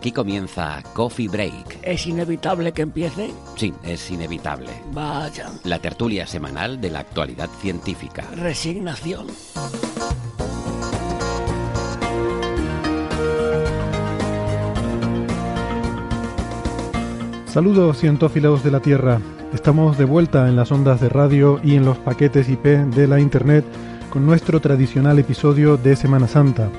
[0.00, 1.80] Aquí comienza Coffee Break.
[1.82, 3.34] ¿Es inevitable que empiece?
[3.54, 4.70] Sí, es inevitable.
[4.94, 5.50] Vaya.
[5.64, 8.24] La tertulia semanal de la actualidad científica.
[8.34, 9.26] Resignación.
[17.44, 19.20] Saludos cientófilos de la Tierra.
[19.52, 23.20] Estamos de vuelta en las ondas de radio y en los paquetes IP de la
[23.20, 23.66] Internet
[24.08, 26.70] con nuestro tradicional episodio de Semana Santa.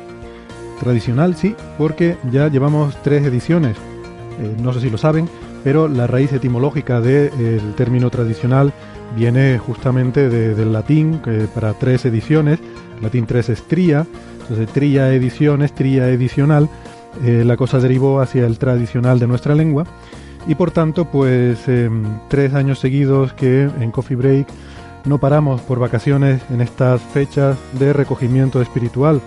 [0.82, 3.78] Tradicional sí, porque ya llevamos tres ediciones.
[3.78, 5.30] Eh, no sé si lo saben,
[5.64, 8.74] pero la raíz etimológica del término tradicional
[9.16, 11.22] viene justamente del latín,
[11.54, 12.60] para tres ediciones,
[13.00, 14.08] latín tres es tría,
[14.42, 16.68] entonces tría ediciones, tría edicional,
[17.24, 19.86] eh, la cosa derivó hacia el tradicional de nuestra lengua
[20.48, 24.48] y por tanto pues em, tres años seguidos que en Coffee Break
[25.06, 29.22] no paramos por vacaciones en estas fechas de recogimiento espiritual,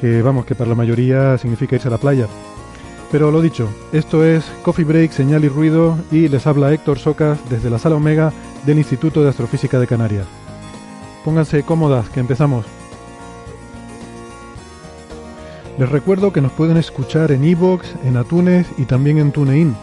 [0.00, 2.26] que vamos, que para la mayoría significa irse a la playa.
[3.10, 7.38] Pero lo dicho, esto es Coffee Break, Señal y Ruido y les habla Héctor Socas
[7.50, 8.32] desde la sala Omega
[8.64, 10.26] del Instituto de Astrofísica de Canarias.
[11.24, 12.64] Pónganse cómodas, que empezamos.
[15.76, 19.74] Les recuerdo que nos pueden escuchar en iVoox, en Atunes y también en TuneIn.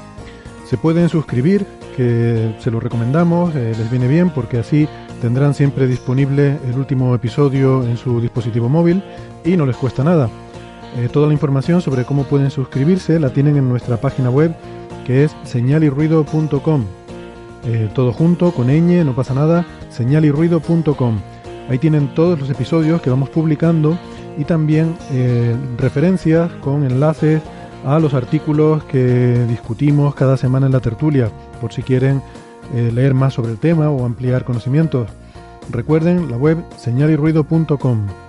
[0.65, 4.87] Se pueden suscribir, que se lo recomendamos, eh, les viene bien porque así
[5.21, 9.03] tendrán siempre disponible el último episodio en su dispositivo móvil
[9.47, 10.29] y no les cuesta nada.
[10.97, 14.53] Eh, toda la información sobre cómo pueden suscribirse la tienen en nuestra página web
[15.05, 16.83] que es señalirruido.com.
[17.65, 21.19] Eh, todo junto, con ñ, no pasa nada, señalirruido.com.
[21.69, 23.97] Ahí tienen todos los episodios que vamos publicando
[24.37, 27.41] y también eh, referencias con enlaces
[27.85, 31.29] a los artículos que discutimos cada semana en la tertulia,
[31.61, 32.21] por si quieren
[32.73, 35.07] leer más sobre el tema o ampliar conocimientos.
[35.71, 38.26] Recuerden la web señalirruido.com.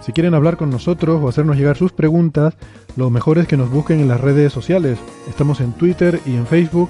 [0.00, 2.54] Si quieren hablar con nosotros o hacernos llegar sus preguntas,
[2.96, 4.98] lo mejor es que nos busquen en las redes sociales.
[5.28, 6.88] Estamos en Twitter y en Facebook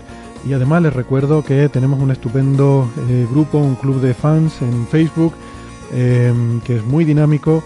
[0.49, 4.87] y además les recuerdo que tenemos un estupendo eh, grupo, un club de fans en
[4.87, 5.35] Facebook
[5.93, 6.33] eh,
[6.65, 7.65] que es muy dinámico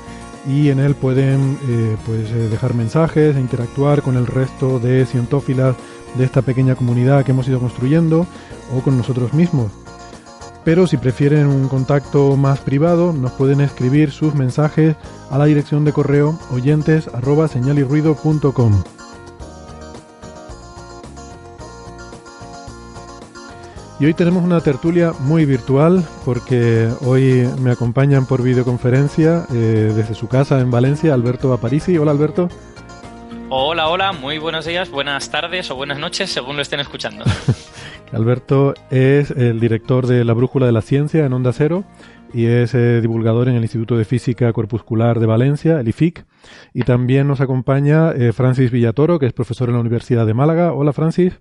[0.49, 5.77] y en él pueden eh, pues, dejar mensajes e interactuar con el resto de cientófilas
[6.17, 8.27] de esta pequeña comunidad que hemos ido construyendo
[8.75, 9.84] o con nosotros mismos.
[10.65, 14.97] Pero si prefieren un contacto más privado, nos pueden escribir sus mensajes
[15.31, 18.83] a la dirección de correo oyentes arroba señalirruido.com.
[24.01, 30.15] Y hoy tenemos una tertulia muy virtual porque hoy me acompañan por videoconferencia eh, desde
[30.15, 31.97] su casa en Valencia Alberto Aparici.
[31.97, 32.49] Hola Alberto.
[33.51, 37.25] Hola, hola, muy buenos días, buenas tardes o buenas noches según lo estén escuchando.
[38.15, 41.85] Alberto es el director de La Brújula de la Ciencia en Onda Cero
[42.33, 46.25] y es eh, divulgador en el Instituto de Física Corpuscular de Valencia, el IFIC.
[46.73, 50.73] Y también nos acompaña eh, Francis Villatoro, que es profesor en la Universidad de Málaga.
[50.73, 51.41] Hola, Francis.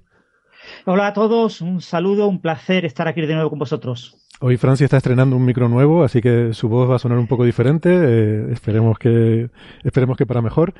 [0.85, 4.17] Hola a todos, un saludo, un placer estar aquí de nuevo con vosotros.
[4.39, 7.27] Hoy Francis está estrenando un micro nuevo, así que su voz va a sonar un
[7.27, 7.89] poco diferente.
[7.91, 9.49] Eh, esperemos que
[9.83, 10.73] esperemos que para mejor.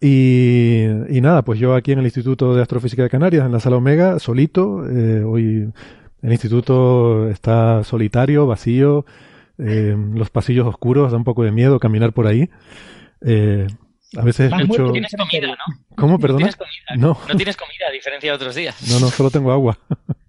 [0.00, 3.76] Y, nada, pues yo aquí en el Instituto de Astrofísica de Canarias, en la Sala
[3.76, 4.84] Omega, solito.
[4.88, 5.72] Eh, hoy
[6.22, 9.04] el instituto está solitario, vacío,
[9.58, 12.48] eh, los pasillos oscuros, da un poco de miedo caminar por ahí.
[13.20, 13.66] Eh,
[14.16, 14.84] a veces escucho...
[14.84, 15.96] No tienes comida, ¿no?
[15.96, 16.50] ¿Cómo, perdona?
[16.96, 17.18] No.
[17.28, 18.88] no tienes comida, a diferencia de otros días.
[18.88, 19.78] No, no, solo tengo agua.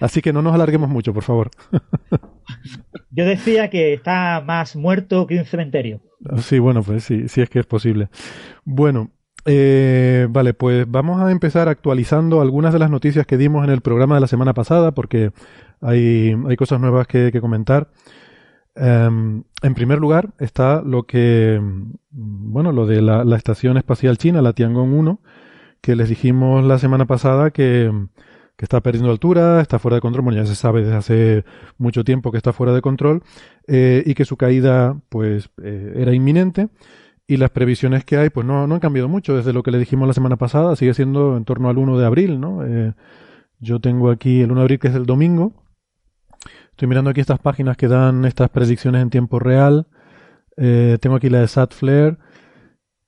[0.00, 1.50] Así que no nos alarguemos mucho, por favor.
[3.10, 6.00] Yo decía que está más muerto que un cementerio.
[6.38, 8.08] Sí, bueno, pues sí, sí es que es posible.
[8.64, 9.10] Bueno,
[9.46, 13.82] eh, vale, pues vamos a empezar actualizando algunas de las noticias que dimos en el
[13.82, 15.32] programa de la semana pasada, porque
[15.80, 17.90] hay, hay cosas nuevas que, comentar.
[18.76, 21.60] Em, en primer lugar está lo que,
[22.10, 25.20] bueno, lo de la, estación espacial china, la Tiangong 1,
[25.80, 27.92] que les dijimos la semana pasada que,
[28.56, 31.44] que está perdiendo altura, está fuera de control, bueno, ya se sabe desde hace
[31.76, 33.22] mucho tiempo que está fuera de control,
[33.66, 36.68] eh, y que su caída pues eh, era inminente,
[37.26, 39.78] y las previsiones que hay pues no, no han cambiado mucho desde lo que le
[39.78, 42.64] dijimos la semana pasada, sigue siendo en torno al 1 de abril, ¿no?
[42.64, 42.92] Eh,
[43.58, 45.64] yo tengo aquí el 1 de abril que es el domingo,
[46.70, 49.88] estoy mirando aquí estas páginas que dan estas predicciones en tiempo real,
[50.56, 52.16] tengo aquí la de SatFlare,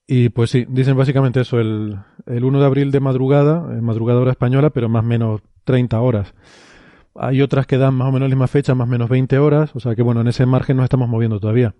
[0.07, 4.21] y pues sí, dicen básicamente eso, el, el 1 de abril de madrugada, eh, madrugada
[4.21, 6.35] hora española, pero más o menos 30 horas.
[7.17, 9.75] Hay otras que dan más o menos la misma fecha, más o menos 20 horas,
[9.75, 11.75] o sea que bueno, en ese margen nos estamos moviendo todavía.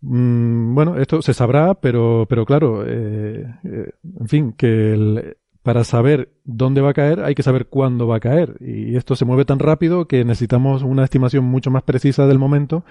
[0.00, 5.84] Mm, bueno, esto se sabrá, pero, pero claro, eh, eh, en fin, que el, para
[5.84, 8.56] saber dónde va a caer hay que saber cuándo va a caer.
[8.60, 12.84] Y esto se mueve tan rápido que necesitamos una estimación mucho más precisa del momento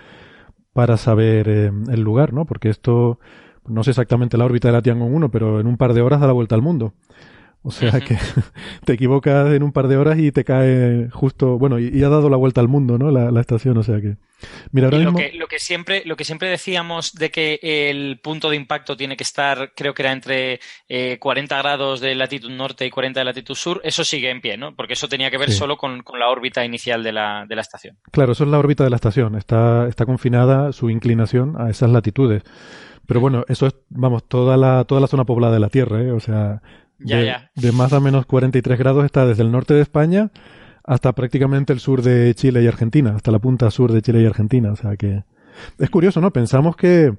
[0.73, 2.45] para saber el lugar, ¿no?
[2.45, 3.19] Porque esto
[3.67, 6.19] no sé exactamente la órbita de la Tiangong 1, pero en un par de horas
[6.21, 6.93] da la vuelta al mundo.
[7.63, 8.15] O sea que
[8.85, 12.07] te equivocas en un par de horas y te cae justo, bueno, y, y ha
[12.07, 13.11] dado la vuelta al mundo, ¿no?
[13.11, 14.15] La, la estación, o sea que.
[14.71, 15.17] Mira, ahora Y lo, mismo.
[15.27, 17.59] que, lo, que siempre, lo que siempre decíamos de que
[17.89, 22.13] el punto de impacto tiene que estar, creo que era entre eh, 40 grados de
[22.15, 24.73] latitud norte y 40 de latitud sur, eso sigue en pie, ¿no?
[24.75, 25.57] Porque eso tenía que ver Sí.
[25.57, 27.97] solo con, con la órbita inicial de la, de la estación.
[28.11, 29.35] Claro, eso es la órbita de la estación.
[29.35, 32.43] Está, está confinada su inclinación a esas latitudes.
[33.07, 36.11] Pero bueno, eso es, vamos, toda la, toda la zona poblada de la Tierra, ¿eh?
[36.11, 36.61] O sea,
[36.99, 37.51] Ya, de, ya.
[37.55, 40.29] de más a menos 43 grados está desde el norte de España
[40.83, 44.25] hasta prácticamente el sur de Chile y Argentina, hasta la punta sur de Chile y
[44.25, 44.71] Argentina.
[44.71, 45.23] O sea que
[45.79, 46.31] es curioso, ¿no?
[46.31, 47.13] Pensamos que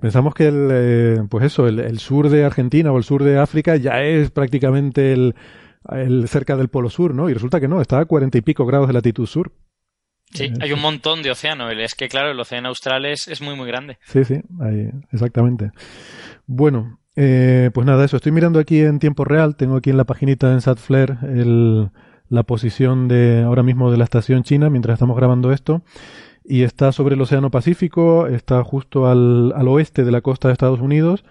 [0.00, 3.38] pensamos que el, eh, pues eso, el, el sur de Argentina o el sur de
[3.38, 5.34] África ya es prácticamente el,
[5.90, 7.28] el cerca del polo sur, ¿no?
[7.30, 9.52] Y resulta que no, está a cuarenta y pico grados de latitud sur.
[10.32, 11.70] Sí, hay un montón de océano.
[11.70, 13.98] Es que, claro, el océano austral es, es muy, muy grande.
[14.04, 15.70] Sí, sí, ahí, exactamente.
[16.46, 18.16] Bueno, eh, pues nada, eso.
[18.16, 19.56] Estoy mirando aquí en tiempo real.
[19.56, 21.90] Tengo aquí en la paginita en SatFlare el,
[22.28, 25.82] la posición de ahora mismo de la estación china mientras estamos grabando esto.
[26.44, 30.52] Y está sobre el Océano Pacífico, está justo al, al oeste de la costa de
[30.52, 31.24] Estados Unidos.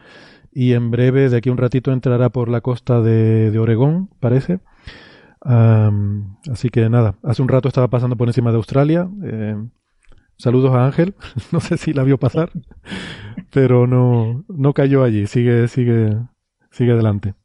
[0.51, 4.09] Y en breve, de aquí a un ratito, entrará por la costa de, de Oregón,
[4.19, 4.59] parece.
[5.45, 9.07] Am, así que nada, hace un rato estaba pasando por encima de Australia.
[9.23, 9.55] Eh,
[10.37, 11.13] saludos a Ángel,
[11.51, 12.51] no sé si la vio pasar,
[13.51, 16.17] pero no, no cayó allí, sigue, sigue,
[16.71, 17.35] sigue adelante.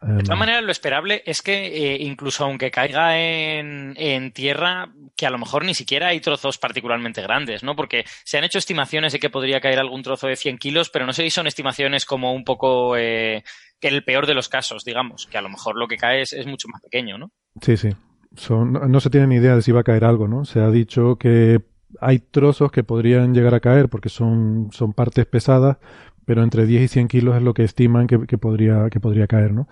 [0.00, 4.90] De todas Em, maneras, lo esperable es que eh, incluso aunque caiga en, en tierra,
[5.14, 7.76] que a lo mejor ni siquiera hay trozos particularmente grandes, ¿no?
[7.76, 11.04] Porque se han hecho estimaciones de que podría caer algún trozo de 100 kilos, pero
[11.04, 13.44] no sé si son estimaciones como un poco eh,
[13.78, 16.32] que el peor de los casos, digamos, que a lo mejor lo que cae es,
[16.32, 17.30] es mucho más pequeño, ¿no?
[17.60, 17.90] Sí, sí.
[18.36, 20.46] Son, no, no se tiene ni idea de si va a caer algo, ¿no?
[20.46, 21.60] Se ha dicho que
[22.00, 25.78] hay trozos que podrían llegar a caer porque son, son partes pesadas,
[26.24, 29.26] pero entre 10 y 100 kilos es lo que estiman que, que podría, que podría
[29.26, 29.68] caer, ¿no?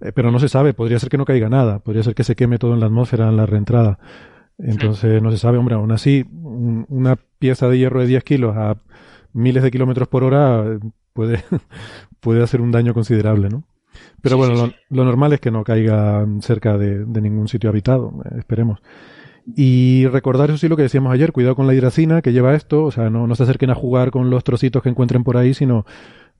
[0.00, 2.36] Eh, pero no se sabe, podría ser que no caiga nada, podría ser que se
[2.36, 3.98] queme todo en la atmósfera en la reentrada.
[4.58, 8.56] Entonces no se sabe, hombre, aún así, un- una pieza de hierro de 10 kilos
[8.56, 8.76] a
[9.32, 10.64] miles de kilómetros por hora
[11.12, 11.42] puede,
[12.20, 13.64] puede hacer un daño considerable, ¿no?
[14.22, 14.76] Pero Sí, bueno, sí, lo, sí.
[14.90, 18.80] lo normal es que no caiga cerca de, de ningún sitio habitado, eh, esperemos.
[19.54, 22.84] Y recordar eso sí lo que decíamos ayer, cuidado con la hidracina que lleva esto,
[22.84, 25.54] o sea, no, no se acerquen a jugar con los trocitos que encuentren por ahí,
[25.54, 25.86] sino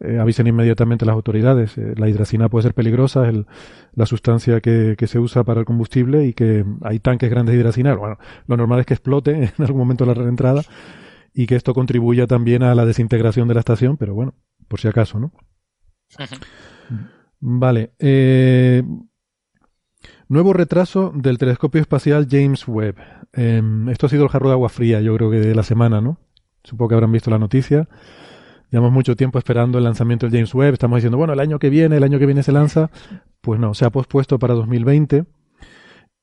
[0.00, 1.79] eh, avisen inmediatamente a las autoridades.
[1.79, 3.47] Eh, la hidracina puede ser peligrosa, es el-
[3.94, 7.60] la sustancia que, que se usa para el combustible y que hay tanques grandes de
[7.60, 7.94] hidracina.
[7.94, 10.63] Bueno, lo normal es que explote en algún momento la reentrada
[11.32, 14.34] y que esto contribuya también a la desintegración de la estación, pero bueno,
[14.69, 15.32] por si acaso, ¿no?
[17.41, 17.93] Vale.
[17.98, 18.82] Eh,
[20.28, 22.96] nuevo retraso del telescopio espacial James Webb.
[23.32, 26.00] Eh, esto ha sido el jarro de agua fría, yo creo que de la semana,
[26.00, 26.18] ¿no?
[26.64, 27.88] Supongo que habrán visto la noticia.
[28.70, 30.74] Llevamos mucho tiempo esperando el lanzamiento del James Webb.
[30.74, 32.90] Estamos diciendo, bueno, el año que viene, el año que viene se lanza.
[33.40, 35.24] Pues no, se ha pospuesto para 2020.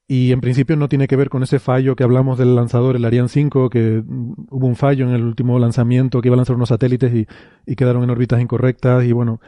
[0.05, 3.05] Y en principio no tiene que ver con ese fallo que hablamos del lanzador, el
[3.05, 6.57] Ariane 5, que mm, hubo un fallo en el último lanzamiento que iba a lanzar
[6.57, 7.27] unos satélites y,
[7.65, 9.05] y quedaron en órbitas incorrectas.
[9.05, 9.39] Y bueno,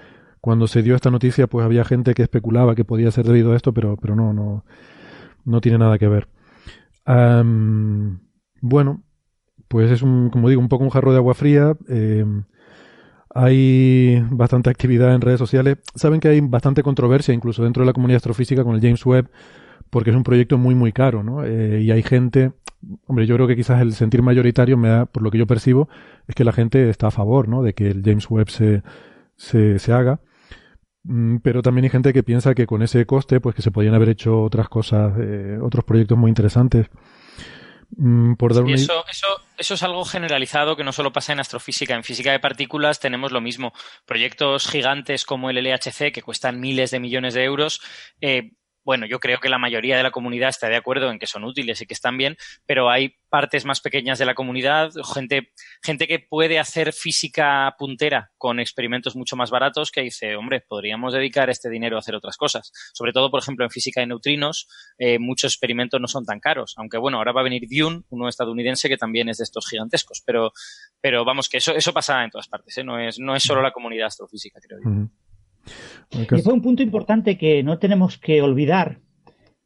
[0.46, 3.56] cuando se dio esta noticia, pues había gente que especulaba que podía ser debido a
[3.56, 4.64] esto, pero, pero no, no,
[5.44, 6.28] no tiene nada que ver.
[8.62, 9.02] Bueno,
[9.68, 11.76] pues es un, como digo, un poco un jarro de agua fría.
[11.90, 12.24] eh,
[13.34, 15.80] hay bastante actividad en redes sociales.
[15.96, 19.32] Saben que hay bastante controversia incluso dentro de la comunidad astrofísica con el James Webb,
[19.90, 21.44] porque es un proyecto muy, muy caro, ¿no?
[21.44, 22.52] Eh, y hay gente,
[23.08, 25.90] hombre, yo creo que quizás el sentir mayoritario me da, por lo que yo percibo,
[26.28, 27.64] es que la gente está a favor, ¿no?
[27.64, 28.84] De que el James Webb se,
[29.38, 30.20] se, se haga.
[31.08, 33.94] Mm, Pero también hay gente que piensa que con ese coste, pues que se podían
[33.94, 36.88] haber hecho otras cosas, eh, otros proyectos muy interesantes.
[37.98, 38.74] Mm, por dar una...
[38.74, 41.96] eso, eso, eso es algo generalizado que no solo pasa en astrofísica.
[41.96, 43.72] En física de partículas tenemos lo mismo.
[44.06, 47.82] Proyectos gigantes como el LHC, que cuestan miles de millones de euros,
[48.22, 48.54] eh,
[48.86, 51.44] bueno, yo creo que la mayoría de la comunidad está de acuerdo en que son
[51.44, 52.38] útiles y que están bien,
[52.68, 55.52] pero hay partes más pequeñas de la comunidad, gente,
[55.84, 61.14] gente que puede hacer física puntera con experimentos mucho más baratos que dice, hombre, podríamos
[61.14, 62.72] dedicar este dinero a hacer otras cosas.
[62.94, 64.68] Sobre todo, por ejemplo, en física de neutrinos,
[65.00, 68.30] eh, muchos experimentos no son tan caros, aunque bueno, ahora va a venir Dune, uno
[68.30, 70.54] estadounidense que también es de estos gigantescos, pero,
[71.02, 72.84] pero vamos, que eso, eso pasa en todas partes, ¿eh?
[72.84, 75.10] no, es, no es solo la comunidad astrofísica, creo yo.
[76.12, 79.00] Y después un punto importante que no tenemos que olvidar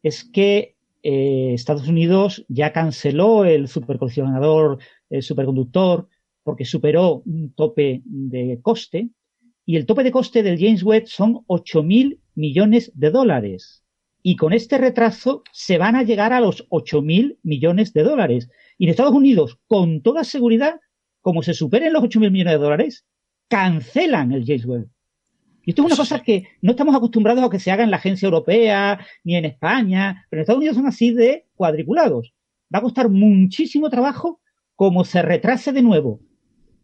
[0.01, 4.79] es que eh, Estados Unidos ya canceló el supercolisionador,
[5.09, 6.07] el superconductor,
[6.43, 9.09] porque superó un tope de coste,
[9.65, 13.83] y el tope de coste del James Webb son 8.000 millones de dólares.
[14.23, 18.49] Y con este retraso se van a llegar a los 8.000 millones de dólares.
[18.77, 20.79] Y en Estados Unidos, con toda seguridad,
[21.21, 23.05] como se superen los 8.000 millones de dólares,
[23.47, 24.89] cancelan el James Webb.
[25.63, 27.97] Y esto es una cosa que no estamos acostumbrados a que se haga en la
[27.97, 32.33] agencia europea ni en España, pero en Estados Unidos son así de cuadriculados.
[32.73, 34.39] Va a costar muchísimo trabajo
[34.75, 36.21] como se retrase de nuevo.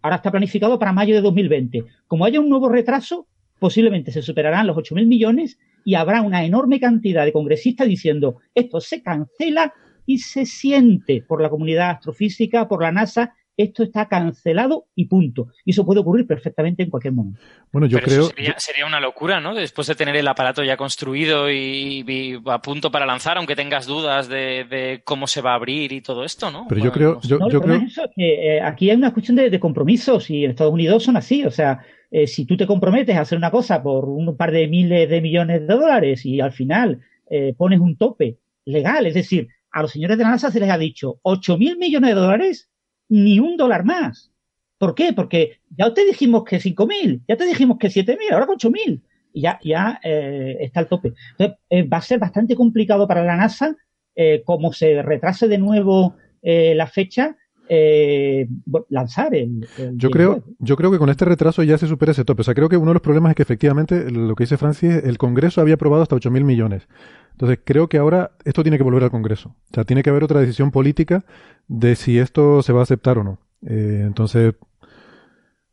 [0.01, 1.85] Ahora está planificado para mayo de 2020.
[2.07, 3.27] Como haya un nuevo retraso,
[3.59, 8.81] posiblemente se superarán los 8.000 millones y habrá una enorme cantidad de congresistas diciendo esto
[8.81, 9.73] se cancela
[10.05, 15.47] y se siente por la comunidad astrofísica, por la NASA, esto está cancelado y punto.
[15.63, 17.39] Y eso puede ocurrir perfectamente en cualquier momento.
[17.71, 18.23] Bueno, yo Pero creo...
[18.25, 19.55] sería, sería una locura, ¿no?
[19.55, 23.85] Después de tener el aparato ya construido y, y a punto para lanzar, aunque tengas
[23.85, 26.65] dudas de, de cómo se va a abrir y todo esto, ¿no?
[26.67, 29.49] Pero yo creo, no yo, creo, es eso, que eh, aquí hay una cuestión de,
[29.49, 31.45] de compromisos y en Estados Unidos son así.
[31.45, 31.81] O sea,
[32.11, 35.21] eh, si tú te comprometes a hacer una cosa por un par de miles de
[35.21, 39.91] millones de dólares y al final eh, pones un tope legal, es decir, a los
[39.91, 42.69] señores de la NASA se les ha dicho 8 mil millones de dólares,
[43.09, 44.31] ni un dólar más.
[44.77, 45.13] ¿Por qué?
[45.13, 48.55] Porque ya te dijimos que 5 mil, ya te dijimos que 7 mil, ahora con
[48.55, 49.03] 8 mil.
[49.33, 51.13] Y ya, ya eh, está el tope.
[51.31, 53.75] Entonces, eh, va a ser bastante complicado para la NASA,
[54.15, 56.15] eh, como se retrase de nuevo
[56.47, 57.35] la fecha,
[57.69, 58.47] eh,
[58.89, 62.25] lanzar el, el yo creo, yo creo que con este retraso ya se supera ese
[62.25, 62.41] tope.
[62.41, 65.03] O sea, creo que uno de los problemas es que efectivamente, lo que dice Francis,
[65.03, 66.87] el Congreso había aprobado hasta 8.000 millones.
[67.31, 69.49] Entonces, creo que ahora esto tiene que volver al Congreso.
[69.49, 71.25] O sea, tiene que haber otra decisión política
[71.67, 73.39] de si esto se va a aceptar o no.
[73.65, 74.55] Eh, entonces,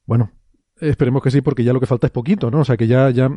[0.07, 0.33] bueno,
[0.81, 2.61] esperemos que sí, porque ya lo que falta es poquito, ¿no?
[2.61, 3.31] O sea, que ya, ya,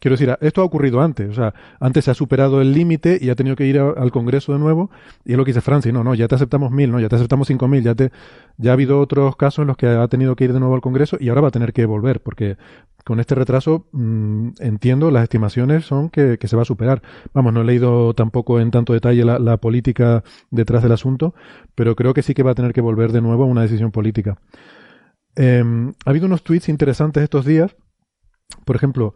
[0.00, 1.30] quiero decir, esto ha ocurrido antes.
[1.30, 4.52] O sea, antes se ha superado el límite y ha tenido que ir al Congreso
[4.52, 4.90] de nuevo.
[5.24, 7.16] Y es lo que dice Francis, no, no, ya te aceptamos mil, no, ya te
[7.16, 8.10] aceptamos cinco mil, ya te,
[8.56, 10.80] ya ha habido otros casos en los que ha tenido que ir de nuevo al
[10.80, 12.56] Congreso y ahora va a tener que volver, porque
[13.04, 17.02] con este retraso, mm, entiendo, las estimaciones son que, se va a superar.
[17.32, 21.34] Vamos, no he leído tampoco en tanto detalle la, política detrás del asunto,
[21.74, 23.90] pero creo que sí que va a tener que volver de nuevo a una decisión
[23.92, 24.38] política.
[25.36, 25.62] Eh,
[26.04, 27.76] ha habido unos tweets interesantes estos días.
[28.64, 29.14] Por ejemplo,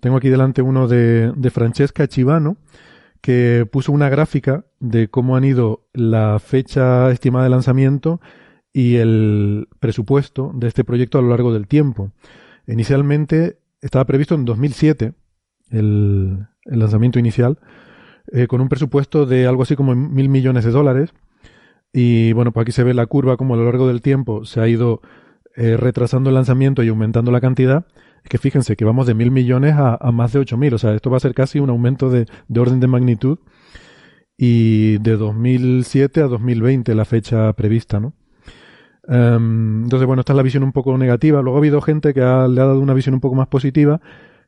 [0.00, 2.56] tengo aquí delante uno de, Francesca Chivano,
[3.20, 8.20] que puso una gráfica de cómo han ido la fecha estimada de lanzamiento
[8.72, 12.12] y el presupuesto de este proyecto a lo largo del tiempo.
[12.66, 15.12] Inicialmente estaba previsto en 2007
[15.70, 17.58] el, el lanzamiento inicial,
[18.32, 21.12] eh, con un presupuesto de algo así como mil millones de dólares.
[21.92, 24.60] Y bueno, pues aquí se ve la curva como a lo largo del tiempo se
[24.60, 25.02] ha ido
[25.56, 27.86] eh, retrasando el lanzamiento y aumentando la cantidad.
[28.22, 30.74] Es que fíjense que vamos de mil millones a, a más de ocho mil.
[30.74, 33.38] O sea, esto va a ser casi un aumento de, de orden de magnitud.
[34.36, 38.14] Y de 2007 a 2020 la fecha prevista, ¿no?
[39.08, 41.42] Em, entonces, bueno, esta es la visión un poco negativa.
[41.42, 44.00] Luego ha habido gente que ha- le ha dado una visión un poco más positiva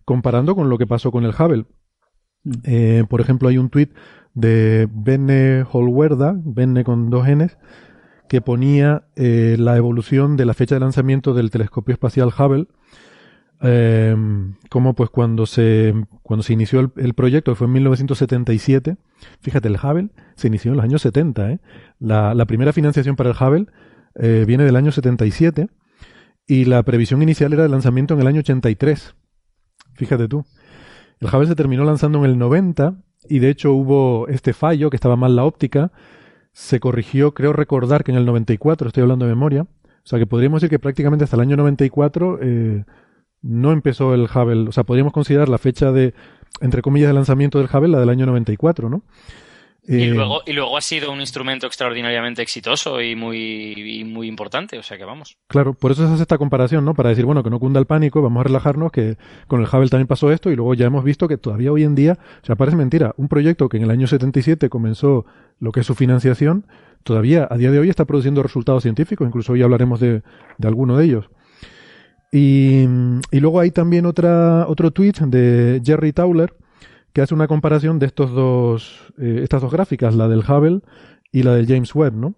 [0.04, 1.66] comparando con lo que pasó con el Hubble.
[2.64, 3.92] Eh, por ejemplo, hay un tuit
[4.34, 7.56] de Benne Holwerda, Benne con dos Ns,
[8.32, 12.66] que ponía eh, la evolución de la fecha de lanzamiento del telescopio espacial Hubble,
[13.60, 14.16] eh,
[14.70, 18.96] como pues cuando se, cuando se inició el, proyecto, que fue en 1977,
[19.42, 21.60] fíjate, el Hubble se inició en los años 70, ¿eh?
[21.98, 23.66] la, la primera financiación para el Hubble
[24.14, 25.68] eh, viene del año 77
[26.46, 29.14] y la previsión inicial era de lanzamiento en el año 83.
[29.92, 30.46] Fíjate tú.
[31.20, 32.94] El Hubble se terminó lanzando en el 90
[33.28, 35.92] y de hecho hubo este fallo, que estaba mal la óptica.
[36.52, 39.62] Se corrigió, creo recordar que en el 94, estoy hablando de memoria.
[39.62, 42.84] O sea que podríamos decir que prácticamente hasta el año 94 eh,
[43.40, 44.68] no empezó el Hubble.
[44.68, 46.14] O sea, podríamos considerar la fecha de,
[46.60, 49.02] entre comillas, de lanzamiento del Hubble la del año 94, ¿no?
[49.84, 54.78] Y, eh, luego, y luego ha sido un instrumento extraordinariamente exitoso y muy, muy importante,
[54.78, 55.36] o sea que vamos.
[55.48, 56.94] Claro, por eso se hace esta comparación, ¿no?
[56.94, 59.16] Para decir, bueno, que no cunda el pánico, vamos a relajarnos, que
[59.48, 61.96] con el Hubble también pasó esto y luego ya hemos visto que todavía hoy en
[61.96, 65.26] día, o sea, parece mentira, un proyecto que en el año 77 comenzó
[65.58, 66.66] lo que es su financiación,
[67.02, 70.22] todavía a día de hoy está produciendo resultados científicos, incluso hoy hablaremos de,
[70.58, 71.30] de alguno de ellos.
[72.30, 72.84] Y,
[73.30, 76.54] y luego hay también otra, otro tweet de Jerry Tauler,
[77.12, 80.80] que hace una comparación de estos dos, eh, estas dos gráficas, la del Hubble
[81.30, 82.34] y la del James Webb, ¿no?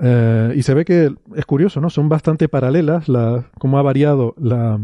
[0.00, 1.90] Eh, y se ve que es curioso, ¿no?
[1.90, 4.80] Son bastante paralelas, la, cómo ha variado la,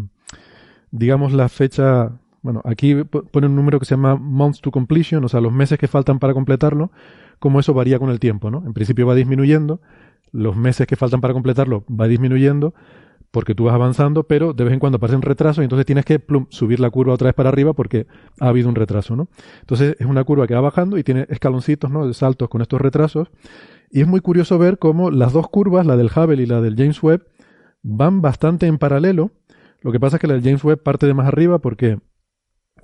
[0.91, 2.13] digamos, la fecha.
[2.43, 5.79] Bueno, aquí pone un número que se llama months to completion, o sea, los meses
[5.79, 6.91] que faltan para completarlo,
[7.39, 8.63] cómo eso varía con el tiempo, ¿no?
[8.65, 9.81] En principio va disminuyendo,
[10.33, 12.73] los meses que faltan para completarlo va disminuyendo,
[13.31, 16.21] porque tú vas avanzando, pero de vez en cuando aparecen retrasos y entonces tienes que
[16.49, 18.07] subir la curva otra vez para arriba porque
[18.41, 19.29] ha habido un retraso, ¿no?
[19.61, 22.07] Entonces es una curva que va bajando y tiene escaloncitos, ¿no?
[22.07, 23.29] De saltos con estos retrasos.
[23.91, 26.77] Y es muy curioso ver cómo las dos curvas, la del Hubble y la del
[26.77, 27.27] James Webb,
[27.83, 29.31] van bastante en paralelo.
[29.81, 31.99] Lo que pasa es que la del James Webb parte de más arriba porque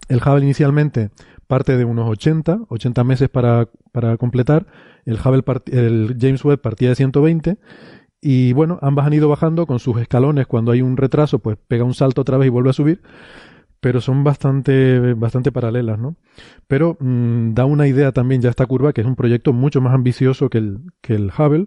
[0.08, 1.10] el Hubble inicialmente
[1.46, 4.66] parte de unos 80, 80 meses para, para completar.
[5.04, 7.58] El, Hubble el James Webb partía de 120
[8.28, 10.48] y bueno, ambas han ido bajando con sus escalones.
[10.48, 13.00] Cuando hay un retraso, pues pega un salto otra vez y vuelve a subir.
[13.78, 16.16] Pero son bastante, bastante paralelas, ¿no?
[16.66, 19.94] Pero mm, da una idea también ya esta curva, que es un proyecto mucho más
[19.94, 21.66] ambicioso que el, que el Hubble.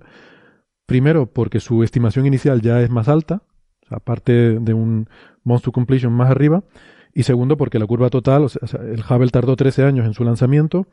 [0.86, 3.44] Primero, porque su estimación inicial ya es más alta,
[3.90, 5.08] aparte de un
[5.46, 6.66] Monster Completion más arriba.
[7.14, 10.26] Y segundo, porque la curva total, o sea, el Hubble tardó 13 años en su
[10.26, 10.88] lanzamiento.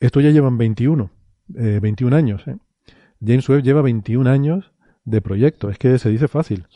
[0.00, 1.10] Esto ya llevan 21,
[1.48, 2.48] 21 eh, años.
[2.48, 2.56] ¿eh?
[3.20, 4.71] James Webb lleva 21 años
[5.04, 5.70] de proyecto.
[5.70, 6.66] Es que se dice fácil.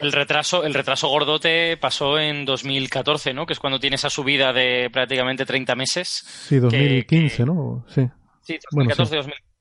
[0.00, 3.46] El retraso, el retraso gordote pasó en 2014, ¿no?
[3.46, 6.24] Que es cuando tiene esa subida de prácticamente 30 meses.
[6.26, 7.84] Sí, 2015, ¿no?
[7.88, 8.08] Sí.
[8.42, 9.52] Sí, 2014, 2015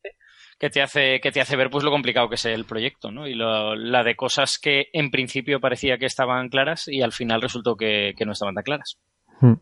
[0.62, 3.28] que te hace que te hace ver pues lo complicado que es el proyecto, ¿no?
[3.28, 7.76] Y la de cosas que en principio parecía que estaban claras y al final resultó
[7.76, 9.00] que, no estaban tan claras.
[9.40, 9.54] Hmm.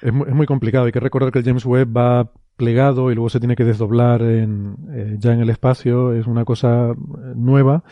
[0.00, 0.86] Es, muy, es muy complicado.
[0.86, 4.22] Hay que recordar que el James Webb va plegado y luego se tiene que desdoblar
[4.22, 6.12] en, eh, ya en el espacio.
[6.12, 6.94] Es una cosa eh,
[7.34, 7.84] nueva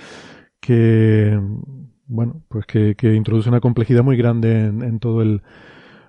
[0.61, 1.39] que,
[2.07, 5.43] bueno, pues que, introduce una complejidad muy grande en, todo el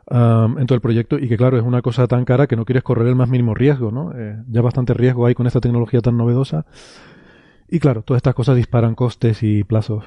[0.09, 2.83] en todo el proyecto y que claro es una cosa tan cara que no quieres
[2.83, 4.11] correr el más mínimo riesgo, ¿no?
[4.13, 6.65] Eh, ya bastante riesgo hay con esta tecnología tan novedosa
[7.69, 10.03] y claro todas estas cosas disparan costes y plazos.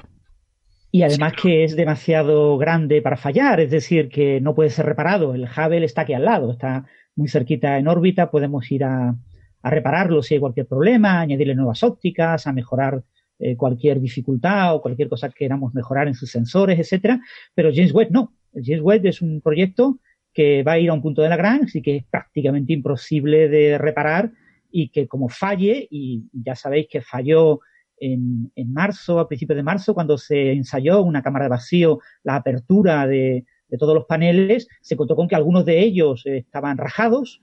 [0.91, 5.35] Y además que es demasiado grande para fallar, es decir, que no puede ser reparado.
[5.35, 9.15] El Hubble está aquí al lado, está muy cerquita en órbita, podemos ir a,
[9.63, 13.03] repararlo si hay cualquier problema, añadirle nuevas ópticas, a mejorar
[13.39, 17.19] eh, cualquier dificultad o cualquier cosa que queramos mejorar en sus sensores, etcétera.
[17.55, 18.35] Pero James Webb no.
[18.53, 19.97] James Webb es un proyecto
[20.31, 23.79] que va a ir a un punto de Lagrange y que es prácticamente imposible de
[23.79, 24.31] reparar
[24.69, 27.61] y que como falle, y ya sabéis que falló
[27.97, 32.35] en, en marzo, a principios de marzo, cuando se ensayó una cámara de vacío, la
[32.35, 36.77] apertura de, de todos los paneles, se encontró con que algunos de ellos eh, estaban
[36.77, 37.41] rajados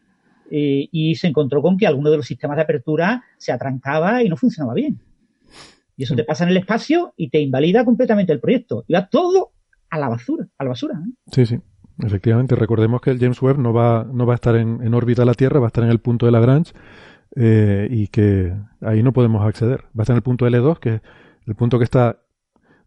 [0.51, 4.29] eh, y se encontró con que alguno de los sistemas de apertura se atrancaba y
[4.29, 5.01] no funcionaba bien.
[5.97, 8.85] Y eso te pasa en el espacio y te invalida completamente el proyecto.
[8.89, 9.53] Y va todo
[9.91, 10.95] a la basura, a la basura.
[10.95, 11.13] ¿eh?
[11.33, 11.61] Sí, sí.
[11.99, 15.23] Efectivamente, recordemos que el James Webb no va, no va a estar en, en órbita
[15.23, 16.73] de la Tierra, va a estar en el punto de Lagrange
[17.35, 19.83] y que ahí no podemos acceder.
[19.97, 21.03] Va a estar en el punto L2, que es
[21.47, 22.19] el punto que está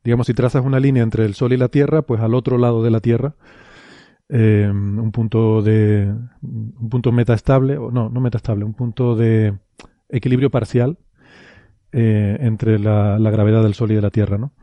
[0.05, 2.83] digamos, si trazas una línea entre el Sol y la Tierra, pues al otro lado
[2.83, 3.35] de la Tierra,
[4.29, 9.57] eh, un punto de un punto metaestable, o no, no metaestable, un punto de
[10.07, 10.99] equilibrio parcial
[11.91, 14.53] eh, entre la, la, gravedad del Sol y de la Tierra, ¿no?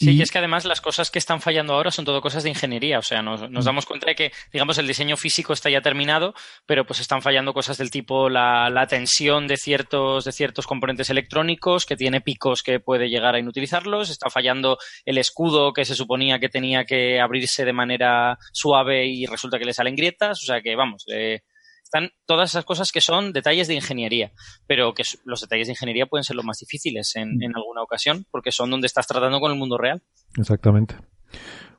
[0.00, 2.48] Sí, y es que además las cosas que están fallando ahora son todo cosas de
[2.48, 2.98] ingeniería.
[2.98, 3.66] O sea, nos, nos, mm.
[3.66, 6.32] damos cuenta de que, digamos, el diseño físico está ya terminado,
[6.64, 11.10] pero pues están fallando cosas del tipo la, la tensión de ciertos, de ciertos componentes
[11.10, 14.08] electrónicos, que tiene picos que puede llegar a inutilizarlos.
[14.08, 19.26] Está fallando el escudo que se suponía que tenía que abrirse de manera suave y
[19.26, 20.38] resulta que le salen grietas.
[20.42, 21.40] O sea que, vamos, eh,
[21.92, 24.30] están todas esas cosas que son detalles de ingeniería,
[24.68, 27.56] pero que los detalles de ingeniería pueden ser los más difíciles en, mm.
[27.56, 30.00] alguna ocasión, porque son donde estás tratando con el mundo real.
[30.38, 30.94] Exactamente.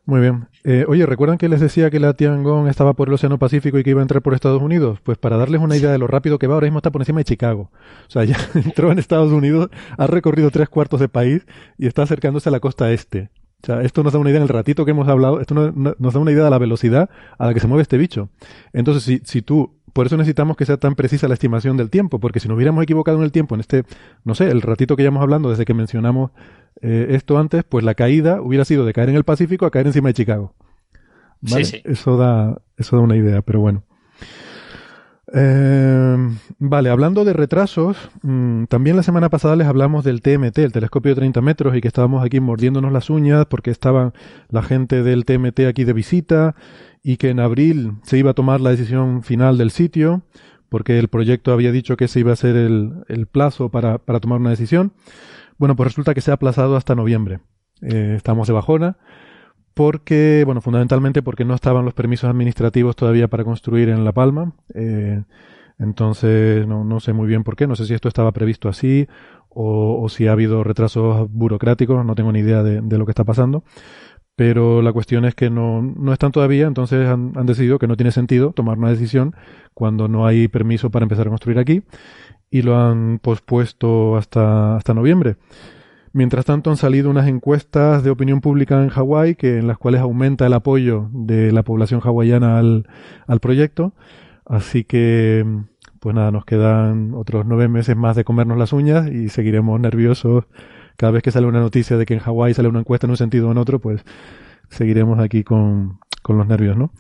[0.04, 0.50] Muy bien.
[0.66, 3.84] Eh, oye, ¿recuerdan que les decía que la Tiangong estaba por el Océano Pacífico y
[3.84, 5.00] que iba a entrar por Estados Unidos?
[5.02, 7.20] Pues para darles una idea de lo rápido que va, ahora mismo está por encima
[7.20, 7.72] de Chicago.
[8.08, 11.46] O sea, ya entró en Estados Unidos, ha recorrido tres cuartos de país
[11.78, 13.30] y está acercándose a la costa este.
[13.64, 16.14] O sea, esto nos da una idea en el ratito que hemos hablado, esto nos
[16.14, 18.30] da una idea de la velocidad a la que se mueve este bicho.
[18.74, 22.20] Entonces, si, si tú por eso necesitamos que sea tan precisa la estimación del tiempo,
[22.20, 23.84] porque si nos hubiéramos equivocado en el tiempo, en este,
[24.24, 26.32] no sé, el ratito que llevamos hablando desde que mencionamos
[26.82, 29.88] eh, esto antes, pues la caída hubiera sido de caer en el Pacífico a caer
[29.88, 30.54] encima de Chicago.
[31.42, 31.66] ¿Vale?
[31.66, 31.82] Sí, sí.
[31.86, 33.84] Eso da, eso da una idea, pero bueno.
[35.34, 36.18] Eh,
[36.60, 41.12] vale, hablando de retrasos, mm, también la semana pasada les hablamos del TMT, el telescopio
[41.12, 44.14] de 30 metros, y que estábamos aquí mordiéndonos las uñas porque estaban
[44.50, 46.56] la gente del TMT aquí de visita
[47.04, 50.24] y que en abril se iba a tomar la decisión final del sitio
[50.72, 54.22] porque el proyecto había dicho que ese iba a ser el, el plazo para, para,
[54.22, 54.94] tomar una decisión.
[55.58, 57.42] Bueno, pues resulta que se ha aplazado hasta noviembre.
[57.82, 58.98] Eh, estamos de bajona
[59.74, 64.54] porque, bueno, fundamentalmente porque no estaban los permisos administrativos todavía para construir en La Palma.
[64.74, 65.24] Eh,
[65.78, 67.68] entonces, no, no, sé muy bien por qué.
[67.68, 69.08] No sé si esto estaba previsto así
[69.50, 72.06] o, o si ha habido retrasos burocráticos.
[72.06, 73.66] No tengo ni idea de, de, lo que está pasando.
[74.42, 78.12] Pero la cuestión es que no, no están todavía, entonces han, decidido que no tiene
[78.12, 79.36] sentido tomar una decisión
[79.76, 81.84] cuando no hay permiso para empezar a construir aquí
[82.50, 85.36] y lo han pospuesto hasta, hasta noviembre.
[86.12, 90.02] Mientras tanto han salido unas encuestas de opinión pública en Hawái que en las cuales
[90.02, 92.88] aumenta el apoyo de la población hawaiana al,
[93.28, 93.94] al proyecto.
[94.44, 95.46] Así que,
[96.00, 100.46] pues nada, nos quedan otros nueve meses más de comernos las uñas y seguiremos nerviosos
[101.02, 103.18] cada vez que sale una noticia de que en Hawái sale una encuesta en un
[103.18, 104.04] sentido o en otro, pues
[104.70, 106.94] seguiremos aquí con, con los nervios, ¿no?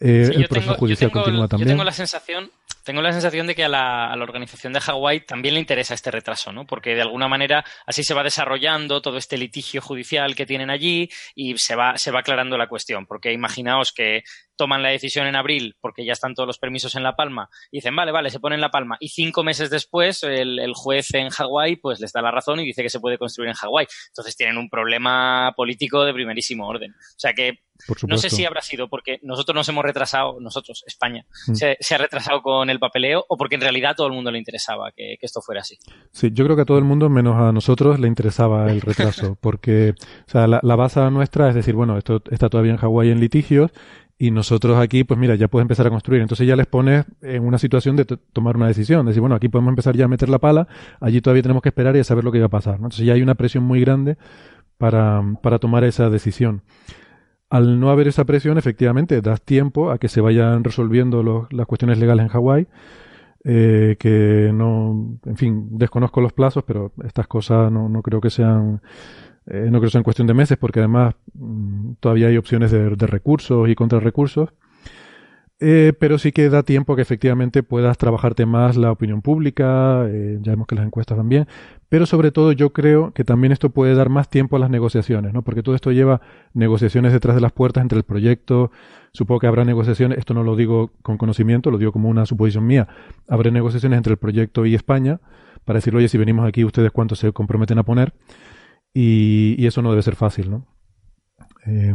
[0.00, 1.68] Eh, sí, el proceso tengo, judicial tengo, continúa también.
[1.68, 2.50] Yo tengo la sensación
[2.84, 5.94] tengo la sensación de que a la, a la organización de Hawái también le interesa
[5.94, 6.66] este retraso, ¿no?
[6.66, 11.08] Porque de alguna manera así se va desarrollando todo este litigio judicial que tienen allí
[11.34, 13.06] y se va, se va aclarando la cuestión.
[13.06, 14.24] Porque imaginaos que
[14.56, 17.78] toman la decisión en abril porque ya están todos los permisos en La Palma y
[17.78, 18.96] dicen, vale, vale, se pone en La Palma.
[19.00, 22.64] Y cinco meses después el, el juez en Hawái pues les da la razón y
[22.64, 23.86] dice que se puede construir en Hawái.
[24.08, 26.92] Entonces tienen un problema político de primerísimo orden.
[26.92, 27.60] O sea que
[28.06, 31.54] no sé si habrá sido porque nosotros nos hemos retrasado, nosotros, España, mm.
[31.54, 34.30] se, se, ha retrasado con el papeleo o porque en realidad a todo el mundo
[34.30, 35.78] le interesaba que, que, esto fuera así.
[36.12, 39.36] Sí, yo creo que a todo el mundo, menos a nosotros, le interesaba el retraso
[39.40, 39.94] porque
[40.26, 43.20] o sea, la, la base nuestra es decir, bueno, esto está todavía en Hawái en
[43.20, 43.72] litigios
[44.22, 46.22] y nosotros aquí, pues mira, ya puedes empezar a construir.
[46.22, 49.04] Entonces ya les pones en una situación de tomar una decisión.
[49.04, 50.68] Decir, bueno, aquí podemos empezar ya a meter la pala,
[51.00, 52.76] allí todavía tenemos que esperar y a saber lo que va a pasar.
[52.76, 54.18] Entonces ya hay una presión muy grande
[54.78, 56.62] para, para tomar esa decisión.
[57.50, 61.98] Al no haber esa presión, efectivamente, das tiempo a que se vayan resolviendo las cuestiones
[61.98, 62.68] legales en Hawái.
[63.42, 68.30] Eh, que no, en fin, desconozco los plazos, pero estas cosas no, no creo que
[68.30, 68.82] sean
[69.46, 72.70] eh, no creo que sea en cuestión de meses, porque además mmm, todavía hay opciones
[72.70, 74.50] de, recursos y contrarrecursos.
[75.64, 80.38] Eh, pero sí que da tiempo que efectivamente puedas trabajarte más la opinión pública, eh,
[80.42, 81.46] ya vemos que las encuestas van bien,
[81.88, 85.32] pero sobre todo yo creo que también esto puede dar más tiempo a las negociaciones,
[85.32, 85.42] ¿no?
[85.42, 86.20] Porque todo esto lleva
[86.52, 88.72] negociaciones detrás de las puertas entre el proyecto,
[89.12, 92.66] supongo que habrá negociaciones, esto no lo digo con conocimiento, lo digo como una suposición
[92.66, 92.88] mía,
[93.28, 95.20] habrá negociaciones entre el proyecto y España
[95.64, 98.12] para decirle, oye, si venimos aquí, ustedes cuánto se comprometen a poner.
[98.94, 100.66] Y, y, eso no debe ser fácil, ¿no?
[101.66, 101.94] Eh,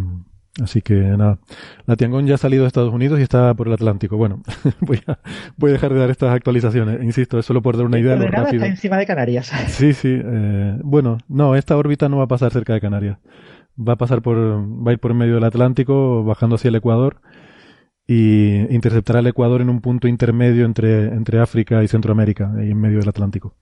[0.63, 1.39] así que nada,
[1.85, 4.17] la Tiangong ya ha salido de Estados Unidos y está por el Atlántico.
[4.17, 4.41] Bueno,
[4.81, 5.19] voy, a,
[5.57, 8.15] voy a dejar de dar estas actualizaciones, insisto, es solo por dar una idea.
[8.15, 8.63] De rápido.
[8.63, 9.51] está encima de Canarias.
[9.67, 10.19] Sí, sí.
[10.23, 13.19] Eh, bueno, no, esta órbita no va a pasar cerca de Canarias.
[13.79, 17.21] Va a pasar por, va a ir por medio del Atlántico, bajando hacia el Ecuador
[18.07, 22.79] y interceptará el Ecuador en un punto intermedio entre, entre África y Centroamérica, ahí en
[22.79, 23.53] medio del Atlántico.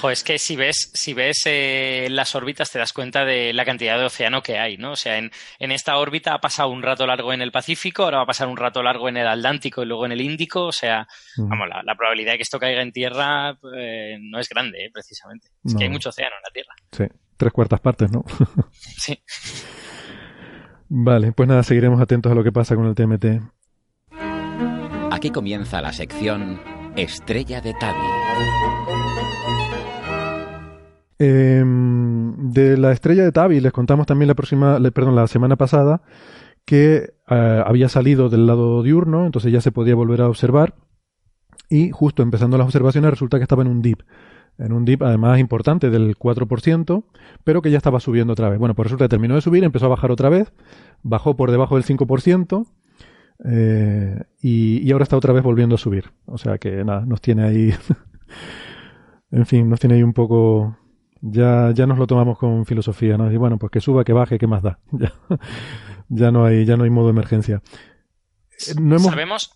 [0.00, 3.64] Jo, es que si ves, si ves eh, las órbitas te das cuenta de la
[3.64, 4.92] cantidad de océano que hay, ¿no?
[4.92, 8.18] O sea, en, en, esta órbita ha pasado un rato largo en el Pacífico, ahora
[8.18, 10.66] va a pasar un rato largo en el Atlántico y luego en el Índico.
[10.66, 11.48] O sea, mm.
[11.48, 14.90] vamos, la, la, probabilidad de que esto caiga en tierra eh, no es grande, eh,
[14.92, 15.48] precisamente.
[15.64, 15.78] Es no.
[15.78, 16.74] que hay mucho océano en la Tierra.
[16.92, 17.04] Sí,
[17.36, 18.24] tres cuartas partes, ¿no?
[18.70, 19.20] sí.
[20.88, 23.24] Vale, pues nada, seguiremos atentos a lo que pasa con el TMT.
[25.10, 26.60] Aquí comienza la sección
[26.96, 29.47] Estrella de Tabi.
[31.18, 36.02] Eh, de la estrella de Tabi les contamos también la próxima, perdón, la semana pasada
[36.64, 40.74] que eh, había salido del lado diurno, entonces ya se podía volver a observar
[41.68, 44.02] y justo empezando las observaciones resulta que estaba en un dip,
[44.58, 47.04] en un dip además importante del 4%,
[47.44, 48.58] pero que ya estaba subiendo otra vez.
[48.58, 50.52] Bueno, pues resulta que terminó de subir, empezó a bajar otra vez,
[51.02, 52.66] bajó por debajo del 5%,
[53.44, 56.10] eh, y, y, ahora está otra vez volviendo a subir.
[56.26, 57.74] O sea que nada, nos tiene ahí,
[59.30, 60.76] en fin, nos tiene ahí un poco
[61.20, 63.30] ya, ya nos lo tomamos con filosofía, ¿no?
[63.30, 64.78] Y bueno, pues que suba, que baje, ¿qué más da?
[64.92, 65.12] Ya,
[66.08, 67.62] ya no hay, ya no hay modo de emergencia.
[68.80, 69.10] No hemos...
[69.10, 69.52] Sabemos,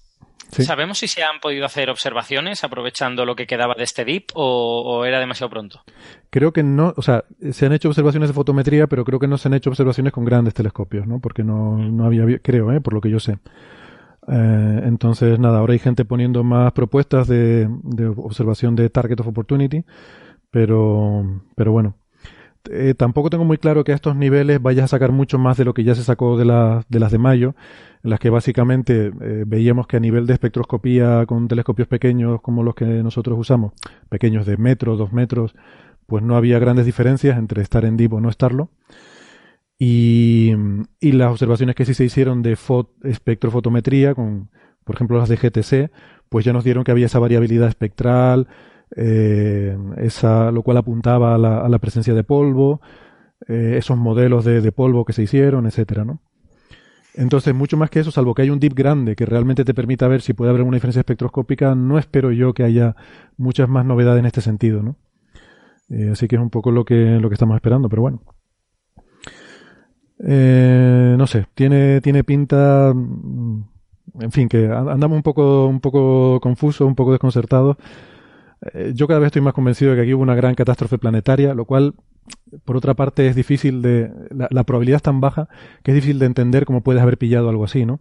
[0.53, 0.65] ¿Sí?
[0.65, 4.83] ¿Sabemos si se han podido hacer observaciones aprovechando lo que quedaba de este dip o,
[4.83, 5.81] o, era demasiado pronto?
[6.29, 9.39] Creo que no, o sea, se han hecho observaciones de fotometría, pero creo que no
[9.39, 11.21] se han hecho observaciones con grandes telescopios, ¿no?
[11.21, 12.83] Porque no, no había, creo, ¿eh?
[12.83, 13.39] por lo que yo sé.
[14.29, 19.29] Eh, entonces, nada, ahora hay gente poniendo más propuestas de, de observación de Target of
[19.29, 19.85] Opportunity,
[20.53, 21.97] pero, pero bueno.
[22.71, 25.65] eh, tampoco tengo muy claro que a estos niveles vayas a sacar mucho más de
[25.65, 26.45] lo que ya se sacó de,
[26.89, 27.55] de las de mayo,
[28.05, 32.63] en las que básicamente eh, veíamos que a nivel de espectroscopía con telescopios pequeños como
[32.63, 33.73] los que nosotros usamos,
[34.09, 35.55] pequeños de metro, dos metros,
[36.07, 38.71] pues no había grandes diferencias entre estar en DIP o no estarlo.
[39.79, 40.53] Y,
[41.01, 42.57] y las observaciones que sí se hicieron de
[43.03, 44.51] espectrofotometría, con,
[44.85, 45.91] por ejemplo las de GTC,
[46.29, 48.47] pues ya nos dieron que había esa variabilidad espectral,
[48.95, 52.81] eh, esa, lo cual apuntaba a la, presencia de polvo,
[53.49, 56.21] eh, esos modelos de, polvo que se hicieron, etcétera, ¿no?
[57.15, 60.09] Entonces, mucho más que eso, salvo que haya un dip grande que realmente te permita
[60.09, 62.97] ver si puede haber una diferencia espectroscópica, no espero yo que haya
[63.37, 64.97] muchas más novedades en este sentido, ¿no?
[65.91, 68.23] Eh, así que es un poco lo que, lo que estamos esperando, pero bueno.
[70.19, 73.63] no sé, tiene, tiene pinta, mm,
[74.21, 77.77] en fin, que andamos un poco, un poco confusos, un poco desconcertados
[78.73, 81.55] eh, yo cada vez estoy más convencido de que aquí hubo una gran catástrofe planetaria,
[81.55, 81.95] lo cual,
[82.65, 84.11] por otra parte, es difícil de.
[84.31, 85.49] La, probabilidad es tan baja
[85.83, 88.01] que es difícil de entender cómo puedes haber pillado algo así, ¿no?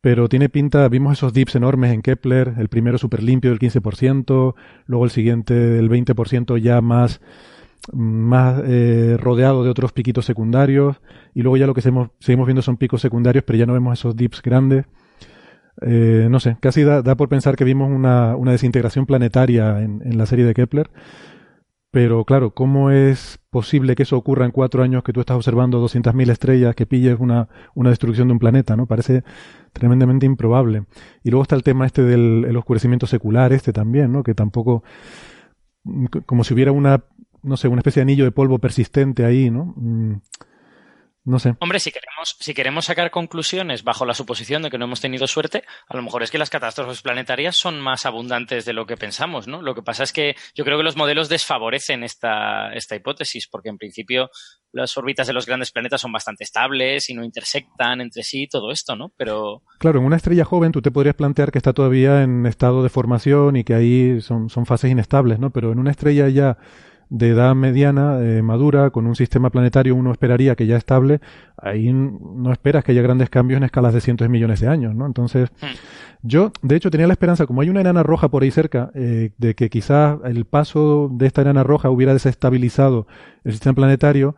[0.00, 4.54] Pero tiene pinta, vimos esos dips enormes en Kepler, el primero súper limpio del 15%,
[4.86, 7.20] luego el siguiente del 20% ya más,
[7.92, 11.00] más eh, rodeado de otros piquitos secundarios,
[11.34, 13.98] y luego ya lo que seguimos, seguimos viendo son picos secundarios, pero ya no vemos
[13.98, 14.86] esos dips grandes.
[15.82, 20.44] Eh, no sé, casi da, por pensar que vimos una, desintegración planetaria en, la serie
[20.44, 20.90] de Kepler.
[21.90, 25.82] Pero claro, ¿cómo es posible que eso ocurra en cuatro años que tú estás observando
[25.82, 28.76] 200.000 estrellas, que pilles una, una destrucción de un planeta?
[28.76, 28.86] ¿no?
[28.86, 29.24] Parece
[29.72, 30.84] tremendamente improbable.
[31.22, 34.22] Y luego está el tema este del oscurecimiento secular, este también, ¿no?
[34.22, 34.84] que tampoco,
[36.26, 37.04] como si hubiera una,
[37.42, 39.72] no sé, una especie de anillo de polvo persistente ahí, ¿no?
[39.76, 40.14] Mm,
[41.26, 41.56] no sé.
[41.58, 45.26] Hombre, si queremos, si queremos sacar conclusiones bajo la suposición de que no hemos tenido
[45.26, 48.96] suerte, a lo mejor es que las catástrofes planetarias son más abundantes de lo que
[48.96, 49.60] pensamos, ¿no?
[49.60, 53.70] Lo que pasa es que yo creo que los modelos desfavorecen esta, esta hipótesis, porque
[53.70, 54.30] en principio
[54.70, 58.70] las órbitas de los grandes planetas son bastante estables y no intersectan entre sí todo
[58.70, 59.12] esto, ¿no?
[59.16, 59.62] Pero.
[59.78, 62.88] Claro, en una estrella joven tú te podrías plantear que está todavía en estado de
[62.88, 65.50] formación y que ahí son, son fases inestables, ¿no?
[65.50, 66.56] Pero en una estrella ya
[67.08, 71.20] de edad mediana, eh, madura, con un sistema planetario uno esperaría que ya estable,
[71.56, 74.94] ahí no esperas que haya grandes cambios en escalas de cientos de millones de años,
[74.94, 75.06] ¿no?
[75.06, 75.66] Entonces, hmm.
[76.22, 79.30] yo, de hecho, tenía la esperanza, como hay una enana roja por ahí cerca, eh,
[79.38, 83.06] de que quizás el paso de esta enana roja hubiera desestabilizado
[83.44, 84.36] el sistema planetario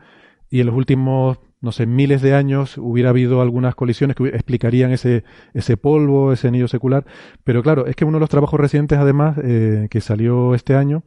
[0.51, 4.93] y en los últimos no sé, miles de años hubiera habido algunas colisiones que explicarían
[4.93, 7.05] ese, ese polvo, ese anillo secular.
[7.43, 11.03] Pero claro, es que uno de los trabajos recientes, además, eh, que salió este año,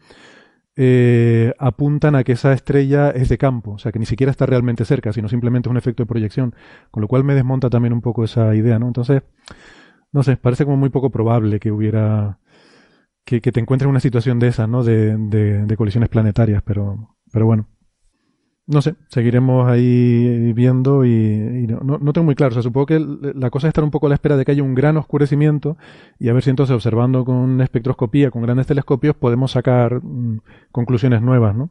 [0.76, 4.46] eh, apuntan a que esa estrella es de campo, o sea, que ni siquiera está
[4.46, 6.56] realmente cerca, sino simplemente es un efecto de proyección,
[6.92, 8.88] con lo cual me desmonta también un poco esa idea, ¿no?
[8.88, 9.24] Entonces,
[10.12, 12.40] no sé, parece como muy poco probable que hubiera,
[13.26, 14.84] que, que te encuentres en una situación de esa, ¿no?
[14.84, 17.68] De, de, de colisiones planetarias, pero, pero bueno
[18.68, 22.52] no sé, seguiremos ahí viendo y, no, no, tengo muy claro.
[22.52, 24.52] O sea, supongo que la cosa es estar un poco a la espera de que
[24.52, 25.78] haya un gran oscurecimiento
[26.20, 31.22] y a ver si entonces observando con espectroscopía, con grandes telescopios, podemos sacar mm, conclusiones
[31.22, 31.70] nuevas, ¿no?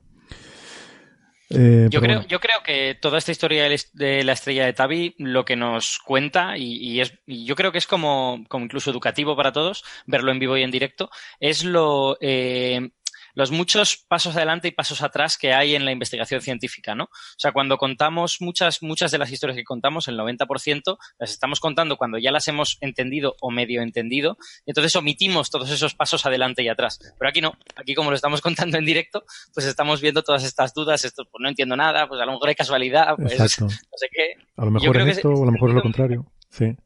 [1.53, 5.44] Eh, yo, creo, yo creo que toda esta historia de la estrella de Tabi lo
[5.44, 9.85] que nos cuenta, y, es, yo creo que es como, como, incluso educativo para todos,
[10.07, 12.90] verlo en vivo y en directo, es lo, eh,
[13.35, 17.05] los muchos pasos adelante y pasos atrás que hay en la investigación científica, ¿no?
[17.05, 21.61] O sea, cuando contamos muchas, muchas de las historias que contamos, el 90%, las estamos
[21.61, 26.27] contando cuando ya las hemos entendido o medio entendido, y entonces omitimos todos esos pasos
[26.27, 26.99] adelante y atrás.
[27.19, 30.75] Pero aquí no, aquí como lo estamos contando en directo, pues estamos viendo todas estas
[30.75, 34.09] dudas, esto, pues no entiendo nada, pues a lo mejor hay casualidad, pues no sé
[34.12, 34.35] qué.
[34.57, 36.27] A lo mejor es esto o a lo mejor es lo contrario.
[36.51, 36.77] Sí.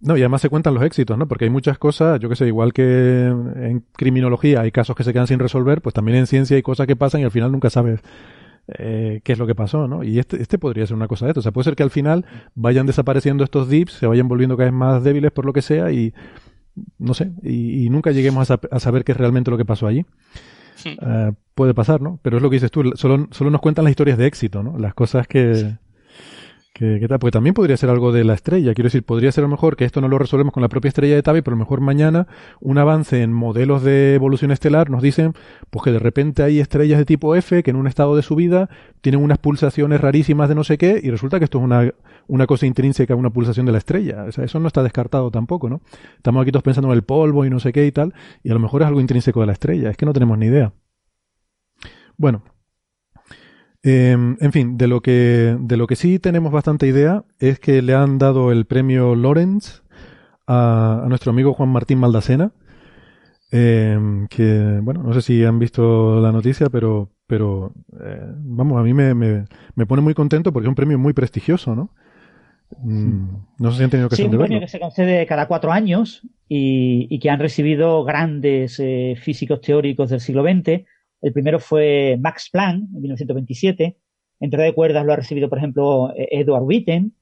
[0.00, 1.26] No, y además se cuentan los éxitos, ¿no?
[1.26, 5.12] Porque hay muchas cosas, yo que sé, igual que en criminología hay casos que se
[5.12, 7.68] quedan sin resolver, pues también en ciencia hay cosas que pasan y al final nunca
[7.68, 8.00] sabes
[8.78, 10.04] eh, qué es lo que pasó, ¿no?
[10.04, 11.40] Y este, este podría ser una cosa de esto.
[11.40, 14.70] O sea, puede ser que al final vayan desapareciendo estos dips, se vayan volviendo cada
[14.70, 16.14] vez más débiles por lo que sea y,
[16.98, 20.06] no sé, y, nunca lleguemos a, saber qué es realmente lo que pasó allí.
[20.84, 22.20] Eh, puede pasar, ¿no?
[22.22, 24.78] Pero es lo que dices tú, solo, solo nos cuentan las historias de éxito, ¿no?
[24.78, 25.76] Las cosas que,
[26.78, 27.18] ¿Qué, tal?
[27.18, 28.74] Porque también podría ser algo de la estrella.
[28.74, 30.90] Quiero decir, podría ser a lo mejor que esto no lo resolvemos con la propia
[30.90, 32.26] estrella de Tabi, pero a lo mejor mañana
[32.60, 35.32] un avance en modelos de evolución estelar nos dicen
[35.70, 38.68] pues que de repente hay estrellas de tipo F que en un estado de subida
[39.00, 41.94] tienen unas pulsaciones rarísimas de no sé qué y resulta que esto es una,
[42.26, 44.24] una cosa intrínseca una pulsación de la estrella.
[44.24, 45.80] O sea, eso no está descartado tampoco, ¿no?
[46.18, 48.12] Estamos aquí todos pensando en el polvo y no sé qué y tal,
[48.42, 49.88] y a lo mejor es algo intrínseco de la estrella.
[49.88, 50.74] Es que no tenemos ni idea.
[52.18, 52.42] Bueno,
[53.88, 57.82] Em, en fin, de lo, que, de lo que sí tenemos bastante idea es que
[57.82, 59.84] le han dado el premio Lorenz
[60.48, 62.50] a, nuestro amigo Juan Martín Maldacena,
[63.52, 67.72] em, que, bueno, no sé si han visto la noticia, pero pero
[68.04, 71.76] eh, vamos, a mí me, me, pone muy contento porque es un premio muy prestigioso,
[71.76, 71.90] ¿no?
[72.82, 75.70] Mm, no sé si han tenido que Sí, un premio que se concede cada cuatro
[75.70, 80.84] años y, que han recibido grandes eh, físicos teóricos del siglo XX.
[81.26, 83.96] El primero fue Max Planck en 1927.
[84.38, 87.14] Entre de cuerdas lo ha recibido, por ejemplo, e-, Edward Witten.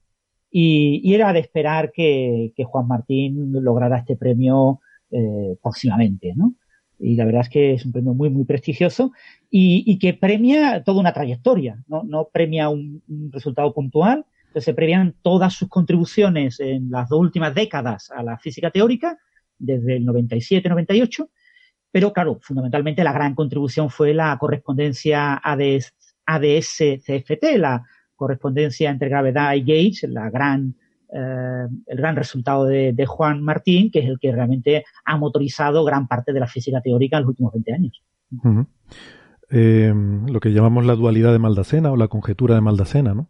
[0.51, 6.53] Y, era de esperar que, Juan Martín lograra este premio eh, próximamente, ¿no?
[6.99, 9.11] Y la verdad es que es un premio muy, muy prestigioso
[9.49, 14.23] y, que premia toda una trayectoria, no, no premia un, resultado puntual,
[14.55, 19.17] se premian todas sus contribuciones en las dos últimas décadas a la física teórica,
[19.57, 21.27] desde el 97-98,
[21.95, 27.85] pero claro, fundamentalmente la gran contribución fue la correspondencia ADS-CFT, la
[28.17, 30.75] correspondencia entre gravedad y gauge, la gran
[31.13, 36.09] eh, el gran resultado de, Juan Martín, que es el que realmente ha motorizado gran
[36.09, 38.03] parte de la física teórica en los últimos 20 años.
[39.51, 39.93] Eh,
[40.27, 43.29] lo que llamamos la dualidad de Maldacena o la conjetura de Maldacena, ¿no?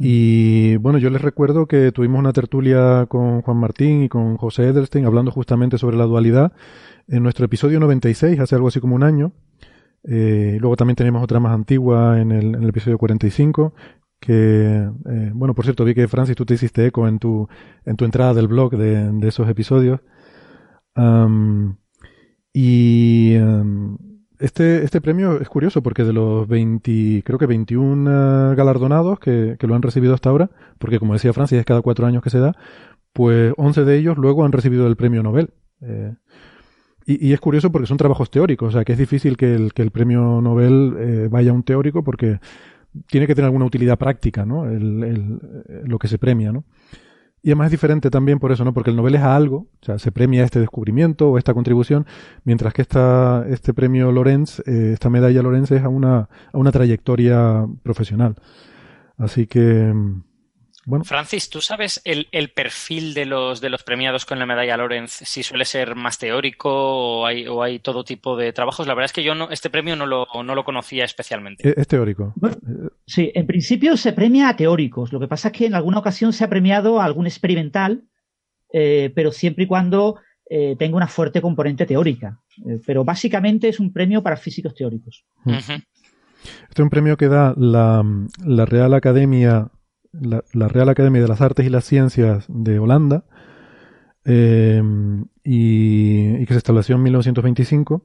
[0.00, 4.68] Y bueno, yo les recuerdo que tuvimos una tertulia con Juan Martín y con José
[4.68, 6.52] Edelstein hablando justamente sobre la dualidad
[7.06, 9.32] en nuestro episodio 96, hace algo así como un año.
[10.02, 13.74] Eh, luego también tenemos otra más antigua en el, en el episodio 45
[14.20, 17.46] que, eh, bueno, por cierto, vi que Francis, tú te hiciste eco en tu,
[17.84, 20.00] en tu entrada del blog de, de esos episodios.
[22.52, 23.34] y
[24.38, 29.66] este, este premio es curioso porque de los 20, creo que 21 galardonados que, que,
[29.66, 32.40] lo han recibido hasta ahora, porque como decía Francis, es cada cuatro años que se
[32.40, 32.56] da,
[33.12, 35.50] pues 11 de ellos luego han recibido el premio Nobel.
[35.80, 36.14] Eh,
[37.06, 39.74] y, y, es curioso porque son trabajos teóricos, o sea que es difícil que el,
[39.74, 42.40] que el premio Nobel eh, vaya a un teórico porque
[43.08, 44.68] tiene que tener alguna utilidad práctica, ¿no?
[44.68, 45.38] El,
[45.84, 46.64] lo que se premia, ¿no?
[47.44, 48.72] Y además es diferente también por eso, ¿no?
[48.72, 52.06] Porque el Nobel es a algo, o sea, se premia este descubrimiento o esta contribución,
[52.42, 56.72] mientras que esta, este premio Lorenz, eh, esta medalla Lorenz es a una, a una
[56.72, 58.36] trayectoria profesional.
[59.18, 59.92] Así que,
[61.04, 65.12] Francis, ¿tú sabes el, perfil de los, de los premiados con la medalla Lorenz?
[65.12, 68.86] Si suele ser más teórico o hay, o hay todo tipo de trabajos.
[68.86, 71.80] La verdad es que yo no, este premio no lo, no lo conocía especialmente.
[71.80, 72.34] Es, teórico.
[73.06, 75.12] sí, en principio se premia a teóricos.
[75.12, 78.04] Lo que pasa es que en alguna ocasión se ha premiado a algún experimental,
[78.72, 80.16] eh, pero siempre y cuando
[80.50, 82.40] eh, tenga una fuerte componente teórica.
[82.66, 85.24] Eh, pero básicamente es un premio para físicos teóricos.
[85.46, 85.82] Este
[86.74, 88.04] es un premio que da la,
[88.44, 89.70] la Real Academia
[90.20, 93.24] la, Real Academia de las Artes y las Ciencias de Holanda
[94.24, 98.02] em, y, que se estableció en 1925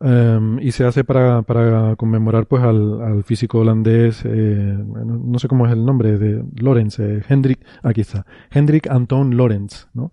[0.00, 5.66] em, y se hace para, para conmemorar pues al, físico holandés eh, no, sé cómo
[5.66, 10.12] es el nombre de Lorenz eh, Hendrik aquí está Hendrik Anton Lorenz ¿no?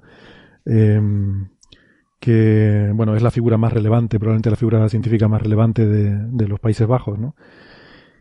[0.65, 1.48] Em,
[2.20, 6.48] que bueno es la figura más relevante probablemente la figura científica más relevante de, de
[6.48, 7.36] los Países Bajos ¿no?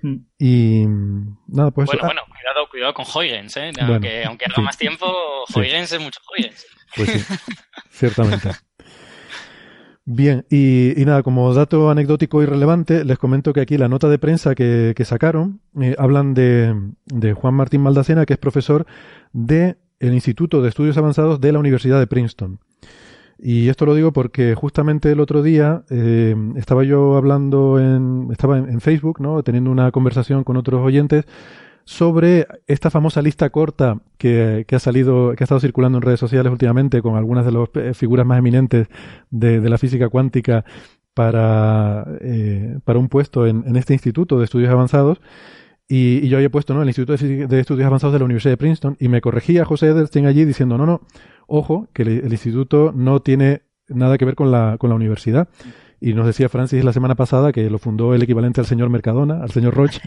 [0.03, 0.17] Mm.
[0.39, 0.85] Y
[1.49, 1.87] nada, pues.
[1.87, 3.73] Bueno, bueno, cuidado, cuidado con Huygens, ¿eh?
[3.81, 5.07] aunque, aunque haga más tiempo,
[5.55, 6.67] Huygens es mucho Huygens.
[6.97, 7.35] Pues sí,
[7.91, 8.51] ciertamente.
[10.07, 14.19] Bien, y, nada, como dato anecdótico y relevante, les comento que aquí la nota de
[14.19, 18.87] prensa que, sacaron eh, hablan de, de, Juan Martín Maldacena, que es profesor
[19.33, 22.59] del el Instituto de Estudios Avanzados de la Universidad de Princeton.
[23.43, 28.59] Y esto lo digo porque justamente el otro día eh, estaba yo hablando en, estaba
[28.59, 29.43] en, Facebook, ¿no?
[29.43, 31.25] Teniendo una conversación con otros oyentes
[31.85, 36.21] sobre esta famosa lista corta que, que, ha salido, que ha estado circulando en redes
[36.21, 38.89] sociales últimamente con algunas de las eh, figuras más eminentes
[39.31, 40.67] de, la física cuántica
[41.15, 45.19] para, eh, para un puesto en, en, este instituto de estudios avanzados.
[45.93, 46.83] Y, yo había puesto, ¿no?
[46.83, 50.25] El Instituto de, Estudios Avanzados de la Universidad de Princeton y me corregía José Edelstein
[50.25, 51.01] allí diciendo, no, no,
[51.49, 55.49] Ojo, que el, instituto no tiene nada que ver con la, con la universidad.
[56.01, 59.43] Y nos decía Francis la semana pasada que lo fundó el equivalente al señor Mercadona,
[59.43, 60.01] al señor Roche,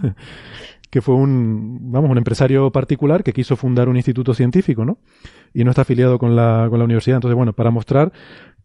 [0.90, 4.98] que fue un, vamos, un empresario particular que quiso fundar un instituto científico, ¿no?
[5.52, 7.18] Y no está afiliado con la, con la universidad.
[7.18, 8.12] Entonces, bueno, para mostrar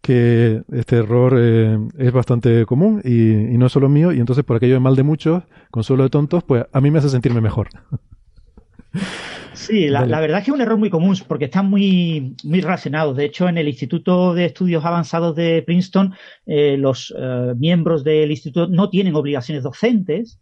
[0.01, 4.43] que este error eh, es bastante común y, y, no es solo mío, y entonces
[4.43, 7.41] por aquello de mal de muchos, consuelo de tontos, pues a mí me hace sentirme
[7.41, 7.69] mejor.
[9.53, 13.15] Sí, la, verdad es que es un error muy común porque están muy, muy relacionados.
[13.15, 16.13] De hecho, en el Instituto de Estudios Avanzados de Princeton,
[16.45, 20.39] eh, los eh, miembros del instituto no tienen obligaciones docentes,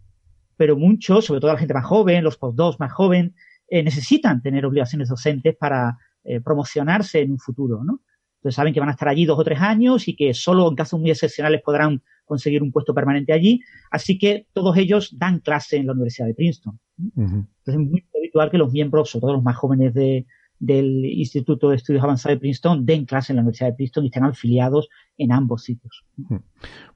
[0.56, 3.36] pero muchos, sobre todo la gente más joven, los postdocs más joven,
[3.68, 5.98] eh, necesitan tener obligaciones docentes para
[6.44, 8.02] promocionarse en un futuro, ¿no?
[8.40, 10.76] Entonces saben que van a estar allí dos o tres años y que solo en
[10.76, 13.62] casos muy excepcionales podrán conseguir un puesto permanente allí.
[13.92, 16.80] Así que todos ellos dan clase en la Universidad de Princeton.
[17.18, 20.26] Entonces es muy habitual que los miembros, sobre todo los más jóvenes de,
[20.58, 24.08] del Instituto de Estudios Avanzados de Princeton, den clase en la Universidad de Princeton y
[24.08, 26.06] estén afiliados en ambos sitios.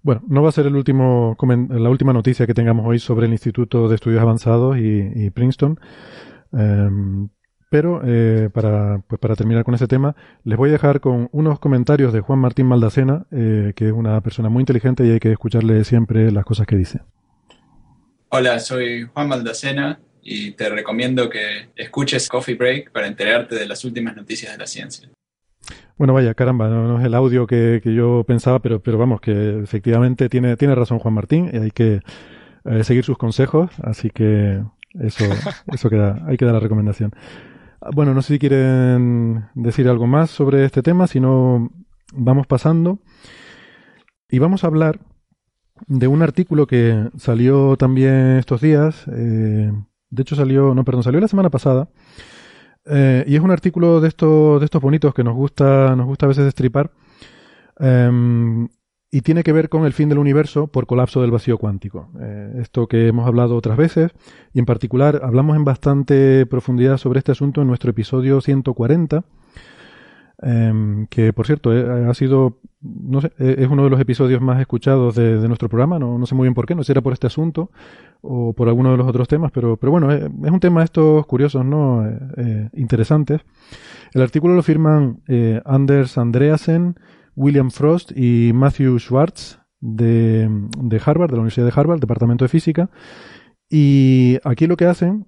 [0.02, 1.36] Bueno, no va a ser el último,
[1.70, 5.80] la última noticia que tengamos hoy sobre el Instituto de Estudios Avanzados y, Princeton.
[6.54, 7.28] Em,
[7.74, 11.58] pero eh, para, pues para terminar con ese tema, les voy a dejar con unos
[11.58, 15.32] comentarios de Juan Martín Maldacena, eh, que es una persona muy inteligente y hay que
[15.32, 17.00] escucharle siempre las cosas que dice.
[18.30, 23.84] Hola, soy Juan Maldacena y te recomiendo que escuches Coffee Break para enterarte de las
[23.84, 25.10] últimas noticias de la ciencia.
[25.98, 30.30] Bueno, vaya, caramba, no, es el audio que, yo pensaba, pero, pero vamos, que efectivamente
[30.30, 32.02] tiene, tiene razón Juan Martín y hay que
[32.66, 34.62] eh, seguir sus consejos, así que
[35.00, 35.26] eso,
[35.74, 37.12] eso queda, hay que dar la recomendación.
[37.92, 41.70] Bueno, no sé si quieren decir algo más sobre este tema, si no,
[42.14, 43.00] vamos pasando.
[44.30, 45.00] Y vamos a hablar
[45.88, 49.06] de un artículo que salió también estos días.
[49.12, 49.72] Eh,
[50.10, 51.90] de hecho, salió, no, perdón, salió la semana pasada.
[52.86, 56.26] Eh, y es un artículo de estos, de estos bonitos que nos gusta, nos gusta
[56.26, 56.92] a veces destripar.
[57.80, 58.70] Em,
[59.14, 62.09] y tiene que ver con el fin del universo por colapso del vacío cuántico.
[62.20, 64.11] Eh, esto que hemos hablado otras veces,
[64.53, 69.24] y en particular hablamos en bastante profundidad sobre este asunto en nuestro episodio 140,
[70.41, 74.41] em, que por cierto eh, ha sido, no sé, eh, es uno de los episodios
[74.41, 77.01] más escuchados de, nuestro programa, no, sé muy bien por qué, no sé si era
[77.01, 77.70] por este asunto
[78.22, 81.64] o por alguno de los otros temas, pero, bueno, es un tema de estos curiosos,
[81.64, 82.03] ¿no?
[82.74, 83.41] interesantes.
[84.16, 85.20] El artículo lo firman
[85.66, 86.95] Anders Andreasen,
[87.36, 90.50] William Frost y Matthew Schwartz de,
[91.04, 92.90] Harvard, de la Universidad de Harvard, Departamento de Física.
[93.70, 95.26] Y aquí lo que hacen,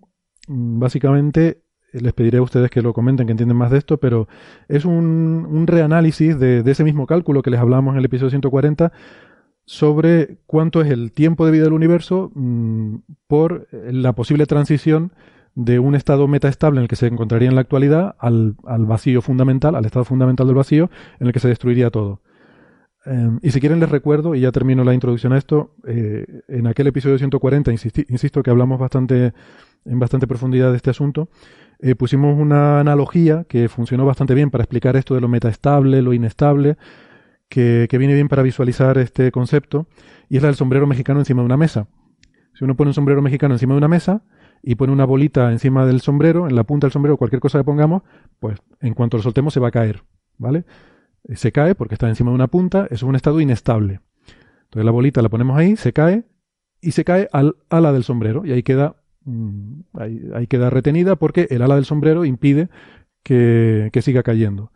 [0.48, 4.28] mm, básicamente, les pediré a ustedes que lo comenten, que entienden más de esto, pero
[4.68, 8.92] es un, reanálisis de, ese mismo cálculo que les hablamos en el episodio 140
[9.66, 12.98] sobre cuánto es el tiempo de vida del universo mm,
[13.28, 15.12] por la posible transición
[15.56, 19.76] de un estado metaestable en el que se encontraría en la actualidad al, vacío fundamental,
[19.76, 20.90] al estado fundamental del vacío,
[21.20, 22.22] en el que se destruiría todo.
[23.06, 26.68] Em, y si quieren les recuerdo, y ya termino la introducción a esto, eh, en
[26.68, 29.34] aquel episodio 140, insisto que hablamos bastante,
[29.86, 31.30] en bastante profundidad de este asunto,
[31.80, 36.14] eh, pusimos una analogía que funcionó bastante bien para explicar esto de lo metaestable, lo
[36.14, 36.78] inestable,
[37.48, 39.88] que, que viene bien para visualizar este concepto,
[40.28, 41.88] y es la del sombrero mexicano encima de una mesa.
[42.54, 44.24] Si uno pone un sombrero mexicano encima de una mesa,
[44.68, 47.64] y pone una bolita encima del sombrero, en la punta del sombrero, cualquier cosa que
[47.64, 48.02] pongamos,
[48.40, 50.04] pues en cuanto lo soltemos se va a caer,
[50.40, 50.66] ¿vale?
[51.28, 54.00] Eh, se cae porque está encima de una punta, eso es un estado inestable.
[54.64, 56.24] Entonces la bolita la ponemos ahí, se cae
[56.82, 58.96] y se cae al ala del sombrero y ahí queda,
[59.26, 59.82] mm,
[60.34, 62.70] ahí, queda retenida porque el ala del sombrero impide
[63.22, 64.72] que, que siga cayendo.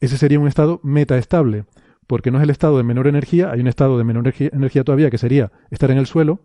[0.00, 1.66] Ese sería un estado metaestable,
[2.08, 5.08] porque no es el estado de menor energía, hay un estado de menor energía todavía
[5.08, 6.42] que sería estar en el suelo,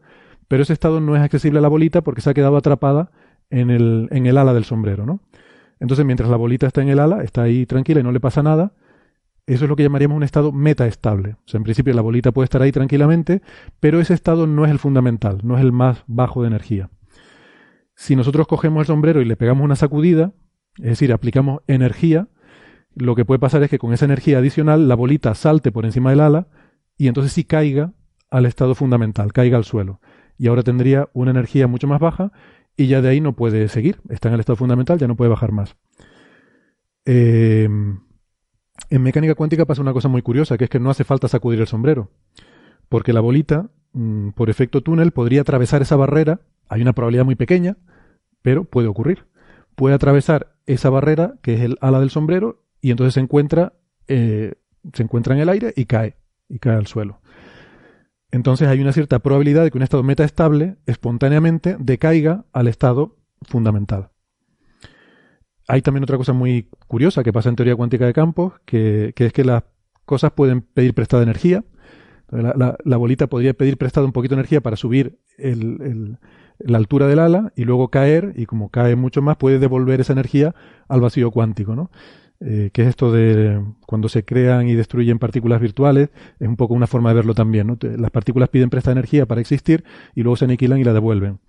[0.47, 3.11] pero ese estado no es accesible a la bolita porque se ha quedado atrapada
[3.49, 5.21] en el, en el ala del sombrero, ¿no?
[5.79, 8.41] Entonces, mientras la bolita está en el ala, está ahí tranquila y no le pasa
[8.41, 8.73] nada,
[9.45, 11.35] eso es lo que llamaríamos un estado metaestable.
[11.53, 13.41] O en principio la bolita puede estar ahí tranquilamente,
[13.79, 16.89] pero ese estado no es el fundamental, no es el más bajo de energía.
[17.95, 20.33] Si nosotros cogemos el sombrero y le pegamos una sacudida,
[20.77, 22.27] es decir, aplicamos energía,
[22.95, 26.09] lo que puede pasar es que con esa energía adicional la bolita salte por encima
[26.09, 26.47] del ala
[26.97, 27.93] y entonces sí caiga
[28.31, 29.99] al estado fundamental, caiga al suelo
[30.37, 32.31] y ahora tendría una energía mucho más baja
[32.77, 35.29] y ya de ahí no puede seguir, está en el estado fundamental, ya no puede
[35.29, 35.75] bajar más.
[37.05, 37.69] Eh,
[38.89, 41.59] en mecánica cuántica pasa una cosa muy curiosa, que es que no hace falta sacudir
[41.61, 42.11] el sombrero,
[42.89, 47.35] porque la bolita, mm, por efecto túnel, podría atravesar esa barrera, hay una probabilidad muy
[47.35, 47.77] pequeña,
[48.41, 49.25] pero puede ocurrir.
[49.75, 53.73] Puede atravesar esa barrera, que es el ala del sombrero, y entonces se encuentra,
[54.07, 54.53] eh,
[54.93, 56.17] se encuentra en el aire y cae,
[56.47, 57.21] y cae al suelo.
[58.35, 64.09] Entonces hay una cierta probabilidad de que un estado metaestable espontáneamente decaiga al estado fundamental.
[65.69, 69.31] Hay también otra cosa muy curiosa que pasa en teoría cuántica de campos, que, es
[69.31, 69.63] que las
[70.03, 71.63] cosas pueden pedir prestada energía.
[72.29, 77.53] La, bolita podría pedir prestada un poquito de energía para subir la altura del ala
[77.55, 80.53] y luego caer, y como cae mucho más, puede devolver esa energía
[80.89, 81.73] al vacío cuántico.
[81.73, 81.89] ¿no?
[82.41, 86.09] Eh, que es esto de cuando se crean y destruyen partículas virtuales,
[86.39, 87.77] es un poco una forma de verlo también.
[87.97, 89.83] Las partículas piden presta energía para existir
[90.15, 91.39] y luego se aniquilan y la devuelven.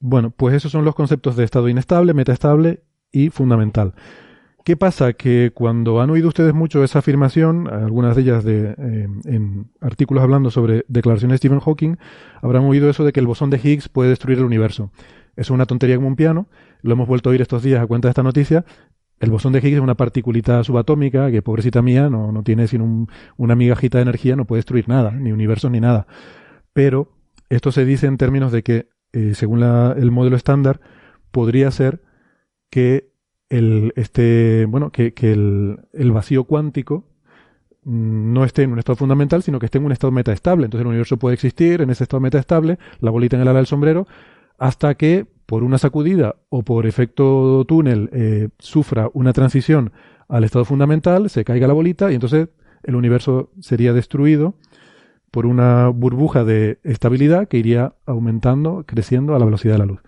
[0.00, 2.82] bueno, pues esos son los conceptos de estado inestable, metaestable
[3.12, 3.94] y fundamental.
[4.66, 5.12] ¿Qué pasa?
[5.12, 10.24] Que cuando han oído ustedes mucho esa afirmación, algunas de ellas de, eh, en artículos
[10.24, 11.98] hablando sobre declaraciones de Stephen Hawking,
[12.42, 14.90] habrán oído eso de que el bosón de Higgs puede destruir el universo.
[15.36, 16.48] Es una tontería como un piano,
[16.82, 18.64] lo hemos vuelto a oír estos días a cuenta de esta noticia.
[19.20, 23.06] El bosón de Higgs es una particulita subatómica que, pobrecita mía, no, no tiene sino
[23.36, 26.06] una migajita de energía, no puede destruir nada, ni universos ni nada.
[26.72, 27.12] Pero
[27.48, 30.80] esto se dice en términos de que, eh, según el modelo estándar,
[31.30, 32.02] podría ser
[32.70, 33.10] que
[33.48, 37.08] el, este, bueno, que, el, el, vacío cuántico
[37.84, 40.64] mm, no esté en un estado fundamental, sino que esté en un estado metaestable.
[40.64, 43.66] Entonces el universo puede existir en ese estado metaestable, la bolita en el ala del
[43.66, 44.06] sombrero,
[44.58, 49.92] hasta que por una sacudida o por efecto túnel eh, sufra una transición
[50.28, 52.48] al estado fundamental, se caiga la bolita y entonces
[52.82, 54.54] el universo sería destruido
[55.30, 60.00] por una burbuja de estabilidad que iría aumentando, creciendo a la velocidad de la luz.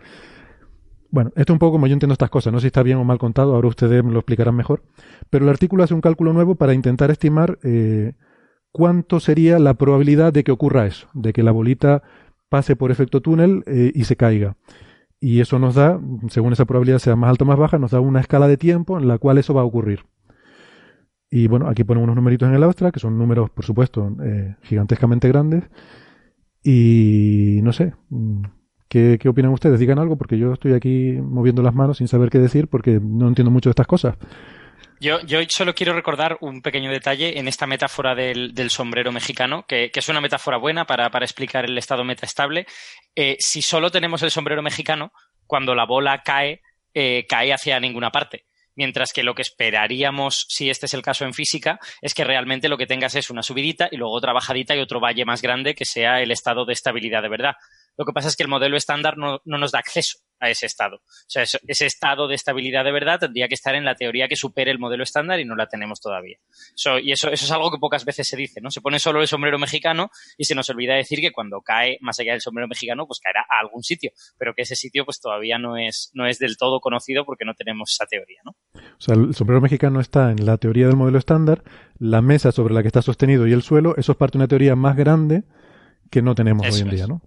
[1.11, 2.99] Bueno, esto es un poco como yo entiendo estas cosas, no sé si está bien
[2.99, 4.83] o mal contado, ahora ustedes me lo explicarán mejor,
[5.31, 8.13] pero el artículo hace un cálculo nuevo para intentar estimar eh,
[8.73, 12.03] cuánto sería la probabilidad de que ocurra eso, de que la bolita
[12.49, 14.57] pase por efecto túnel eh, y se caiga.
[15.21, 18.01] Y eso nos da, según esa probabilidad sea más alta o más baja, nos da
[18.01, 20.05] una escala de tiempo en la cual eso va a ocurrir.
[21.31, 24.57] Y bueno, aquí ponemos unos numeritos en el abstract, que son números, por supuesto, eh,
[24.63, 25.65] gigantescamente grandes.
[26.63, 28.43] Y no sé, mm,
[28.89, 29.81] ¿qué, ¿qué opinan ustedes?
[29.81, 33.29] Digan algo, porque yo estoy aquí moviendo las manos sin saber qué decir, porque no
[33.29, 34.17] entiendo mucho de estas cosas.
[35.01, 39.93] Yo, yo, solo quiero recordar un pequeño detalle en esta metáfora del, sombrero mexicano, que,
[39.95, 42.67] es una metáfora buena para, explicar el estado metaestable.
[43.15, 45.13] Eh, si solo tenemos el sombrero mexicano,
[45.47, 46.63] cuando la bola cae,
[46.95, 48.47] eh, cae hacia ninguna parte.
[48.75, 52.69] Mientras que lo que esperaríamos, si este es el caso en física, es que realmente
[52.69, 55.75] lo que tengas es una subidita y luego otra bajadita y otro valle más grande
[55.75, 57.55] que sea el estado de estabilidad de verdad.
[57.97, 60.97] Lo que pasa es que el modelo estándar no nos da acceso a ese estado.
[60.97, 64.37] O sea, ese estado de estabilidad de verdad tendría que estar en la teoría que
[64.37, 66.39] supere el modelo estándar y no la tenemos todavía.
[67.03, 68.71] y eso, eso es algo que pocas veces se dice, ¿no?
[68.71, 72.19] Se pone solo el sombrero mexicano y se nos olvida decir que cuando cae más
[72.21, 75.59] allá del sombrero mexicano, pues caerá a algún sitio, pero que ese sitio pues todavía
[75.59, 78.57] no es, no es del todo conocido porque no tenemos esa teoría, ¿no?
[78.75, 81.63] O sea, el sombrero mexicano está en la teoría del modelo estándar,
[81.99, 84.49] la mesa sobre la que está sostenido y el suelo, eso es parte de una
[84.49, 85.45] teoría más grande
[86.11, 87.23] que no tenemos hoy en día, ¿no?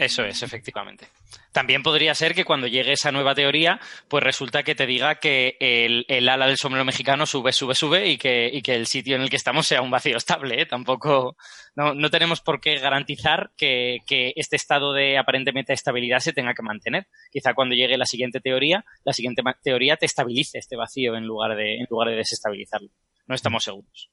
[0.00, 1.08] Eso es, efectivamente.
[1.52, 3.78] También podría ser que cuando llegue esa nueva teoría,
[4.08, 8.16] pues resulta que te diga que el, ala del sombrero mexicano sube, sube, sube y
[8.16, 10.62] que, y que, el sitio en el que estamos sea un vacío estable.
[10.62, 10.64] ¿eh?
[10.64, 11.36] Tampoco,
[11.76, 16.62] no, tenemos por qué garantizar que, que, este estado de aparentemente estabilidad se tenga que
[16.62, 17.06] mantener.
[17.30, 21.54] Quizá cuando llegue la siguiente teoría, la siguiente teoría te estabilice este vacío en lugar
[21.56, 22.88] de, en lugar de desestabilizarlo.
[23.26, 24.08] No estamos seguros.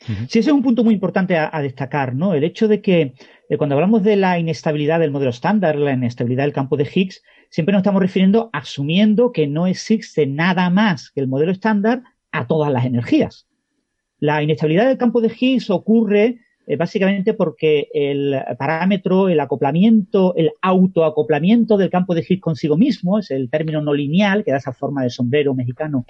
[0.00, 2.34] Sí, ese es un punto muy importante a, destacar, ¿no?
[2.34, 3.14] El hecho de que
[3.48, 7.22] eh, cuando hablamos de la inestabilidad del modelo estándar, la inestabilidad del campo de Higgs,
[7.48, 12.46] siempre nos estamos refiriendo asumiendo que no existe nada más que el modelo estándar a
[12.46, 13.46] todas las energías.
[14.18, 20.52] La inestabilidad del campo de Higgs ocurre eh, básicamente porque el parámetro, el acoplamiento, el
[20.62, 24.72] autoacoplamiento del campo de Higgs consigo mismo, es el término no lineal que da esa
[24.72, 26.04] forma de sombrero mexicano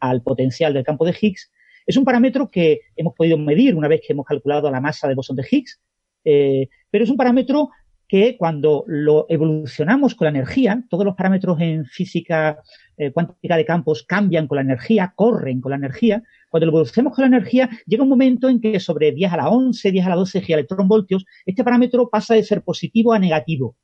[0.00, 1.50] al potencial del campo de Higgs,
[1.86, 5.14] es un parámetro que hemos podido medir una vez que hemos calculado la masa de
[5.14, 5.80] bosón de Higgs,
[6.24, 7.70] eh, pero es un parámetro
[8.08, 12.60] que cuando lo evolucionamos con la energía, todos los parámetros en física
[12.96, 16.22] eh, cuántica de campos cambian con la energía, corren con la energía.
[16.48, 19.48] Cuando lo evolucionamos con la energía, llega un momento en que sobre 10 a la
[19.48, 23.76] 11, 10 a la 12 gigaelectronvoltios, este parámetro pasa de ser positivo a negativo.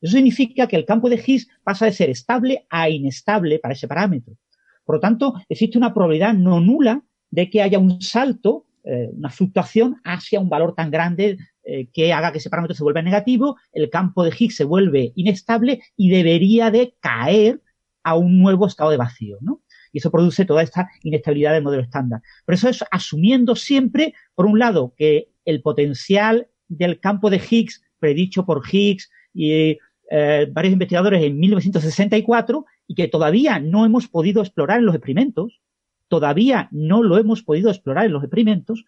[0.00, 3.88] Eso significa que el campo de Higgs pasa de ser estable a inestable para ese
[3.88, 4.36] parámetro.
[4.84, 9.30] Por lo tanto, existe una probabilidad no nula de que haya un salto, eh, una
[9.30, 13.56] fluctuación hacia un valor tan grande eh, que haga que ese parámetro se vuelva negativo,
[13.72, 17.60] el campo de Higgs se vuelve inestable y debería de caer
[18.02, 19.62] a un nuevo estado de vacío, ¿no?
[19.92, 22.20] Y eso produce toda esta inestabilidad del modelo estándar.
[22.44, 27.82] Pero eso es asumiendo siempre, por un lado, que el potencial del campo de Higgs
[27.98, 29.78] predicho por Higgs y
[30.10, 35.60] eh, varios investigadores en 1964 y que todavía no hemos podido explorar en los experimentos,
[36.08, 38.84] todavía no lo hemos podido explorar en los experimentos,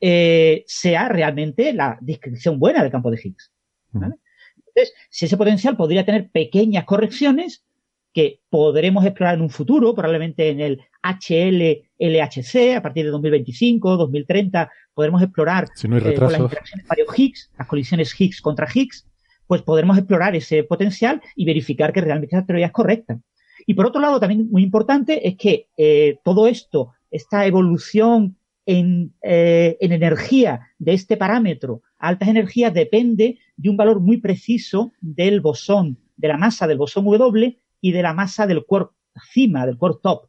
[0.00, 3.52] eh, sea realmente la descripción buena del campo de Higgs.
[3.94, 7.64] Entonces, si ese potencial podría tener pequeñas correcciones
[8.12, 14.70] que podremos explorar en un futuro, probablemente en el HL-LHC, a partir de 2025, 2030,
[14.94, 19.06] podremos explorar si no hay eh, las interacciones Higgs, las colisiones Higgs contra Higgs,
[19.48, 23.18] pues podremos explorar ese potencial y verificar que realmente esa teoría es correcta.
[23.66, 28.36] Y por otro lado, también muy importante es que eh, todo esto, esta evolución
[28.66, 34.92] en, eh, en, energía de este parámetro altas energías depende de un valor muy preciso
[35.00, 38.92] del bosón, de la masa del bosón W y de la masa del quark
[39.32, 40.28] cima, del quark top.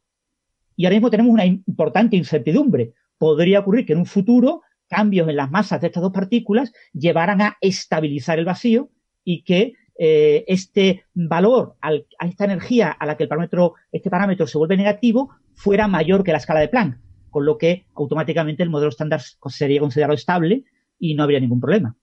[0.74, 2.94] Y ahora mismo tenemos una importante incertidumbre.
[3.18, 7.42] Podría ocurrir que en un futuro cambios en las masas de estas dos partículas llevaran
[7.42, 8.90] a estabilizar el vacío
[9.24, 14.46] y que eh, este valor a esta energía a la que el parámetro, este parámetro
[14.46, 16.98] se vuelve negativo fuera mayor que la escala de Planck,
[17.28, 20.64] con lo que automáticamente el modelo estándar sería considerado estable
[20.98, 21.96] y no habría ningún problema.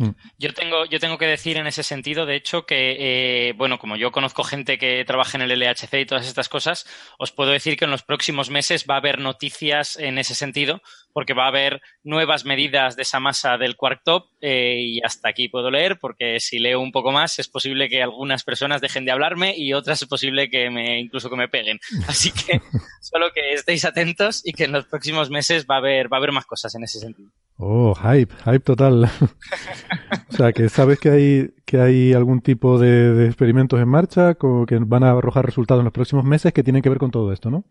[0.00, 0.16] Mm.
[0.38, 3.96] Yo tengo, yo tengo que decir en ese sentido, de hecho, que, eh, bueno, como
[3.96, 6.86] yo conozco gente que trabaja en el LHC y todas estas cosas,
[7.18, 10.80] os puedo decir que en los próximos meses va a haber noticias en ese sentido,
[11.12, 15.28] porque va a haber nuevas medidas de esa masa del quark top eh, y hasta
[15.28, 19.04] aquí puedo leer, porque si leo un poco más es posible que algunas personas dejen
[19.04, 21.78] de hablarme y otras es posible que me incluso que me peguen.
[22.08, 22.62] Así que
[23.02, 26.20] solo que estéis atentos y que en los próximos meses va a haber va a
[26.20, 27.30] haber más cosas en ese sentido.
[27.62, 29.04] Oh, hype, hype total.
[30.30, 34.34] o sea, que sabes que hay, que hay algún tipo de, de experimentos en marcha
[34.34, 37.32] que van a arrojar resultados en los próximos meses que tienen que ver con todo
[37.34, 37.64] esto, ¿no?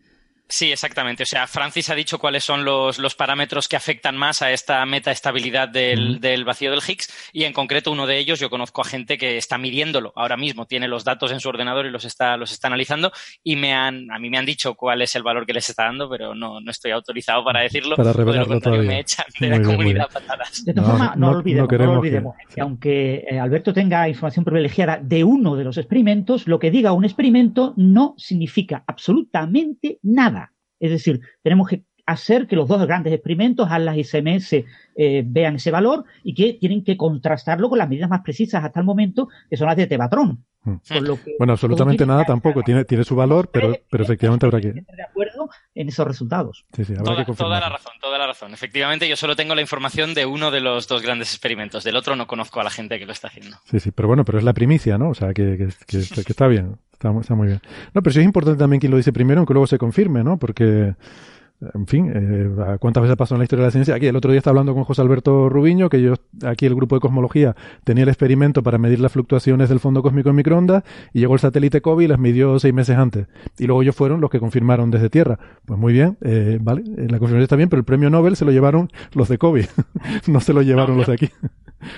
[0.51, 1.21] Sí, exactamente.
[1.21, 4.83] O sea, Francis ha dicho cuáles son los, los parámetros que afectan más a esta
[4.87, 8.85] metaestabilidad del, del, vacío del Higgs y en concreto uno de ellos yo conozco a
[8.85, 12.35] gente que está midiéndolo ahora mismo, tiene los datos en su ordenador y los está,
[12.35, 13.11] los está analizando
[13.43, 15.83] y me han, a mí me han dicho cuál es el valor que les está
[15.83, 17.95] dando, pero no, no estoy autorizado para decirlo.
[17.95, 18.89] Para revelarlo todavía.
[18.89, 20.65] Me echan de la comunidad patadas.
[20.65, 22.61] De todas formas, no, lo olvidemos, no, lo olvidemos que...
[22.61, 27.05] aunque eh, Alberto tenga información privilegiada de uno de los experimentos, lo que diga un
[27.05, 30.38] experimento no significa absolutamente nada.
[30.79, 34.53] Es decir, tenemos que hacer que los dos grandes experimentos, ATLAS y CMS,
[34.95, 38.79] eh, vean ese valor y que tienen que contrastarlo con las medidas más precisas hasta
[38.79, 40.43] el momento, que son las de Tevatron.
[40.61, 40.75] Hmm.
[41.37, 42.61] bueno, absolutamente nada tampoco.
[42.63, 44.73] Tiene, tiene su valor, pero, pero efectivamente habrá que...
[44.73, 46.65] de acuerdo en esos resultados.
[46.73, 48.53] Sí, sí, habrá toda, que toda la razón, toda la razón.
[48.53, 51.85] Efectivamente, yo solo tengo la información de uno de los dos grandes experimentos.
[51.85, 53.57] Del otro no conozco a la gente que lo está haciendo.
[53.65, 55.09] Sí, sí, pero bueno, pero es la primicia, ¿no?
[55.09, 56.77] O sea, que, que, que, que está bien.
[56.91, 57.61] Está, está, muy bien.
[57.93, 60.37] No, pero sí es importante también quien lo dice primero, aunque luego se confirme, ¿no?
[60.37, 60.95] Porque
[61.61, 63.95] en fin, eh, ¿cuántas veces pasó en la historia de la ciencia?
[63.95, 66.13] Aquí el otro día estaba hablando con José Alberto Rubiño, que yo,
[66.45, 70.29] aquí el grupo de cosmología tenía el experimento para medir las fluctuaciones del fondo cósmico
[70.29, 70.83] en microondas
[71.13, 73.27] y llegó el satélite COVID y las midió seis meses antes.
[73.57, 75.37] Y luego ellos fueron los que confirmaron desde Tierra.
[75.65, 78.51] Pues muy bien, eh, vale, la confirmación está bien, pero el premio Nobel se lo
[78.51, 79.65] llevaron los de COVID,
[80.27, 81.29] no se lo llevaron no, los de aquí.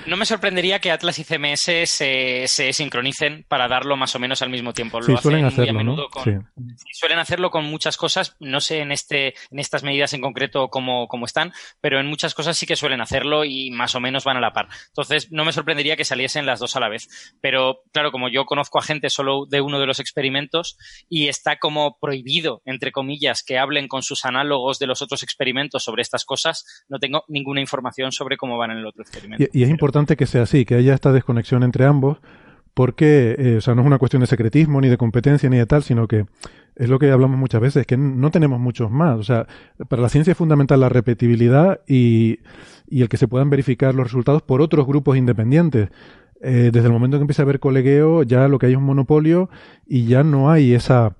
[0.05, 4.41] No me sorprendería que Atlas y CMS se, se, sincronicen para darlo más o menos
[4.41, 4.99] al mismo tiempo.
[4.99, 6.07] Lo sí, suelen hacerlo, ¿no?
[6.09, 6.31] Con, sí.
[6.93, 11.07] Suelen hacerlo con muchas cosas, no sé en este en estas medidas en concreto cómo,
[11.07, 11.51] cómo, están,
[11.81, 14.53] pero en muchas cosas sí que suelen hacerlo y más o menos van a la
[14.53, 14.67] par.
[14.87, 17.07] Entonces, no me sorprendería que saliesen las dos a la vez.
[17.41, 20.77] Pero, claro, como yo conozco a gente solo de uno de los experimentos
[21.09, 25.83] y está como prohibido, entre comillas, que hablen con sus análogos de los otros experimentos
[25.83, 29.43] sobre estas cosas, no tengo ninguna información sobre cómo van en el otro experimento.
[29.51, 32.19] Y, y es importante que sea así, que haya esta desconexión entre ambos,
[32.73, 35.65] porque, eh, o sea, no es una cuestión de secretismo, ni de competencia, ni de
[35.65, 36.25] tal, sino que
[36.75, 39.19] es lo que hablamos muchas veces, que no tenemos muchos más.
[39.19, 39.47] O sea,
[39.89, 42.39] para la ciencia es fundamental la repetibilidad y,
[42.89, 45.89] el que se puedan verificar los resultados por otros grupos independientes.
[46.43, 48.77] Eh, desde el momento en que empieza a haber colegueo, ya lo que hay es
[48.77, 49.49] un monopolio
[49.85, 51.15] y ya no hay esa,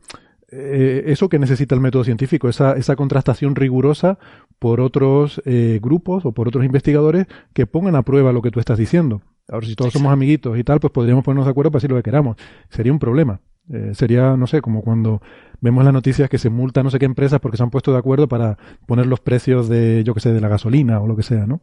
[0.51, 4.19] eh, eso que necesita el método científico, esa, esa contrastación rigurosa
[4.59, 8.59] por otros eh, grupos o por otros investigadores que pongan a prueba lo que tú
[8.59, 9.21] estás diciendo.
[9.49, 9.99] Ahora, si todos Exacto.
[9.99, 12.37] somos amiguitos y tal, pues podríamos ponernos de acuerdo para decir lo que queramos.
[12.69, 13.41] Sería un problema.
[13.69, 15.21] Eh, sería, no sé, como cuando
[15.61, 17.99] vemos las noticias que se multa no sé qué empresas porque se han puesto de
[17.99, 21.23] acuerdo para poner los precios de, yo que sé, de la gasolina o lo que
[21.23, 21.61] sea, ¿no?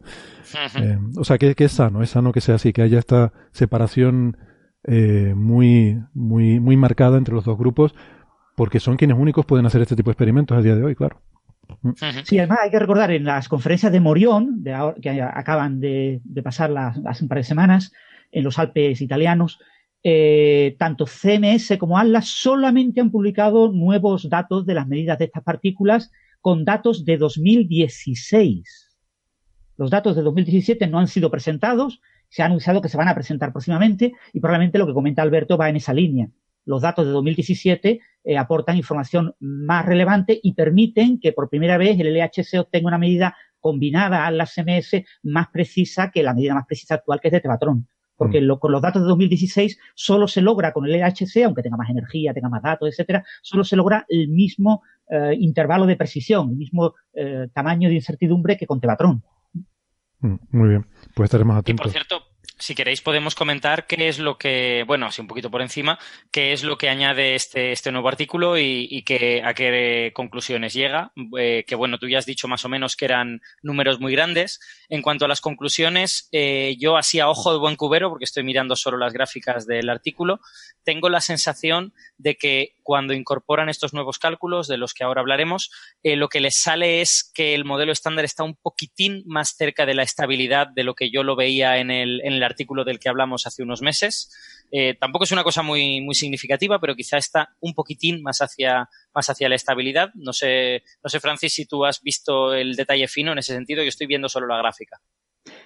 [0.77, 3.33] Eh, o sea, que, que, es sano, es sano que sea así, que haya esta
[3.51, 4.37] separación
[4.85, 7.93] eh, muy, muy, muy marcada entre los dos grupos,
[8.59, 11.21] porque son quienes únicos pueden hacer este tipo de experimentos a día de hoy, claro.
[12.25, 16.19] Sí, además hay que recordar en las conferencias de Morión, de ahora, que acaban de,
[16.25, 17.93] de pasar las, hace un par de semanas,
[18.33, 19.59] en los Alpes italianos,
[20.03, 25.43] eh, tanto CMS como Atlas solamente han publicado nuevos datos de las medidas de estas
[25.43, 28.89] partículas con datos de 2016.
[29.77, 33.15] Los datos de 2017 no han sido presentados, se ha anunciado que se van a
[33.15, 36.29] presentar próximamente y probablemente lo que comenta Alberto va en esa línea.
[36.69, 41.99] Los datos de 2017 eh, aportan información más relevante y permiten que por primera vez
[41.99, 46.67] el LHC obtenga una medida combinada a la CMS más precisa que la medida más
[46.67, 50.41] precisa actual que es de Tevatron porque lo, con los datos de 2016 solo se
[50.41, 54.05] logra con el LHC, aunque tenga más energía, tenga más datos, etcétera, solo se logra
[54.09, 59.23] el mismo eh, intervalo de precisión, el mismo eh, tamaño de incertidumbre que con Tevatron.
[60.19, 61.85] Muy bien, pues estaremos atentos.
[61.85, 62.28] Y por cierto,
[62.59, 65.97] si queréis podemos comentar qué es lo que, bueno, así un poquito por encima,
[66.31, 70.73] qué es lo que añade este, este nuevo artículo y, y que, a qué conclusiones
[70.73, 71.11] llega.
[71.37, 74.59] Eh, que bueno, tú ya has dicho más o menos que eran números muy grandes.
[74.89, 78.43] En cuanto a las conclusiones, eh, yo así a ojo de buen cubero, porque estoy
[78.43, 80.41] mirando solo las gráficas del artículo,
[80.83, 85.71] tengo la sensación de que cuando incorporan estos nuevos cálculos, de los que ahora hablaremos,
[86.03, 89.85] eh, lo que les sale es que el modelo estándar está un poquitín más cerca
[89.85, 92.99] de la estabilidad de lo que yo lo veía en el, en el artículo del
[92.99, 94.31] que hablamos hace unos meses.
[94.71, 98.89] Eh, tampoco es una cosa muy, muy significativa, pero quizá está un poquitín más hacia,
[99.13, 100.09] más hacia la estabilidad.
[100.15, 103.83] No sé, no sé, Francis, si tú has visto el detalle fino en ese sentido.
[103.83, 104.99] Yo estoy viendo solo la gráfica.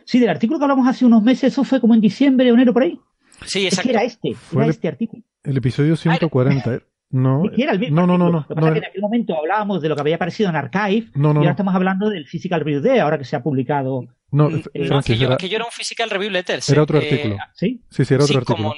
[0.06, 2.74] Sí, del artículo que hablamos hace unos meses, eso fue como en diciembre o enero
[2.74, 3.00] por ahí.
[3.46, 3.90] Sí, exacto.
[3.90, 5.24] era este, era este artículo.
[5.44, 6.82] El episodio 140.
[7.14, 9.96] No, no, no, no, no, Lo que pasa que en aquel momento hablábamos de lo
[9.96, 13.24] que había aparecido en Archive y ahora estamos hablando del Physical Review Day, ahora que
[13.24, 14.08] se ha publicado.
[14.32, 16.68] No, eh, no aquello, era, era, un Physical Review Letters.
[16.68, 17.38] Era otro eh, artículo.
[17.54, 17.82] ¿Sí?
[17.92, 18.70] Sí, sí, era otro artículo.
[18.70, 18.76] Como,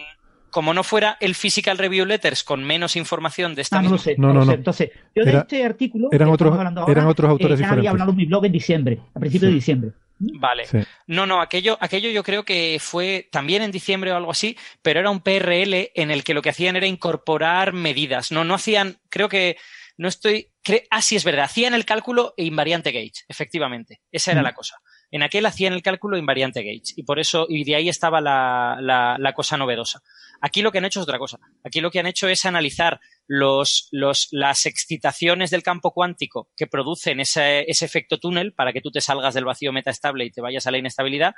[0.55, 3.97] como, no fuera el Physical Review Letters con menos información de esta ah, no, lo
[3.97, 7.63] sé, no, no, no, Entonces, yo de este artículo eran otros, eran otros autores eh,
[7.63, 7.79] diferentes.
[7.79, 9.91] había hablado en mi blog en diciembre, a principios de diciembre.
[10.17, 10.63] Vale.
[11.07, 15.01] No, no, aquello, aquello yo creo que fue también en diciembre o algo así, pero
[15.01, 18.31] era un PRL en el que lo que hacían era incorporar medidas.
[18.31, 19.57] No, no hacían, creo que
[19.97, 20.51] no estoy.
[20.89, 23.99] ah, sí, es verdad, hacían el cálculo invariante gauge, efectivamente.
[24.09, 24.45] Esa era mm.
[24.45, 24.75] la cosa.
[25.11, 28.77] En aquel hacían el cálculo invariante gauge y por eso, y de ahí estaba la,
[28.81, 30.01] la, cosa novedosa.
[30.41, 31.39] Aquí lo que han hecho es otra cosa.
[31.63, 36.67] Aquí lo que han hecho es analizar los, los, las excitaciones del campo cuántico que
[36.67, 40.41] producen ese, ese, efecto túnel para que tú te salgas del vacío metaestable y te
[40.41, 41.33] vayas a la inestabilidad.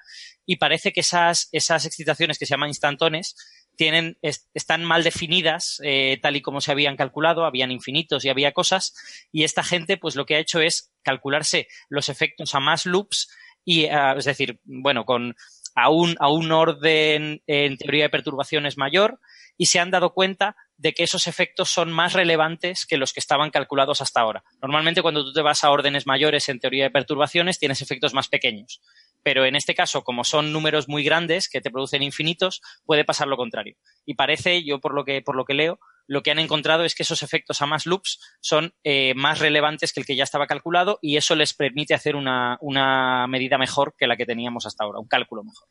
[0.45, 3.36] Y parece que esas, esas excitaciones que se llaman instantones
[3.78, 8.51] tienen, están mal definidas eh, tal y como se habían calculado, habían infinitos y había
[8.51, 8.93] cosas.
[9.32, 13.30] Y esta gente, pues lo que ha hecho es calcularse los efectos a más loops
[13.68, 15.36] y, ah, es decir, bueno, con
[15.76, 19.20] a un, a un orden en teoría de perturbaciones mayor
[19.57, 23.20] y se han dado cuenta de que esos efectos son más relevantes que los que
[23.20, 24.45] estaban calculados hasta ahora.
[24.61, 28.30] Normalmente cuando tú te vas a órdenes mayores en teoría de perturbaciones tienes efectos más
[28.30, 28.80] pequeños.
[29.28, 33.28] Pero en este caso, como son números muy grandes que te producen infinitos, puede pasar
[33.28, 33.76] lo contrario.
[34.06, 36.96] Y parece, yo por lo que, por lo que leo, lo que han encontrado es
[36.96, 40.48] que esos efectos a más loops son eh, más relevantes que el que ya estaba
[40.48, 44.86] calculado y eso les permite hacer una, una medida mejor que la que teníamos hasta
[44.86, 45.68] ahora, un cálculo mejor.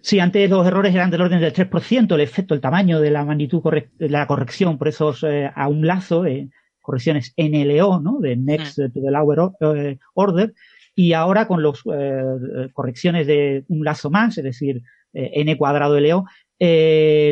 [0.00, 3.24] Sí, antes los errores eran del orden del 3%, el efecto, el tamaño de la
[3.24, 3.64] magnitud
[3.98, 8.20] de la corrección por esos eh, a un lazo, de correcciones NLO, ¿no?
[8.20, 8.92] De Next mm.
[8.92, 10.54] to the Lower eh, Order,
[10.96, 14.82] y ahora con las eh, correcciones de un lazo más, es decir,
[15.12, 16.24] N cuadrado LO,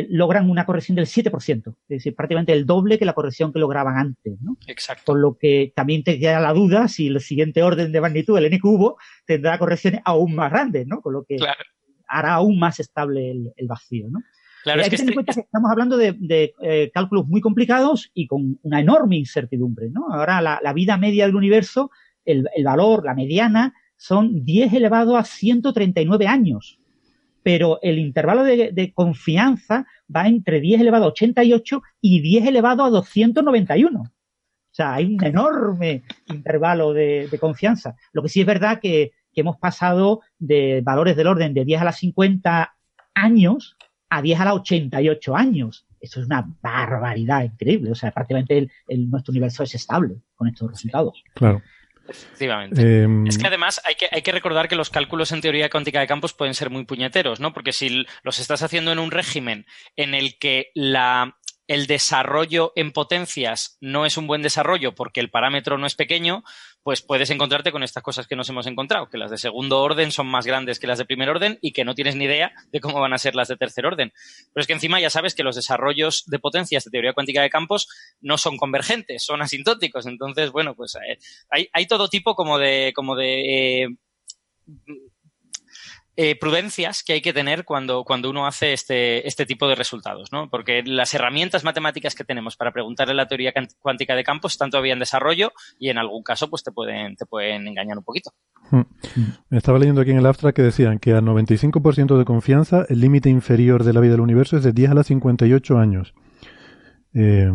[0.09, 3.97] logran una corrección del 7%, es decir, prácticamente el doble que la corrección que lograban
[3.97, 4.57] antes, ¿no?
[4.67, 5.03] Exacto.
[5.05, 8.45] Con lo que también te queda la duda si el siguiente orden de magnitud, el
[8.45, 11.01] N cubo, tendrá correcciones aún más grandes, ¿no?
[11.01, 11.37] Con lo que
[12.07, 14.19] hará aún más estable el, vacío, ¿no?
[14.63, 18.25] Claro, hay que, tener en cuenta que estamos hablando de, eh, cálculos muy complicados y
[18.25, 20.07] con una enorme incertidumbre, ¿no?
[20.11, 21.91] Ahora la, vida media del universo,
[22.25, 26.79] el, valor, la mediana, son 10 elevado a 139 años.
[27.43, 32.89] Pero el intervalo de, confianza va entre 10 elevado a 88 y 10 elevado a
[32.89, 34.01] 291.
[34.01, 34.07] O
[34.71, 37.95] sea, hay un enorme intervalo de, de confianza.
[38.11, 41.81] Lo que sí es verdad que que hemos pasado de valores del orden de 10
[41.81, 42.75] a las 50
[43.13, 43.77] años
[44.09, 45.85] a 10 a las 88 años.
[45.99, 47.91] Eso es una barbaridad increíble.
[47.91, 51.21] O sea, prácticamente el, nuestro universo es estable con estos resultados.
[51.33, 51.61] Claro.
[52.07, 53.03] Efectivamente.
[53.03, 55.99] Em, es que además hay que, hay que recordar que los cálculos en teoría cuántica
[55.99, 57.53] de campos pueden ser muy puñeteros, ¿no?
[57.53, 61.37] Porque si los estás haciendo en un régimen en el que la,
[61.67, 66.43] el desarrollo en potencias no es un buen desarrollo porque el parámetro no es pequeño,
[66.83, 70.11] pues puedes encontrarte con estas cosas que nos hemos encontrado, que las de segundo orden
[70.11, 72.79] son más grandes que las de primer orden y que no tienes ni idea de
[72.79, 74.13] cómo van a ser las de tercer orden.
[74.53, 77.49] Pero es que encima ya sabes que los desarrollos de potencias de teoría cuántica de
[77.49, 77.87] campos
[78.21, 80.05] no son convergentes, son asintóticos.
[80.05, 81.17] Entonces, bueno, pues eh,
[81.49, 83.87] hay, todo tipo como de, como de eh,
[86.17, 90.31] eh, prudencias que hay que tener cuando, cuando uno hace este, este tipo de resultados,
[90.31, 90.49] ¿no?
[90.49, 94.93] Porque las herramientas matemáticas que tenemos para preguntarle la teoría cuántica de campos están todavía
[94.93, 98.31] en desarrollo y en algún caso pues te pueden, te pueden engañar un poquito.
[98.71, 98.83] Hmm.
[99.51, 103.29] Estaba leyendo aquí en el abstract que decían que a 95% de confianza el límite
[103.29, 106.13] inferior de la vida del universo es de 10 a las 58 años.
[107.13, 107.51] Eh,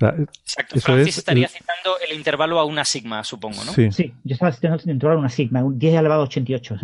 [0.00, 0.80] Exacto.
[0.80, 3.72] Francis estaría citando el intervalo a una sigma, supongo, ¿no?
[3.72, 6.76] Sí, sí yo estaba citando el intervalo a una sigma, un 10 elevado a 88.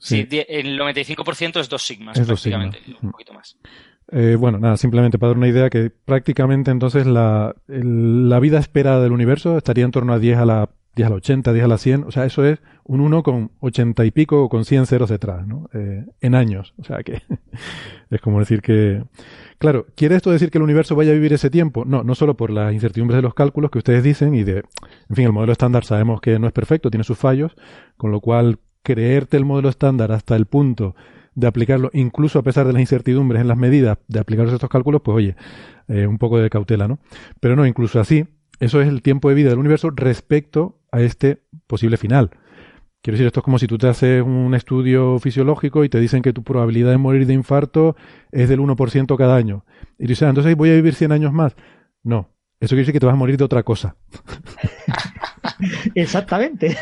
[0.00, 3.56] Sí, el 95% es dos sigmas, prácticamente, un poquito más.
[4.12, 9.02] Eh, bueno, nada, simplemente para dar una idea que prácticamente entonces la, la, vida esperada
[9.02, 11.68] del universo estaría en torno a 10 a la 10 a la 80, 10 a
[11.68, 14.86] la 100, o sea, eso es un 1 con 80 y pico o con 100
[14.86, 15.68] ceros detrás, ¿no?
[15.72, 17.22] Eh, en años, o sea que
[18.10, 19.04] es como decir que...
[19.58, 21.84] Claro, ¿quiere esto decir que el universo vaya a vivir ese tiempo?
[21.84, 24.64] No, no solo por las incertidumbres de los cálculos que ustedes dicen y de...
[25.08, 27.54] En fin, el modelo estándar sabemos que no es perfecto, tiene sus fallos,
[27.96, 30.94] con lo cual creerte el modelo estándar hasta el punto
[31.34, 35.02] de aplicarlo, incluso a pesar de las incertidumbres en las medidas de aplicar estos cálculos,
[35.02, 35.36] pues oye,
[35.88, 36.98] eh, un poco de cautela, ¿no?
[37.40, 38.26] Pero no, incluso así,
[38.58, 42.30] eso es el tiempo de vida del universo respecto a este posible final.
[43.02, 46.20] Quiero decir, esto es como si tú te haces un estudio fisiológico y te dicen
[46.20, 47.96] que tu probabilidad de morir de infarto
[48.30, 49.64] es del 1% cada año.
[49.98, 51.56] Y dices, ah, entonces voy a vivir 100 años más.
[52.02, 52.28] No,
[52.60, 53.96] eso quiere decir que te vas a morir de otra cosa.
[55.94, 56.76] Exactamente.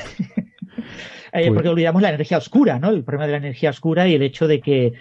[1.33, 2.91] Pues porque olvidamos la energía oscura, ¿no?
[2.91, 4.93] El problema de la energía oscura y el hecho de que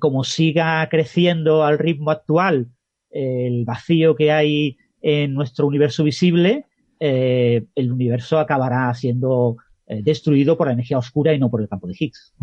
[0.00, 2.66] como siga creciendo al ritmo actual
[3.10, 6.66] el vacío que hay en nuestro universo visible,
[6.98, 11.94] el universo acabará siendo destruido por la energía oscura y no por el campo de
[11.96, 12.34] Higgs.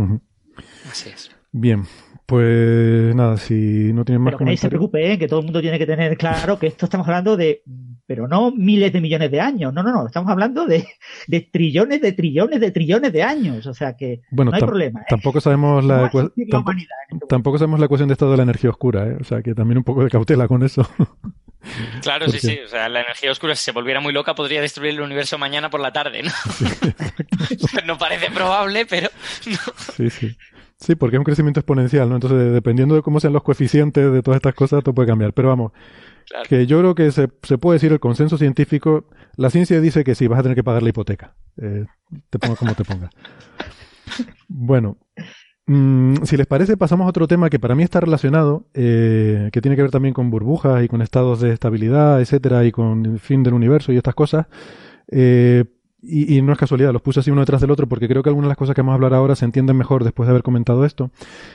[0.89, 1.31] Así es.
[1.51, 1.83] Bien,
[2.25, 5.17] pues nada, si no tienen más Pero que nadie se preocupe, ¿eh?
[5.17, 7.63] que todo el mundo tiene que tener claro que esto estamos hablando de,
[8.07, 10.87] pero no miles de millones de años, no, no, no, estamos hablando de,
[11.27, 15.01] de trillones, de trillones, de trillones de años, o sea que no hay problema.
[15.01, 15.05] ¿eh?
[15.09, 16.09] Tampoco sabemos la,
[17.27, 19.17] tampoco, sabemos la ecuación de estado de la energía oscura, ¿eh?
[19.19, 20.89] o sea que también un poco de cautela con eso.
[22.01, 22.57] Claro, sí, sí.
[22.65, 25.69] O sea, la energía oscura, si se volviera muy loca, podría destruir el universo mañana
[25.69, 26.31] por la tarde, ¿no?
[27.85, 29.09] no parece probable, pero.
[29.95, 30.37] Sí, sí.
[30.79, 32.15] Sí, porque es un crecimiento exponencial, ¿no?
[32.15, 35.33] Entonces, dependiendo de cómo sean los coeficientes de todas estas cosas, todo puede cambiar.
[35.33, 35.71] Pero vamos,
[36.47, 39.05] que yo creo que se, se, puede decir el consenso científico,
[39.37, 41.35] la ciencia dice que sí, vas a tener que pagar la hipoteca.
[41.59, 41.85] Eh,
[42.29, 43.09] te ponga como te ponga.
[44.47, 44.97] Bueno,
[45.65, 49.61] mm, si les parece, pasamos a otro tema que para mí está relacionado, eh, que
[49.61, 53.19] tiene que ver también con burbujas y con estados de estabilidad, etcétera, y con el
[53.19, 54.47] fin del universo y estas cosas.
[55.09, 55.65] Eh,
[56.07, 58.47] y, no es casualidad, los puse así uno detrás del otro porque creo que algunas
[58.47, 60.85] de las cosas que vamos a hablar ahora se entienden mejor después de haber comentado
[60.85, 61.11] esto.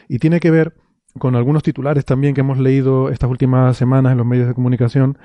[0.09, 0.74] Y tiene que ver
[1.18, 5.18] con algunos titulares también que hemos leído estas últimas semanas en los medios de comunicación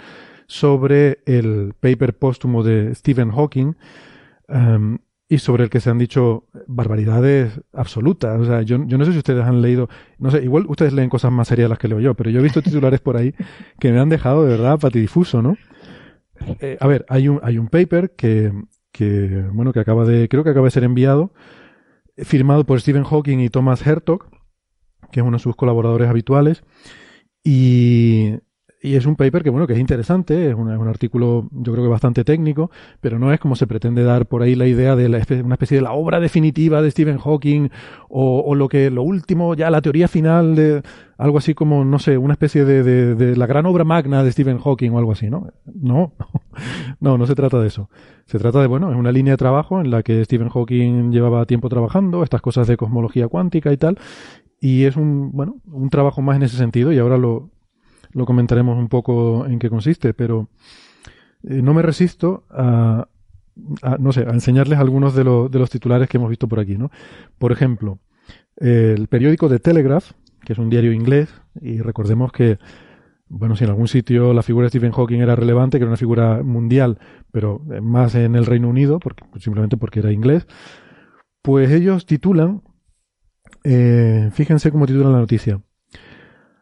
[0.47, 3.75] sobre el paper póstumo de Stephen Hawking
[4.47, 4.97] um,
[5.29, 8.39] y sobre el que se han dicho barbaridades absolutas.
[8.39, 11.09] O sea, yo, yo, no sé si ustedes han leído, no sé, igual ustedes leen
[11.09, 13.33] cosas más serias las que leo yo, pero yo he visto titulares por ahí
[13.79, 15.57] que me han dejado de verdad patidifuso, ¿no?
[16.61, 18.53] Eh, a ver, hay un, hay un paper que
[18.91, 21.33] que, bueno, que acaba de, creo que acaba de ser enviado,
[22.17, 24.29] firmado por Stephen Hawking y Thomas Hertog,
[25.11, 26.63] que es uno de sus colaboradores habituales,
[27.43, 28.39] y,
[28.81, 31.83] y es un paper que, bueno, que es interesante, es un, un, artículo yo creo
[31.83, 32.69] que bastante técnico,
[33.01, 35.77] pero no es como se pretende dar por ahí la idea de la, una especie
[35.77, 37.69] de la obra definitiva de Stephen Hawking
[38.07, 40.83] o, o, lo que, lo último, ya la teoría final de
[41.17, 44.31] algo así como, no sé, una especie de, de, de la gran obra magna de
[44.31, 45.47] Stephen Hawking o algo así, ¿no?
[45.65, 46.13] No,
[46.99, 47.89] no, no se trata de eso.
[48.25, 51.45] Se trata de, bueno, es una línea de trabajo en la que Stephen Hawking llevaba
[51.47, 53.97] tiempo trabajando, estas cosas de cosmología cuántica y tal,
[54.59, 57.49] y es un, bueno, un trabajo más en ese sentido y ahora lo,
[58.11, 60.49] lo comentaremos un poco en qué consiste, pero
[61.43, 63.07] eh, no me resisto a,
[63.99, 66.91] no sé, a enseñarles algunos de, de, los titulares que hemos visto por aquí, ¿no?
[67.37, 67.99] Por ejemplo,
[68.57, 70.11] el periódico The Telegraph,
[70.43, 71.29] que es un diario inglés,
[71.61, 72.57] y recordemos que,
[73.27, 75.97] bueno, si en algún sitio la figura de Stephen Hawking era relevante, que era una
[75.97, 76.99] figura mundial,
[77.31, 80.47] pero más en el Reino Unido, porque, simplemente porque era inglés,
[81.41, 82.61] pues ellos titulan,
[83.63, 85.61] eh, fíjense cómo titulan la noticia,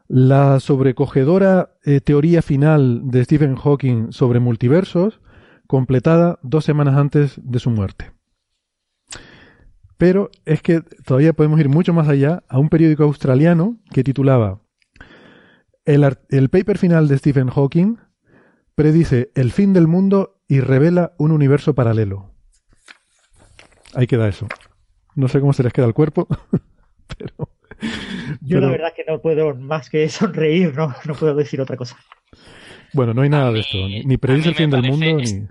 [0.07, 5.21] la sobrecogedora eh, teoría final de Stephen Hawking sobre multiversos,
[5.67, 8.11] completada dos semanas antes de su muerte.
[9.97, 14.61] Pero es que todavía podemos ir mucho más allá a un periódico australiano que titulaba
[15.85, 17.97] el, el paper final de Stephen Hawking
[18.75, 22.31] predice el fin del mundo y revela un universo paralelo.
[23.93, 24.47] Ahí queda eso.
[25.15, 26.27] No sé cómo se les queda el cuerpo,
[27.17, 27.49] pero
[28.41, 31.97] yo la verdad que no puedo más que sonreír, no, no puedo decir otra cosa.
[32.93, 35.47] Bueno, no hay nada de esto, ni predice el fin del mundo, ni...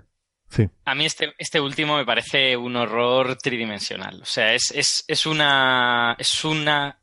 [0.49, 0.69] Sí.
[0.85, 4.21] A mí este, este último me parece un horror tridimensional.
[4.21, 6.15] O sea, es, es, es una.
[6.19, 6.99] es una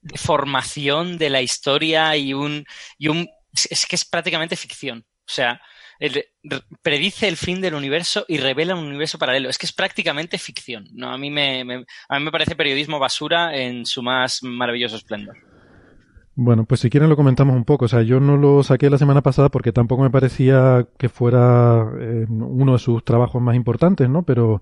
[0.00, 2.66] deformación de la historia y un.
[2.98, 3.28] y un.
[3.52, 5.04] es que es prácticamente ficción.
[5.20, 5.60] O sea,
[6.82, 9.48] predice el fin del universo y revela un universo paralelo.
[9.48, 10.86] Es que es prácticamente ficción.
[10.92, 11.10] ¿no?
[11.10, 15.36] A, mí me, a mí me parece periodismo basura en su más maravilloso esplendor.
[16.36, 17.84] Bueno, pues si quieren lo comentamos un poco.
[17.84, 21.88] O sea, yo no lo saqué la semana pasada porque tampoco me parecía que fuera
[22.00, 24.24] eh, uno de sus trabajos más importantes, ¿no?
[24.24, 24.60] Pero,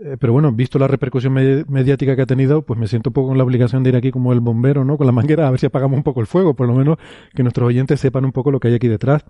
[0.00, 1.34] eh, pero bueno, visto la repercusión
[1.68, 4.10] mediática que ha tenido, pues me siento un poco con la obligación de ir aquí
[4.10, 4.96] como el bombero, ¿no?
[4.96, 6.96] Con la manguera a ver si apagamos un poco el fuego, por lo menos
[7.34, 9.24] que nuestros oyentes sepan un poco lo que hay aquí detrás.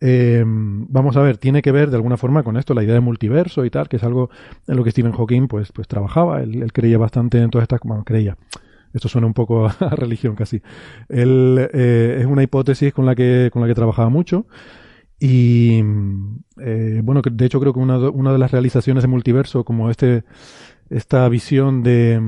[0.00, 3.00] Eh, vamos a ver, tiene que ver de alguna forma con esto, la idea de
[3.00, 4.30] multiverso y tal, que es algo
[4.66, 6.42] en lo que Stephen Hawking pues, pues trabajaba.
[6.42, 8.36] Él, creía bastante en todas estas, bueno, creía.
[8.92, 10.62] Esto suena un poco a, religión casi.
[11.08, 14.46] Él eh, es una hipótesis con la que, con la que trabajaba mucho.
[15.22, 15.82] Y
[16.58, 20.24] eh, bueno, de hecho creo que una, de las realizaciones de multiverso, como este,
[20.88, 22.18] esta visión de,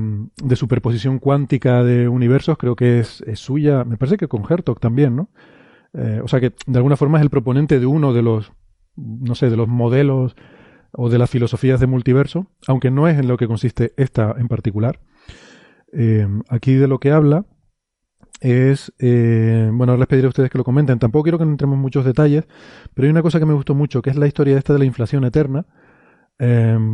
[0.43, 4.79] de superposición cuántica de universos, creo que es, es suya, me parece que con Hertog
[4.79, 5.29] también, ¿no?
[5.95, 8.51] Eh, o sea que de alguna forma es el proponente de uno de los,
[8.95, 10.35] no sé, de los modelos
[10.91, 14.47] o de las filosofías de multiverso, aunque no es en lo que consiste esta en
[14.47, 14.99] particular.
[15.91, 17.45] Eh, aquí de lo que habla
[18.41, 20.99] es, eh, bueno, ahora les pediré a ustedes que lo comenten.
[20.99, 22.45] Tampoco quiero que entremos en muchos detalles,
[22.93, 24.85] pero hay una cosa que me gustó mucho, que es la historia esta de la
[24.85, 25.65] inflación eterna,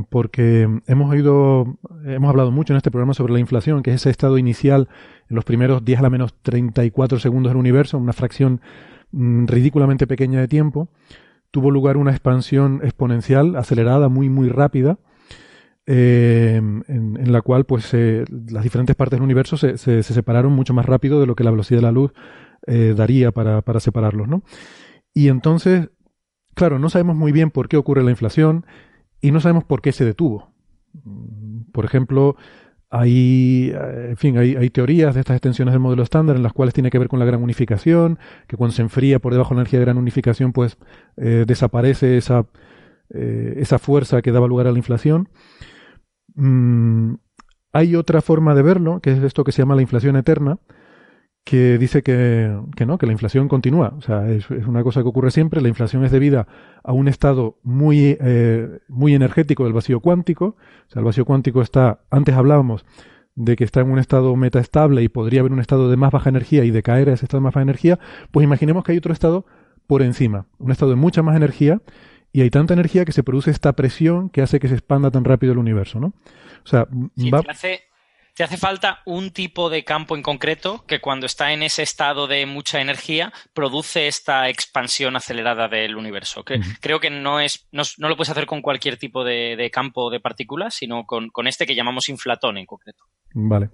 [0.09, 4.11] porque hemos oído, hemos hablado mucho en este programa sobre la inflación, que es ese
[4.11, 4.89] estado inicial
[5.29, 8.61] en los primeros 10 a la menos 34 segundos del universo, una fracción
[9.11, 10.89] mm, ridículamente pequeña de tiempo.
[11.51, 14.99] Tuvo lugar una expansión exponencial, acelerada, muy, muy rápida,
[15.85, 20.85] em, en, la cual pues las diferentes partes del universo se, se, separaron mucho más
[20.85, 22.11] rápido de lo que la velocidad de la luz
[22.67, 24.43] eh, daría para, para separarlos, ¿no?
[25.13, 25.89] Y entonces
[26.59, 28.65] Claro, no sabemos muy bien por qué ocurre la inflación
[29.21, 30.51] y no sabemos por qué se detuvo.
[31.71, 32.35] Por ejemplo,
[32.89, 36.89] hay, en fin, hay, teorías de estas extensiones del modelo estándar en las cuales tiene
[36.89, 38.17] que ver con la gran unificación,
[38.47, 40.77] que cuando se enfría por debajo de la energía de gran unificación, pues
[41.17, 42.47] eh, desaparece esa,
[43.13, 45.29] eh, esa fuerza que daba lugar a la inflación.
[46.33, 47.15] Mm,
[47.73, 50.57] hay otra forma de verlo, que es esto que se llama la inflación eterna,
[51.49, 53.95] que dice que, no, que la inflación continúa.
[53.97, 55.61] O sea, es, una cosa que ocurre siempre.
[55.61, 56.47] La inflación es debida
[56.83, 60.45] a un estado muy, eh, muy energético del vacío cuántico.
[60.87, 62.85] O sea, el vacío cuántico está, antes hablábamos
[63.33, 66.29] de que está en un estado metaestable y podría haber un estado de más baja
[66.29, 67.97] energía y decaer a ese estado de más baja energía,
[68.29, 69.47] pues imaginemos que hay otro estado
[69.87, 71.81] por encima, un estado de mucha más energía
[72.31, 75.23] y hay tanta energía que se produce esta presión que hace que se expanda tan
[75.23, 76.13] rápido el universo, ¿no?
[76.63, 76.85] O sea,
[77.33, 77.79] va te hace
[78.57, 82.81] falta un tipo de campo en concreto que cuando está en ese estado de mucha
[82.81, 86.43] energía produce esta expansión acelerada del universo.
[86.81, 90.73] Creo que no, es, no, lo puedes hacer con cualquier tipo de, campo de partículas,
[90.73, 93.03] sino con, este que llamamos inflatón en concreto.
[93.33, 93.69] Vale.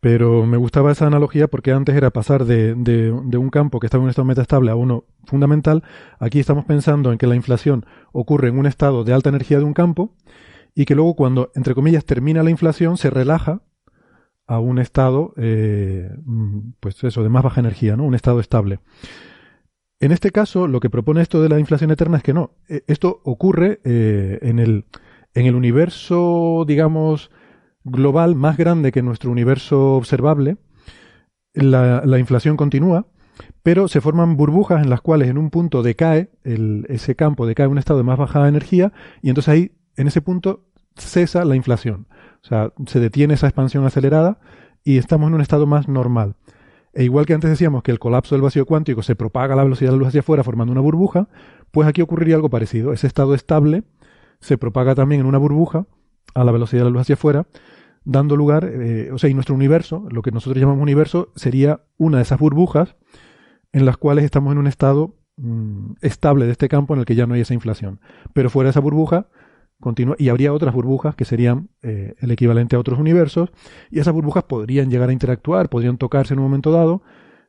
[0.00, 4.00] Pero me gustaba esa analogía porque antes era pasar de, de, un campo que estaba
[4.00, 5.84] en un estado metastable a uno fundamental.
[6.18, 9.64] Aquí estamos pensando en que la inflación ocurre en un estado de alta energía de
[9.64, 10.16] un campo
[10.74, 13.62] y que luego cuando, entre comillas, termina la inflación, se relaja
[14.46, 16.10] a un estado, eh,
[16.80, 18.04] pues eso, de más baja energía, ¿no?
[18.04, 18.80] Un estado estable.
[20.00, 22.56] En este caso, lo que propone esto de la inflación eterna es que no.
[22.68, 24.86] E, esto ocurre eh, en, el,
[25.34, 27.30] en el universo, digamos,
[27.84, 30.56] global más grande que nuestro universo observable.
[31.54, 33.06] La, la inflación continúa,
[33.62, 36.30] pero se forman burbujas en las cuales en un punto decae
[36.88, 40.64] ese campo, decae un estado de más baja energía, y entonces ahí, en ese punto,
[40.96, 42.06] cesa la inflación.
[42.42, 44.38] O sea, se detiene esa expansión acelerada
[44.84, 46.34] y estamos en un estado más normal.
[46.94, 49.64] E igual que antes decíamos que el colapso del vacío cuántico se propaga a la
[49.64, 51.28] velocidad de la luz hacia afuera formando una burbuja,
[51.70, 52.92] pues aquí ocurriría algo parecido.
[52.92, 53.84] Ese estado estable
[54.40, 55.86] se propaga también en una burbuja
[56.34, 57.46] a la velocidad de la luz hacia afuera,
[58.04, 62.18] dando lugar, eh, o sea, y nuestro universo, lo que nosotros llamamos universo, sería una
[62.18, 62.96] de esas burbujas
[63.72, 67.14] en las cuales estamos en un estado mm, estable de este campo en el que
[67.14, 68.00] ya no hay esa inflación.
[68.34, 69.28] Pero fuera de esa burbuja
[70.18, 73.50] y habría otras burbujas que serían eh, el equivalente a otros universos,
[73.90, 77.02] y esas burbujas podrían llegar a interactuar, podrían tocarse en un momento dado,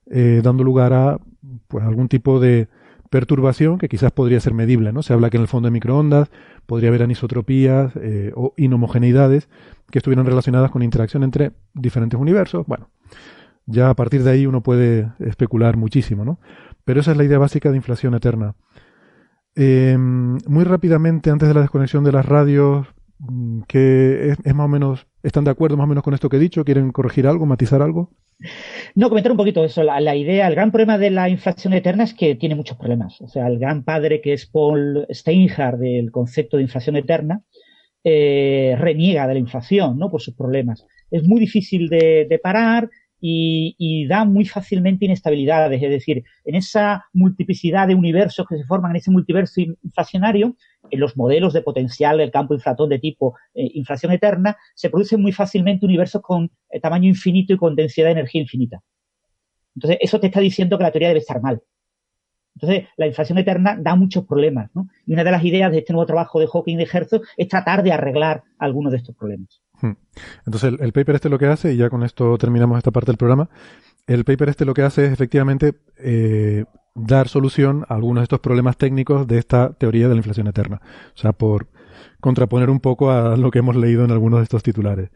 [0.10, 1.20] eh, dando lugar a
[1.68, 2.68] pues, algún tipo de
[3.10, 4.92] perturbación que quizás podría ser medible.
[4.92, 5.04] ¿no?
[5.04, 6.32] Se habla que en el fondo de microondas
[6.66, 9.50] podría haber anisotropías eh, o inhomogeneidades
[9.92, 12.66] que estuvieran relacionadas con interacción entre diferentes universos.
[12.66, 12.90] Bueno,
[13.68, 16.40] ya a partir de ahí uno puede especular muchísimo, ¿no?
[16.86, 18.56] Pero esa es la idea básica de inflación eterna.
[19.56, 22.88] Eh, muy rápidamente, antes de la desconexión de las radios,
[23.20, 26.38] mm, que es, más o menos, ¿están de acuerdo más o menos con esto que
[26.38, 26.66] he dicho?
[26.66, 28.12] ¿Quieren corregir algo, matizar algo?
[28.96, 29.84] No, comentar un poquito eso.
[29.84, 33.22] La, idea, el gran problema de la inflación eterna es que tiene muchos problemas.
[33.22, 37.44] O sea, el gran padre que es Paul Steinhardt del concepto de inflación eterna
[38.04, 40.10] eh, reniega de la inflación, ¿no?
[40.10, 40.86] Por sus problemas.
[41.12, 42.90] Es muy difícil de parar,
[43.26, 45.82] y, da muy fácilmente inestabilidades.
[45.82, 50.58] Es decir, en esa multiplicidad de universos que se forman en ese multiverso inflacionario,
[50.92, 55.22] en los modelos de potencial del campo inflatón de tipo eh, inflación eterna, se producen
[55.22, 58.82] muy fácilmente universos con eh, tamaño infinito y con densidad de energía infinita.
[59.74, 61.62] Entonces, eso te está diciendo que la teoría debe estar mal.
[62.56, 64.90] Entonces, la inflación eterna da muchos problemas, ¿no?
[65.08, 67.48] Y una de las ideas de este nuevo trabajo de Hawking y de Herzog es
[67.48, 69.63] tratar de arreglar algunos de estos problemas.
[69.84, 69.98] Hmm.
[70.46, 73.18] Entonces, el, paper este lo que hace, y ya con esto terminamos esta parte del
[73.18, 73.50] programa,
[74.08, 76.64] el paper este lo que hace es efectivamente eh,
[76.96, 80.80] dar solución a algunos de estos problemas técnicos de esta teoría de la inflación eterna.
[81.14, 81.68] O sea, por
[82.22, 85.10] contraponer un poco a lo que hemos leído en algunos de estos titulares.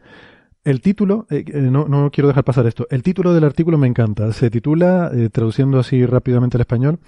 [0.64, 3.86] El título, eh, eh, no, no, quiero dejar pasar esto, el título del artículo me
[3.86, 4.30] encanta.
[4.34, 7.00] Se titula, traduciendo así rápidamente al español,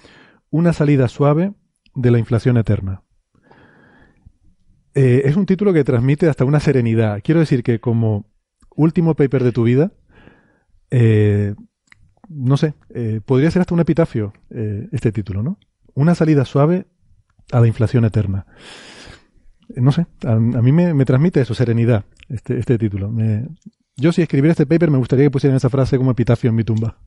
[0.49, 1.53] Una salida suave
[1.93, 3.03] de la inflación eterna.
[4.93, 7.21] Eh, es un título que transmite hasta una serenidad.
[7.23, 8.25] Quiero decir que como
[8.75, 9.91] último paper de tu vida,
[10.89, 11.55] eh,
[12.27, 14.33] no sé, eh, podría ser hasta un epitafio
[14.91, 15.57] este título, ¿no?
[15.93, 16.87] Una salida suave
[17.51, 18.45] a la inflación eterna.
[19.75, 23.09] No sé, a, mí me, transmite eso, serenidad, este, este título.
[23.97, 26.63] Yo si escribiera este paper me gustaría que pusieran esa frase como epitafio en mi
[26.63, 26.97] tumba.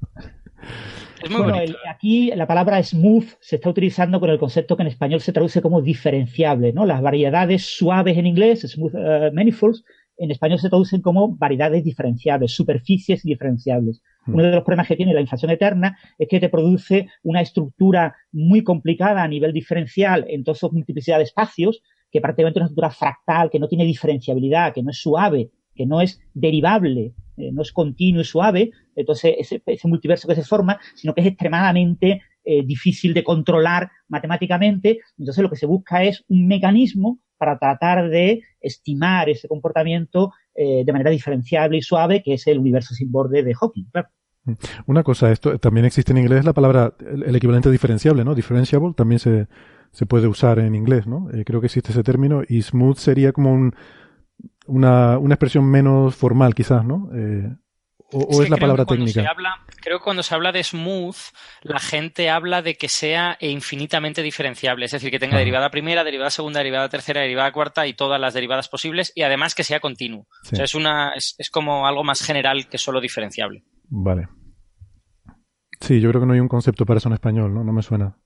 [1.30, 1.57] bueno,
[1.89, 5.62] aquí la palabra smooth se está utilizando con el concepto que en español se traduce
[5.62, 6.85] como diferenciable, ¿no?
[6.85, 9.85] Las variedades suaves en inglés, smooth uh, manifolds,
[10.16, 14.03] en español se traducen como variedades diferenciables, superficies diferenciables.
[14.26, 14.35] Hmm.
[14.35, 18.14] Uno de los problemas que tiene la inflación eterna es que te produce una estructura
[18.30, 22.66] muy complicada a nivel diferencial en toda su multiplicidad de espacios, que prácticamente es una
[22.66, 27.51] estructura fractal, que no tiene diferenciabilidad, que no es suave, que no es derivable, eh,
[27.53, 32.22] no es continuo y suave, entonces ese, multiverso que se forma, sino que es extremadamente
[32.45, 35.01] eh, difícil de controlar matemáticamente.
[35.18, 40.85] Entonces lo que se busca es un mecanismo para tratar de estimar ese comportamiento eh,
[40.85, 43.87] de manera diferenciable y suave, que es el universo sin borde de Hawking.
[44.45, 44.53] Mm.
[44.87, 48.35] Una cosa, esto también existe en inglés la palabra, el, equivalente diferenciable, ¿no?
[48.35, 49.49] Differentiable también se,
[49.91, 51.29] se puede usar en inglés, ¿no?
[51.45, 53.75] Creo que existe ese término y smooth sería como un,
[54.67, 57.11] una, una expresión menos formal, quizás, ¿no?
[57.15, 57.55] Eh,
[58.12, 59.35] o, es, la palabra técnica.
[59.81, 61.17] creo que cuando se habla de smooth,
[61.62, 66.31] la gente habla de que sea infinitamente diferenciable, es decir, que tenga derivada primera, derivada
[66.31, 70.29] segunda, derivada tercera, derivada cuarta y todas las derivadas posibles y además que sea continuo.
[70.45, 73.65] O sea, es, una, es, es como algo más general que solo diferenciable.
[73.89, 74.29] Vale.
[75.81, 77.65] Sí, yo creo que no hay un concepto para eso en español, ¿no?
[77.65, 78.17] No me suena.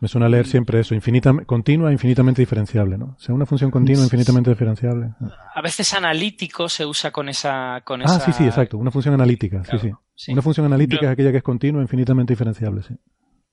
[0.00, 3.16] Me suena leer siempre eso, infinita, continua, infinitamente diferenciable, ¿no?
[3.16, 5.10] O sea, una función continua, infinitamente diferenciable.
[5.54, 7.82] A veces analítico se usa con esa...
[7.84, 8.78] Con ah, sí, sí, exacto.
[8.78, 9.78] Una función analítica, sí,
[10.14, 12.94] sí, Una función analítica es aquella que es continua, infinitamente diferenciable, sí.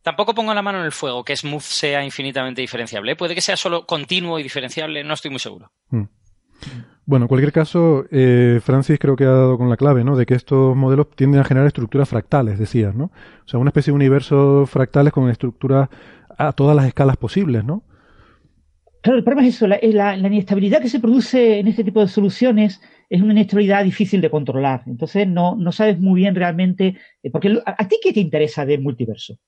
[0.02, 3.18] Tampoco pongo la mano en el fuego que smooth sea infinitamente diferenciable.
[3.18, 5.70] Puede que sea solo continuo y diferenciable, no estoy muy seguro.
[5.89, 6.04] Mm.
[7.08, 10.18] Bueno, en cualquier caso, eh, Francis creo que ha dado con la clave, ¿no?
[10.18, 13.05] De que estos modelos tienden a generar estructuras fractales, decías, ¿no?
[13.05, 15.88] O sea, una especie de universo fractales con estructuras
[16.38, 17.82] a todas las escalas posibles, ¿no?
[19.01, 22.10] Claro, el problema es eso, la, la, inestabilidad que se produce en este tipo de
[22.10, 24.84] soluciones es una inestabilidad difícil de controlar.
[24.86, 28.82] Entonces no, no sabes muy bien realmente, eh, porque a, ti qué te interesa del
[28.82, 29.39] multiverso?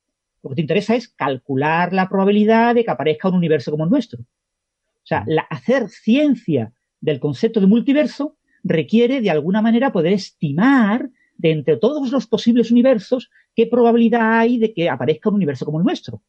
[0.43, 3.89] Lo que te interesa es calcular la probabilidad de que aparezca un universo como el
[3.89, 4.21] nuestro.
[4.21, 6.71] O sea, la, hacer ciencia
[7.01, 12.71] del concepto de multiverso requiere de alguna manera poder estimar de entre todos los posibles
[12.71, 16.21] universos qué probabilidad hay de que aparezca un universo como el nuestro.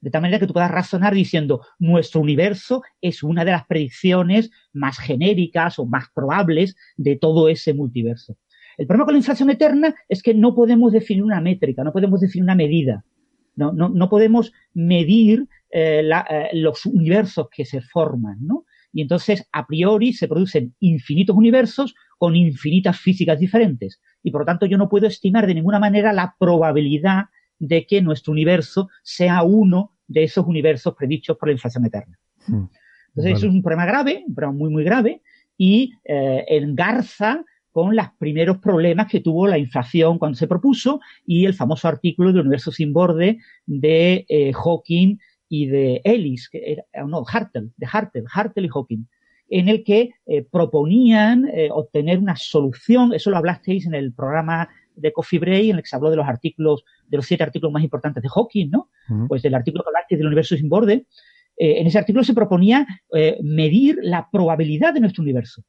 [0.00, 4.50] De tal manera que tú puedas razonar diciendo, nuestro universo es una de las predicciones
[4.72, 8.36] más genéricas o más probables de todo ese multiverso.
[8.76, 12.20] El problema con la inflación eterna es que no podemos definir una métrica, no podemos
[12.20, 13.04] definir una medida.
[13.56, 18.66] No, no, no podemos medir eh, eh, los universos que se forman, ¿no?
[18.96, 24.00] Y entonces, a priori, se producen infinitos universos con infinitas físicas diferentes.
[24.22, 27.26] Y por lo tanto, yo no puedo estimar de ninguna manera la probabilidad
[27.58, 32.18] de que nuestro universo sea uno de esos universos predichos por la inflación eterna.
[32.46, 32.68] Hmm.
[33.08, 35.20] Entonces, eso es un problema grave, un problema muy, muy grave,
[35.58, 41.44] y eh, engarza con los primeros problemas que tuvo la inflación cuando se propuso y
[41.44, 45.18] el famoso artículo del universo sin borde de eh, Hawking
[45.48, 49.04] y de Ellis, que era, no, Hartel, de Hartel, Hartel y Hawking,
[49.48, 54.68] en el que eh, proponían eh, obtener una solución, eso lo hablasteis en el programa
[54.96, 57.72] de Coffee Break, en el que se habló de los artículos, de los siete artículos
[57.72, 58.90] más importantes de Hawking, ¿no?
[59.28, 61.06] Pues del artículo que hablasteis del universo sin borde,
[61.58, 62.86] eh, en ese artículo se proponía
[63.42, 65.62] medir la probabilidad de nuestro universo.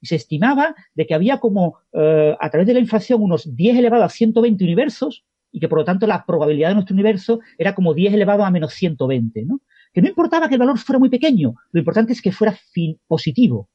[0.00, 4.04] Y se estimaba de que había como, a través de la inflación, unos 10 elevado
[4.04, 5.24] a 120 universos,
[5.54, 8.50] y que por lo tanto la probabilidad de nuestro universo era como 10 elevado a
[8.50, 9.60] menos 120, ¿no?
[9.92, 12.58] Que no importaba que el valor fuera muy pequeño, lo importante es que fuera
[13.06, 13.68] positivo.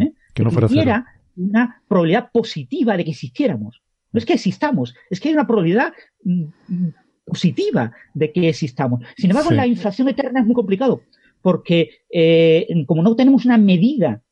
[0.00, 0.14] ¿eh?
[0.32, 1.04] Que no fuera
[1.36, 3.82] una probabilidad positiva de que existiéramos.
[4.10, 5.92] No es que existamos, es que hay una probabilidad
[6.24, 6.94] mm, mm,
[7.26, 9.04] positiva de que existamos.
[9.18, 11.02] Sin embargo, la inflación eterna es muy complicado,
[11.42, 14.22] porque eh, como no tenemos una medida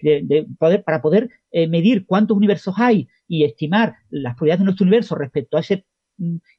[0.00, 4.84] de, poder, para poder eh, medir cuántos universos hay y estimar las probabilidades de nuestro
[4.84, 5.84] universo respecto a ese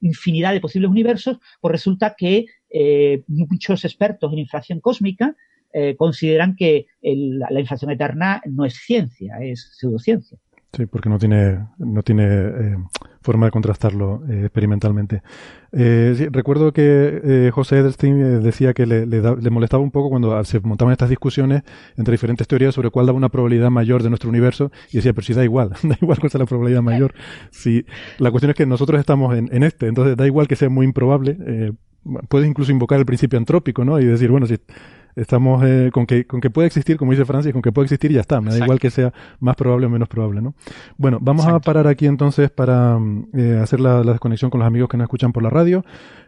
[0.01, 5.35] infinidad de posibles universos, pues resulta que eh, muchos expertos en inflación cósmica
[5.71, 10.39] eh, consideran que la inflación eterna no es ciencia, es pseudociencia.
[10.71, 12.77] Sí, porque no tiene, no tiene eh,
[13.21, 15.23] forma de contrastarlo eh, experimentalmente.
[15.71, 20.91] Eh, recuerdo que José Edelstein decía que le, le, molestaba un poco cuando se montaban
[20.91, 21.63] estas discusiones
[21.97, 25.25] entre diferentes teorías sobre cuál daba una probabilidad mayor de nuestro universo y decía, pero
[25.25, 27.15] si da igual, da igual cuál sea la probabilidad mayor.
[27.49, 27.83] Si,
[28.19, 30.85] la cuestión es que nosotros estamos en, en este, entonces da igual que sea muy
[30.85, 31.73] improbable.
[32.27, 33.99] puedes incluso invocar el principio antrópico, ¿no?
[33.99, 34.59] Y decir, bueno, si
[35.15, 38.11] Estamos eh, con, que, con que puede existir, como dice Francis, con que puede existir
[38.11, 38.41] y ya está.
[38.41, 40.53] Me da igual que sea más probable o menos probable, ¿no?
[40.97, 42.99] Bueno, vamos a parar aquí entonces para
[43.33, 45.83] eh, hacer la, desconexión con los amigos que nos escuchan por la radio,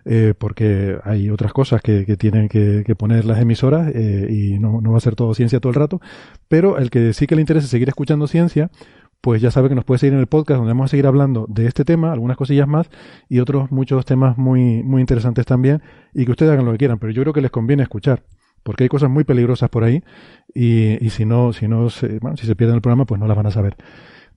[0.05, 4.81] eh, porque hay otras cosas que, que tienen que, que, poner las emisoras y no,
[4.81, 6.01] no va a ser todo ciencia todo el rato.
[6.47, 8.69] Pero el que sí que le interese seguir escuchando ciencia,
[9.21, 11.45] pues ya sabe que nos puede seguir en el podcast donde vamos a seguir hablando
[11.47, 12.89] de este tema, algunas cosillas más
[13.29, 15.81] y otros muchos temas muy, muy interesantes también
[16.13, 18.23] y que ustedes hagan lo que quieran, pero yo creo que les conviene escuchar
[18.63, 20.03] porque hay cosas muy peligrosas por ahí
[20.53, 23.27] y, y si no, si no se, bueno, si se pierden el programa, pues no
[23.27, 23.75] las van a saber.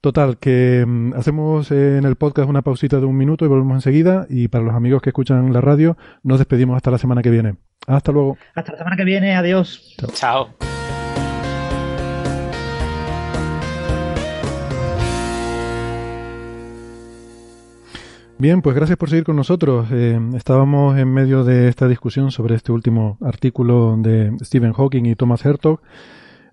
[0.05, 4.27] Total, que mm, hacemos en el podcast una pausita de un minuto y volvemos enseguida.
[4.29, 7.55] Y para los amigos que escuchan la radio, nos despedimos hasta la semana que viene.
[7.87, 8.37] Hasta luego.
[8.53, 9.35] Hasta la semana que viene.
[9.35, 9.95] Adiós.
[10.13, 10.74] Chao.
[18.37, 19.87] Bien, pues gracias por seguir con nosotros.
[19.91, 25.15] Eh, estábamos en medio de esta discusión sobre este último artículo de Stephen Hawking y
[25.15, 25.79] Thomas Hertog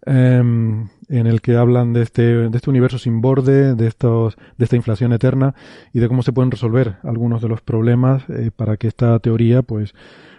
[0.04, 4.64] Em, en el que hablan de este, de este universo sin borde, de, estos, de
[4.64, 5.54] esta inflación eterna
[5.92, 9.62] y de cómo se pueden resolver algunos de los problemas eh, para que esta teoría
[9.62, 9.94] pues,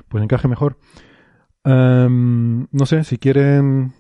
[0.10, 0.78] pues encaje mejor.
[1.64, 3.94] Em, no sé, si quieren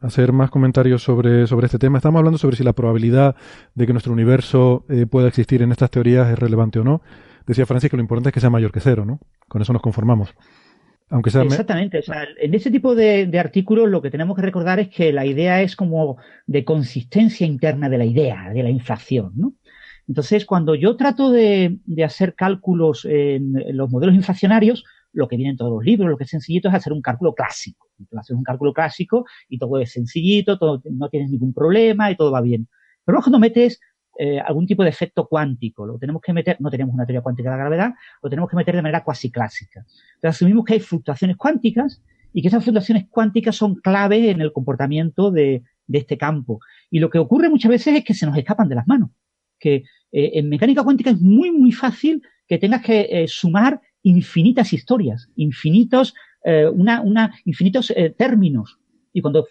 [0.00, 1.98] hacer más comentarios sobre, sobre este tema.
[1.98, 3.36] Estamos hablando sobre si la probabilidad
[3.74, 7.02] de que nuestro universo eh, pueda existir en estas teorías es relevante o no.
[7.46, 9.20] Decía Francis que lo importante es que sea mayor que cero, ¿no?
[9.48, 10.34] Con eso nos conformamos.
[11.10, 11.98] Exactamente.
[11.98, 15.26] O sea, en ese tipo de, artículos lo que tenemos que recordar es que la
[15.26, 19.54] idea es como de consistencia interna de la idea, de la inflación, ¿no?
[20.06, 25.56] Entonces, cuando yo trato de, hacer cálculos en, los modelos inflacionarios, lo que viene en
[25.56, 27.88] todos los libros, lo que es sencillito es hacer un cálculo clásico.
[28.16, 32.30] Hacer un cálculo clásico y todo es sencillito, todo, no tienes ningún problema y todo
[32.30, 32.68] va bien.
[33.04, 33.80] Pero cuando metes
[34.22, 35.86] eh, algún tipo de efecto cuántico.
[35.86, 38.56] Lo tenemos que meter, no tenemos una teoría cuántica de la gravedad, lo tenemos que
[38.56, 39.80] meter de manera cuasi clásica.
[40.16, 42.02] Entonces asumimos que hay fluctuaciones cuánticas
[42.34, 46.60] y que esas fluctuaciones cuánticas son clave en el comportamiento de, este campo.
[46.90, 49.10] Y lo que ocurre muchas veces es que se nos escapan de las manos.
[49.58, 49.76] Que
[50.12, 55.28] eh, en mecánica cuántica es muy, muy fácil que tengas que eh, sumar infinitas historias,
[55.36, 56.14] infinitos,
[56.72, 58.78] una, una, infinitos términos.
[59.12, 59.46] Y cuando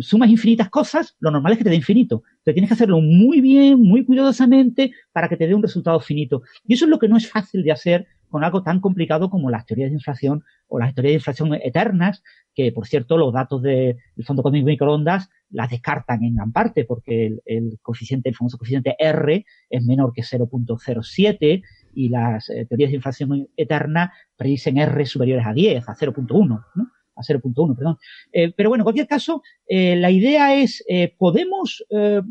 [0.00, 2.22] sumas infinitas cosas, lo normal es que te dé infinito.
[2.42, 6.42] Pero tienes que hacerlo muy bien, muy cuidadosamente para que te dé un resultado finito.
[6.66, 9.50] Y eso es lo que no es fácil de hacer con algo tan complicado como
[9.50, 12.22] las teorías de inflación o las teorías de inflación eternas,
[12.54, 16.84] que por cierto los datos del Fondo Cósmico de Microondas las descartan en gran parte
[16.84, 21.62] porque el, coeficiente, el famoso coeficiente R es menor que 0.07
[21.96, 26.90] y las eh, teorías de inflación eterna predicen R superiores a 10, a 0.1, ¿no?
[27.16, 27.96] a 0.1, perdón.
[28.30, 30.84] Eh, pero bueno, en cualquier caso, eh, la idea es,
[31.16, 31.82] ¿podemos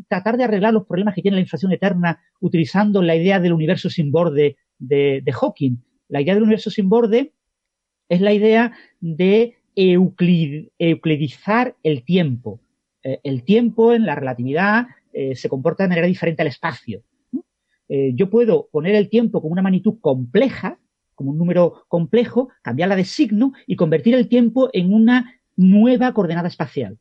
[0.08, 3.90] tratar de arreglar los problemas que tiene la inflación eterna utilizando la idea del universo
[3.90, 5.78] sin borde de, Hawking?
[6.08, 7.32] La idea del universo sin borde
[8.08, 12.60] es la idea de euclidizar el tiempo.
[13.02, 14.86] el tiempo en la relatividad
[15.34, 17.02] se comporta de manera diferente al espacio.
[17.88, 20.78] Yo puedo poner el tiempo como una magnitud compleja,
[21.14, 26.48] como un número complejo, cambiarla de signo y convertir el tiempo en una nueva coordenada
[26.48, 26.98] espacial.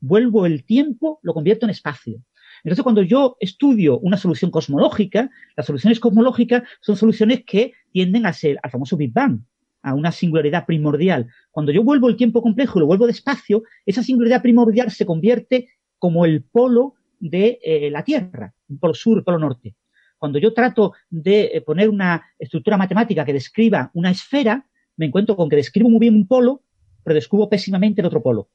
[0.00, 2.22] Vuelvo el tiempo, lo convierto en espacio.
[2.64, 8.32] Entonces, cuando yo estudio una solución cosmológica, las soluciones cosmológicas son soluciones que tienden a
[8.32, 9.40] ser al famoso Big Bang,
[9.82, 11.28] a una singularidad primordial.
[11.50, 15.06] Cuando yo vuelvo el tiempo complejo y lo vuelvo de espacio, esa singularidad primordial se
[15.06, 15.68] convierte
[15.98, 19.74] como el polo de eh, la Tierra, polo sur, polo norte.
[20.18, 24.66] Cuando yo trato de eh, poner una estructura matemática que describa una esfera,
[24.96, 26.62] me encuentro con que describo muy bien un polo,
[27.04, 28.48] pero describo pésimamente el otro polo.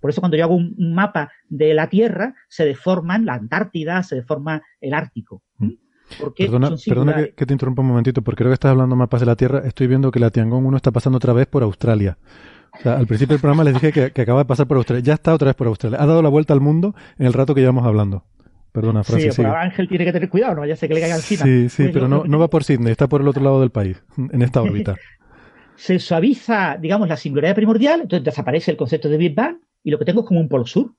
[0.00, 4.16] Por eso cuando yo hago un, mapa de la Tierra, se deforman la Antártida, se
[4.16, 5.42] deforma el Ártico.
[5.58, 5.70] Mm.
[6.36, 9.36] perdona, que, te interrumpa un momentito, porque creo que estás hablando de mapas de la
[9.36, 9.62] Tierra.
[9.64, 12.18] Estoy viendo que la Tiangong 1 está pasando otra vez por Australia.
[12.84, 15.02] al principio del programa les dije que, que, acaba de pasar por Australia.
[15.02, 15.98] Ya está otra vez por Australia.
[16.00, 18.24] Ha dado la vuelta al mundo en el rato que llevamos hablando.
[18.76, 19.34] Perdona, Francis.
[19.34, 21.44] Sí, pero Ángel tiene que tener cuidado, no vaya a ser que le caiga encima.
[21.44, 24.04] Sí, sí, pero no, no va por Sydney, está por el otro lado del país,
[24.18, 24.96] en esta órbita.
[25.76, 29.98] se suaviza, digamos, la singularidad primordial, entonces desaparece el concepto de Big Bang y lo
[29.98, 30.92] que tengo es como un polo sur.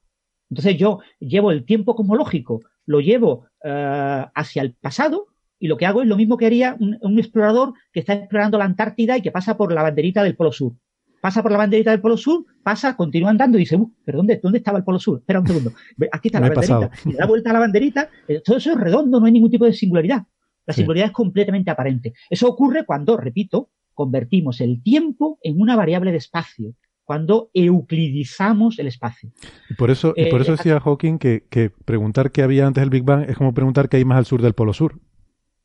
[0.50, 5.28] Entonces yo llevo el tiempo cosmológico, lo llevo eh, hacia el pasado
[5.60, 8.58] y lo que hago es lo mismo que haría un, un, explorador que está explorando
[8.58, 10.74] la Antártida y que pasa por la banderita del polo sur
[11.22, 14.40] pasa por la banderita del Polo Sur, pasa, continúa andando y dice, uh, ¿pero dónde,
[14.42, 15.20] dónde estaba el Polo Sur?
[15.20, 15.72] Espera un segundo.
[16.12, 16.92] Aquí está la banderita.
[17.06, 18.10] Y da vuelta a la banderita.
[18.28, 20.24] Eh, todo eso es redondo, no hay ningún tipo de singularidad.
[20.66, 22.14] La singularidad es completamente aparente.
[22.30, 26.74] Eso ocurre cuando, repito, convertimos el tiempo en una variable de espacio
[27.08, 29.32] cuando euclidizamos el espacio.
[29.70, 32.82] Y por eso, y por eso eh, decía Hawking que, que, preguntar qué había antes
[32.82, 35.00] del Big Bang es como preguntar qué hay más al sur del Polo Sur.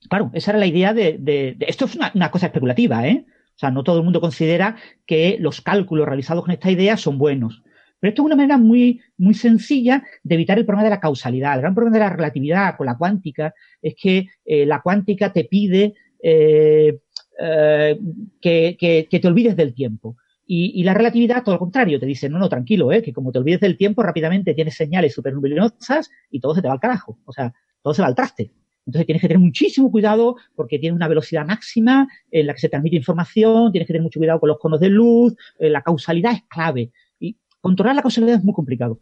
[0.09, 1.17] Claro, esa era la idea de...
[1.19, 3.27] de, esto es una, una, cosa especulativa, ¿eh?
[3.55, 4.77] O sea, no todo el mundo considera
[5.07, 7.63] que los cálculos realizados con esta idea son buenos.
[8.03, 11.55] Pero esto es una manera muy, muy sencilla de evitar el problema de la causalidad.
[11.55, 15.45] El gran problema de la relatividad con la cuántica es que eh, la cuántica te
[15.45, 16.99] pide eh,
[17.39, 17.99] eh,
[18.41, 20.17] que, te olvides del tiempo.
[20.45, 23.61] Y, la relatividad, todo lo contrario, te dice, no, no, tranquilo, que como te olvides
[23.61, 27.19] del tiempo, rápidamente tienes señales súper luminosas y todo se te va al carajo.
[27.25, 28.51] O sea, todo se va al traste.
[28.87, 32.69] Entonces tienes que tener muchísimo cuidado porque tiene una velocidad máxima en la que se
[32.69, 36.33] transmite información, tienes que tener mucho cuidado con los conos de luz, eh, la causalidad
[36.33, 36.91] es clave.
[37.21, 39.01] Y controlar la causalidad es muy complicado.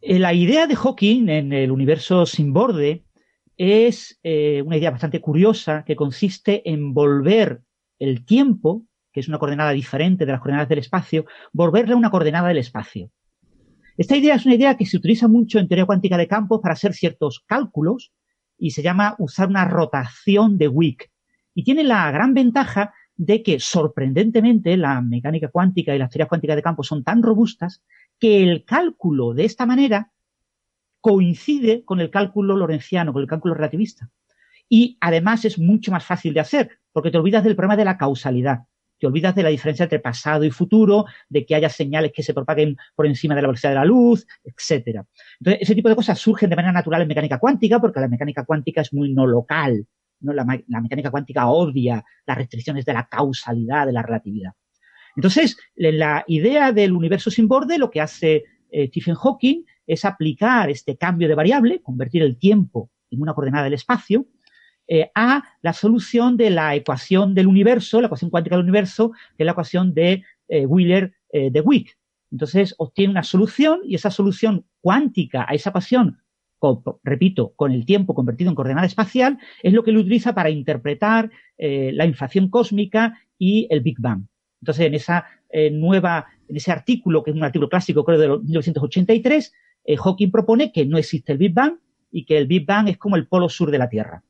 [0.00, 3.04] Eh, la idea de Hawking en el universo sin borde
[3.58, 7.60] es eh, una idea bastante curiosa que consiste en volver
[7.98, 12.48] el tiempo, que es una coordenada diferente de las coordenadas del espacio, volverle una coordenada
[12.48, 13.10] del espacio.
[13.98, 16.72] Esta idea es una idea que se utiliza mucho en teoría cuántica de campos para
[16.72, 18.12] hacer ciertos cálculos
[18.60, 21.10] y se llama usar una rotación de Wick.
[21.54, 26.56] Y tiene la gran ventaja de que sorprendentemente la mecánica cuántica y las teorías cuánticas
[26.56, 27.82] de campos son tan robustas
[28.18, 30.12] que el cálculo de esta manera
[31.00, 34.10] coincide con el cálculo lorenciano, con el cálculo relativista.
[34.68, 37.98] Y además es mucho más fácil de hacer, porque te olvidas del problema de la
[37.98, 38.60] causalidad.
[39.00, 42.34] Te olvidas de la diferencia entre pasado y futuro, de que haya señales que se
[42.34, 45.06] propaguen por encima de la velocidad de la luz, etcétera.
[45.40, 48.44] Entonces, ese tipo de cosas surgen de manera natural en mecánica cuántica, porque la mecánica
[48.44, 49.86] cuántica es muy no local.
[50.20, 50.34] ¿no?
[50.34, 54.52] La, mecánica cuántica odia las restricciones de la causalidad, de la relatividad.
[55.16, 60.70] Entonces, la idea del universo sin borde, lo que hace eh, Stephen Hawking es aplicar
[60.70, 64.26] este cambio de variable, convertir el tiempo en una coordenada del espacio,
[64.90, 69.44] eh, a la solución de la ecuación del universo, la ecuación cuántica del universo, que
[69.44, 71.96] es la ecuación de eh, Wheeler de Wick.
[72.32, 76.18] Entonces, obtiene una solución y esa solución cuántica a esa ecuación,
[77.04, 81.30] repito, con el tiempo convertido en coordenada espacial, es lo que él utiliza para interpretar
[81.56, 84.24] la inflación cósmica y el Big Bang.
[84.60, 88.28] Entonces, en esa eh, nueva, en ese artículo, que es un artículo clásico, creo, de
[88.28, 89.52] 1983,
[89.84, 91.78] eh, Hawking propone que no existe el Big Bang
[92.12, 94.22] y que el Big Bang es como el polo sur de la Tierra.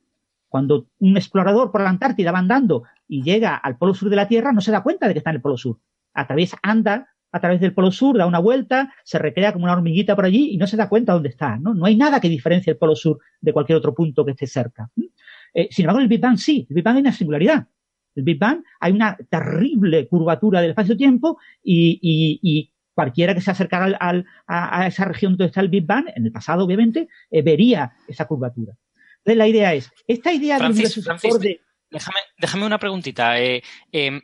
[0.50, 4.28] Cuando un explorador por la Antártida va andando y llega al polo sur de la
[4.28, 5.78] Tierra, no se da cuenta de que está en el polo sur.
[6.12, 9.72] A través, anda a través del polo sur, da una vuelta, se recrea como una
[9.72, 11.56] hormiguita por allí y no se da cuenta dónde está.
[11.56, 14.46] No, no hay nada que diferencie el polo sur de cualquier otro punto que esté
[14.46, 14.90] cerca.
[15.54, 17.66] Eh, sin embargo, el Big Bang sí, el Big Bang es una singularidad
[18.14, 23.96] el Big Bang, hay una terrible curvatura del espacio-tiempo y, cualquiera que se acercara
[24.46, 28.26] a, esa región donde está el Big Bang, en el pasado obviamente, eh, vería esa
[28.26, 28.74] curvatura.
[29.24, 31.00] Entonces la idea es, esta idea de universo
[31.90, 34.22] déjame, déjame, una preguntita, eh, em,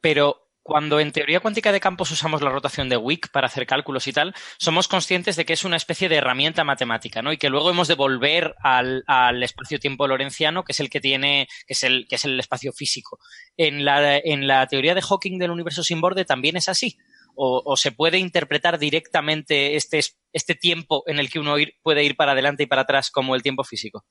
[0.00, 4.06] pero cuando en teoría cuántica de campos usamos la rotación de Wick para hacer cálculos
[4.06, 7.32] y tal, somos conscientes de que es una especie de herramienta matemática, ¿no?
[7.32, 9.02] Y que luego hemos de volver al,
[9.42, 13.18] espacio-tiempo lorenciano, que es el que tiene, que es el, que es el espacio físico.
[13.56, 16.96] En la, en la teoría de Hawking del universo sin borde también es así.
[17.34, 20.00] O, se puede interpretar directamente este,
[20.34, 23.42] este tiempo en el que uno puede ir para adelante y para atrás como el
[23.42, 24.04] tiempo físico.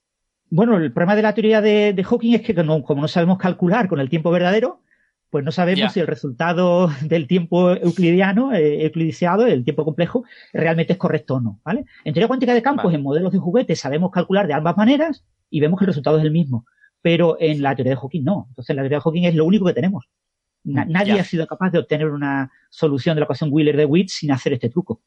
[0.51, 4.01] Bueno, el problema de la teoría de, Hawking es que como no sabemos calcular con
[4.01, 4.81] el tiempo verdadero,
[5.29, 10.91] pues no sabemos si el resultado del tiempo euclidiano, eh, euclidiciado, el tiempo complejo, realmente
[10.91, 11.85] es correcto o no, ¿vale?
[12.03, 15.61] En teoría cuántica de campos, en modelos de juguetes, sabemos calcular de ambas maneras y
[15.61, 16.65] vemos que el resultado es el mismo.
[17.01, 18.47] Pero en la teoría de Hawking no.
[18.49, 20.09] Entonces la teoría de Hawking es lo único que tenemos.
[20.65, 24.31] Nadie ha sido capaz de obtener una solución de la ecuación Wheeler de Witt sin
[24.31, 25.01] hacer este truco.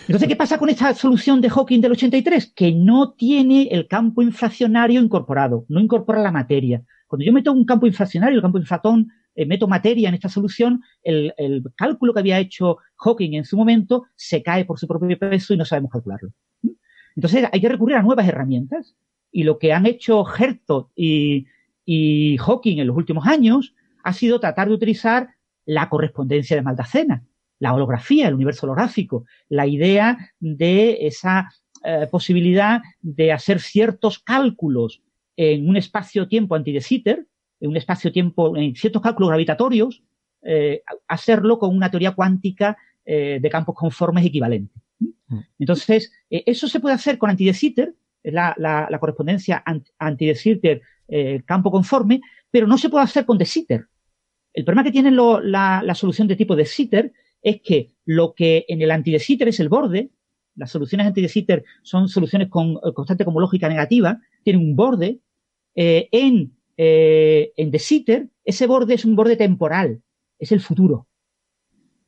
[0.00, 2.52] Entonces, ¿qué pasa con esta solución de Hawking del 83?
[2.54, 6.82] Que no tiene el campo inflacionario incorporado, no incorpora la materia.
[7.06, 10.82] Cuando yo meto un campo inflacionario, el campo inflatón, eh, meto materia en esta solución,
[11.02, 15.54] el, cálculo que había hecho Hawking en su momento se cae por su propio peso
[15.54, 16.30] y no sabemos calcularlo.
[17.16, 18.94] Entonces hay que recurrir a nuevas herramientas
[19.30, 21.46] y lo que han hecho Hertog y,
[21.84, 23.74] y Hawking en los últimos años
[24.04, 25.30] ha sido tratar de utilizar
[25.64, 27.24] la correspondencia de Maldacena,
[27.62, 31.48] la holografía, el universo holográfico, la idea de esa
[31.84, 35.00] eh, posibilidad de hacer ciertos cálculos
[35.36, 37.24] en un espacio-tiempo anti de Sitter,
[37.60, 40.02] en un espacio-tiempo, en ciertos cálculos gravitatorios,
[40.42, 44.74] eh, hacerlo con una teoría cuántica eh, de campos conformes equivalente.
[44.98, 45.38] Mm.
[45.60, 47.94] Entonces, eso se puede hacer con anti de Sitter,
[48.24, 49.62] la, la, correspondencia
[49.98, 50.82] anti de Sitter,
[51.44, 52.20] campo conforme,
[52.50, 53.86] pero no se puede hacer con de Sitter.
[54.52, 57.12] El problema que tiene la, la, solución de tipo de Sitter
[57.42, 60.10] es que lo que en el anti de es el borde,
[60.54, 65.20] las soluciones anti de son soluciones con constante como lógica negativa, tienen un borde,
[65.74, 70.02] eh, en, eh, en Sitter, ese borde es un borde temporal,
[70.38, 71.06] es el futuro.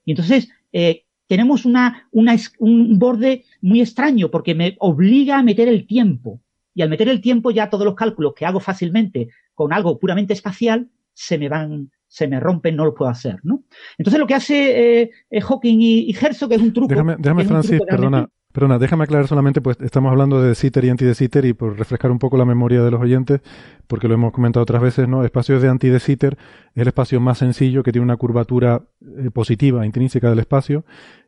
[0.05, 5.69] Y entonces eh, tenemos una, una, un borde muy extraño porque me obliga a meter
[5.69, 6.41] el tiempo.
[6.75, 10.33] Y al meter el tiempo ya todos los cálculos que hago fácilmente con algo puramente
[10.33, 13.65] espacial se me van, se me rompen, no lo puedo hacer, ¿no?
[13.99, 16.87] Entonces lo que hace eh, Hawking y, y, Herzog es un truco.
[16.89, 21.17] Déjame, déjame Francis, perdona, Perdona, déjame aclarar solamente, pues estamos hablando de Sitter y anti-De
[21.17, 23.41] Sitter y por refrescar un poco la memoria de los oyentes,
[23.89, 25.25] porque lo hemos comentado otras veces, ¿no?
[25.25, 26.39] Espacios de anti-De Sitter
[26.73, 28.83] es el espacio más sencillo que tiene una curvatura
[29.19, 30.85] eh, positiva, intrínseca del espacio,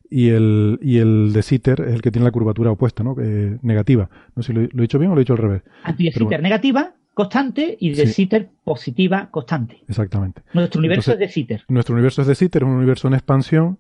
[0.08, 3.16] y el, y el de Sitter es el que tiene la curvatura opuesta, ¿no?
[3.20, 4.08] Eh, negativa.
[4.36, 5.62] No sé si lo, he dicho bien o lo he dicho al revés.
[5.82, 9.82] Anti-De Sitter negativa, constante, y De Sitter positiva, constante.
[9.88, 10.43] Exactamente.
[10.52, 11.64] Nuestro universo es De Sitter.
[11.66, 13.78] Nuestro universo es De Sitter, es un universo en expansión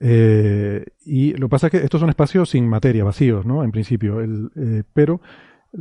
[0.00, 3.62] eh, y lo que pasa es que estos son espacios sin materia, vacíos, ¿no?
[3.62, 5.20] En principio, el, eh, pero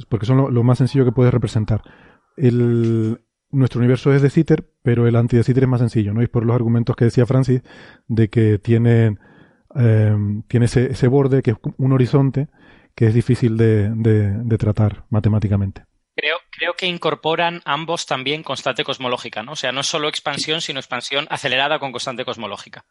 [0.10, 1.84] porque son lo, más sencillo que puedes representar.
[2.36, 6.22] El, nuestro universo es de Sitter, pero el anti de Sitter es más sencillo, ¿no?
[6.22, 7.62] Y por los argumentos que decía Francis
[8.10, 9.18] de que tiene,
[9.76, 10.18] eh,
[10.50, 12.50] tiene ese, ese, borde que es un horizonte
[12.96, 15.89] que es difícil de, de, de tratar matemáticamente.
[16.20, 19.54] Creo, creo que incorporan ambos también constante cosmológica, ¿no?
[19.54, 22.84] O sea, no es solo expansión, sino expansión acelerada con constante cosmológica.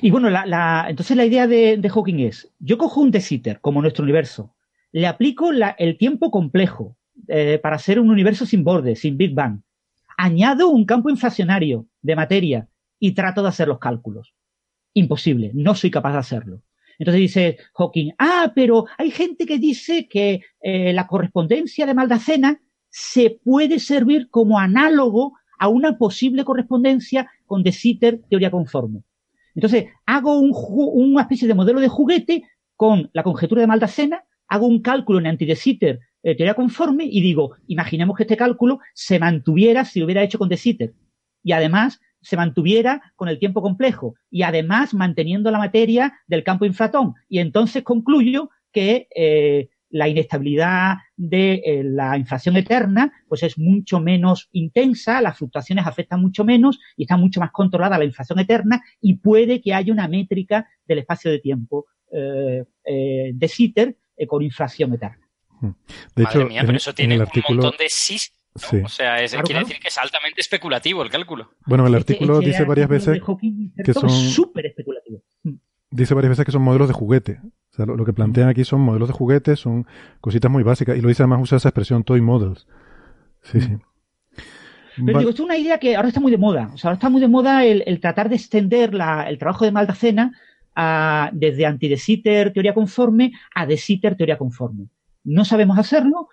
[0.00, 3.82] Y bueno, la, entonces la idea de, Hawking es, yo cojo un de Sitter como
[3.82, 4.54] nuestro universo,
[4.92, 6.96] le aplico el tiempo complejo
[7.26, 9.62] eh, para hacer un universo sin bordes, sin Big Bang,
[10.16, 12.68] añado un campo inflacionario de materia
[13.00, 14.32] y trato de hacer los cálculos.
[14.94, 16.62] Imposible, no soy capaz de hacerlo.
[16.98, 22.60] Entonces dice Hawking, ah, pero hay gente que dice que eh, la correspondencia de Maldacena
[22.90, 29.02] se puede servir como análogo a una posible correspondencia con De Sitter teoría conforme.
[29.54, 32.44] Entonces, hago un, una especie de modelo de juguete
[32.76, 37.20] con la conjetura de Maldacena, hago un cálculo en anti-De Sitter eh, teoría conforme y
[37.20, 40.94] digo, imaginemos que este cálculo se mantuviera si lo hubiera hecho con De Sitter.
[41.42, 46.66] Y además se mantuviera con el tiempo complejo y además manteniendo la materia del campo
[46.66, 47.14] infratón.
[47.26, 53.98] Y entonces concluyo que eh, la inestabilidad de eh, la inflación eterna pues es mucho
[53.98, 58.82] menos intensa, las fluctuaciones afectan mucho menos y está mucho más controlada la inflación eterna
[59.00, 62.62] y puede que haya una métrica del espacio de tiempo eh,
[63.32, 63.96] de Sitter
[64.26, 65.26] con inflación eterna.
[65.62, 65.70] Hmm.
[66.14, 67.88] De hecho, pero eso tiene un montón de
[68.84, 71.50] o sea, quiere decir que es altamente especulativo el cálculo.
[71.66, 73.20] Bueno, el artículo dice varias veces
[73.84, 75.22] que son súper especulativo.
[75.44, 75.54] Mm.
[75.90, 77.40] Dice varias veces que son modelos de juguete.
[77.42, 79.86] O sea, lo, que plantean aquí son modelos de juguete, son
[80.20, 80.96] cositas muy básicas.
[80.98, 82.66] Y lo dice además, usa esa expresión toy models.
[83.42, 83.78] Sí, sí.
[85.04, 86.70] Pero digo, esto es una idea que ahora está muy de moda.
[86.74, 88.92] O sea, ahora está muy de moda el, tratar de extender
[89.26, 90.32] el trabajo de Maldacena
[90.74, 94.88] a, desde anti-de Sitter teoría conforme a de Sitter teoría conforme.
[95.24, 96.28] No sabemos hacerlo,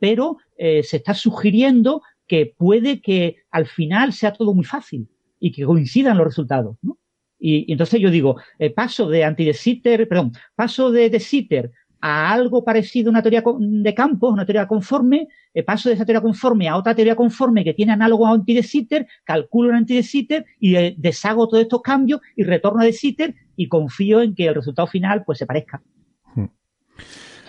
[0.00, 5.08] pero eh, se está sugiriendo que puede que al final sea todo muy fácil
[5.40, 6.98] y que coincidan los resultados, ¿no?
[7.40, 12.32] Y, entonces yo digo, eh, paso de anti de perdón, paso de de Sitter a
[12.32, 16.20] algo parecido a una teoría de campos, una teoría conforme, eh, paso de esa teoría
[16.20, 19.96] conforme a otra teoría conforme que tiene análogo a anti de Sitter, calculo un anti
[19.96, 24.34] de Sitter y deshago todos estos cambios y retorno a de Sitter y confío en
[24.34, 25.82] que el resultado final pues se parezca.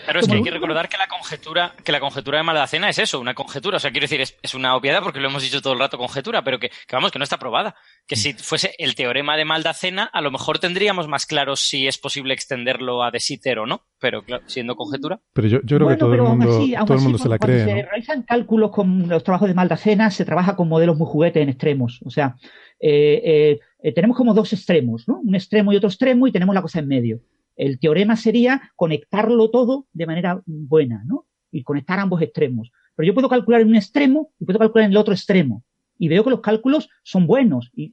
[0.10, 2.98] Claro, es que hay que recordar que la conjetura, que la conjetura de Maldacena es
[2.98, 3.78] eso, una conjetura.
[3.78, 6.44] O sea, quiero decir, es, una obviedad porque lo hemos dicho todo el rato conjetura,
[6.44, 7.76] pero que, vamos, que no está probada.
[8.08, 12.00] Que si fuese el teorema de Maldacena, a lo mejor tendríamos más claro si es
[12.00, 15.20] posible extenderlo a De Sitter o no, pero siendo conjetura.
[15.34, 17.64] Pero yo, creo que todo el mundo, todo el mundo se la cree.
[17.64, 21.44] Cuando se realizan cálculos con los trabajos de Maldacena, se trabaja con modelos muy juguetes
[21.44, 22.00] en extremos.
[22.04, 22.36] O sea,
[22.80, 25.20] eh, eh, eh, tenemos como dos extremos, ¿no?
[25.20, 27.22] Un extremo y otro extremo y tenemos la cosa en medio.
[27.60, 31.26] El teorema sería conectarlo todo de manera buena, ¿no?
[31.52, 32.72] Y conectar ambos extremos.
[32.96, 35.66] Pero yo puedo calcular en un extremo y puedo calcular en el otro extremo.
[35.98, 37.92] Y veo que los cálculos son buenos y,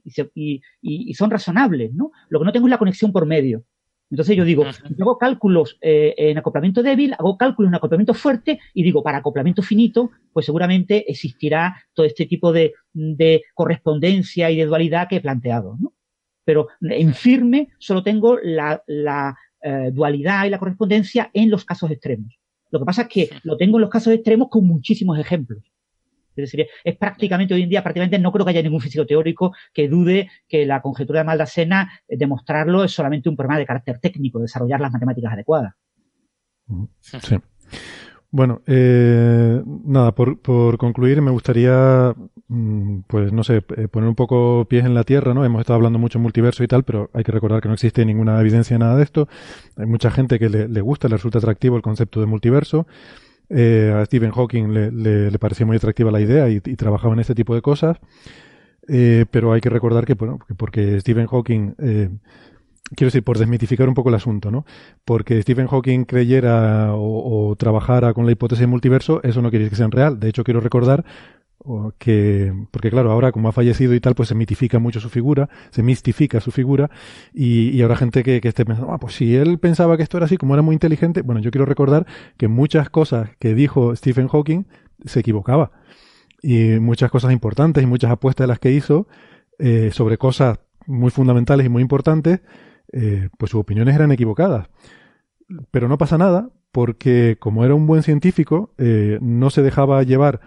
[1.15, 2.11] son razonables, ¿no?
[2.29, 3.65] Lo que no tengo es la conexión por medio.
[4.09, 8.61] Entonces yo digo, yo hago cálculos eh, en acoplamiento débil, hago cálculos en acoplamiento fuerte
[8.73, 12.73] y digo, para acoplamiento finito, pues seguramente existirá todo este tipo de,
[13.53, 15.91] correspondencia y de dualidad que he planteado, ¿no?
[16.45, 18.81] Pero en firme solo tengo la,
[19.61, 22.37] eh, dualidad y la correspondencia en los casos extremos.
[22.69, 25.63] Lo que pasa es que lo tengo en los casos extremos con muchísimos ejemplos.
[26.35, 29.55] Es decir, es prácticamente hoy en día, prácticamente no creo que haya ningún físico teórico
[29.73, 33.99] que dude que la conjetura de Maldacena, eh, demostrarlo es solamente un problema de carácter
[33.99, 35.73] técnico, desarrollar las matemáticas adecuadas.
[36.99, 37.37] Sí.
[38.29, 42.13] Bueno, eh, nada, por, por, concluir me gustaría,
[42.49, 45.45] mm, pues no sé, eh, poner un poco pies en la tierra, ¿no?
[45.45, 48.39] Hemos estado hablando mucho multiverso y tal, pero hay que recordar que no existe ninguna
[48.41, 49.29] evidencia de nada de esto.
[49.77, 52.85] Hay mucha gente que le, le gusta, le resulta atractivo el concepto de multiverso.
[53.49, 57.13] Eh, a Stephen Hawking le, le, le, parecía muy atractiva la idea y, y trabajaba
[57.13, 57.97] en este tipo de cosas.
[58.87, 62.09] Eh, pero hay que recordar que, bueno, porque Stephen Hawking eh,
[62.95, 64.65] quiero decir, por desmitificar un poco el asunto, ¿no?
[65.05, 69.71] Porque Stephen Hawking creyera o, trabajara con la hipótesis de multiverso, eso no quiere decir
[69.71, 70.19] que sea real.
[70.19, 71.05] De hecho, quiero recordar
[71.97, 75.49] que, porque claro, ahora como ha fallecido y tal, pues se mitifica mucho su figura,
[75.69, 76.89] se mistifica su figura,
[77.33, 80.17] y, y habrá gente que, que, esté pensando, ah, pues si él pensaba que esto
[80.17, 82.05] era así, como era muy inteligente, bueno, yo quiero recordar
[82.37, 84.65] que muchas cosas que dijo Stephen Hawking
[85.05, 85.71] se equivocaba,
[86.41, 89.07] y muchas cosas importantes y muchas apuestas de las que hizo
[89.59, 92.41] eh, sobre cosas muy fundamentales y muy importantes,
[92.91, 94.69] eh, pues sus opiniones eran equivocadas.
[95.71, 100.41] Pero no pasa nada, porque como era un buen científico, eh, no se dejaba llevar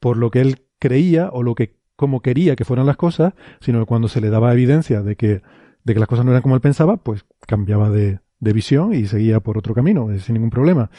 [0.00, 3.80] por lo que él creía o lo que como quería que fueran las cosas, sino
[3.80, 5.42] que cuando se le daba evidencia de que,
[5.84, 9.06] de que las cosas no eran como él pensaba, pues cambiaba de, de visión y
[9.06, 10.90] seguía por otro camino, sin ningún problema.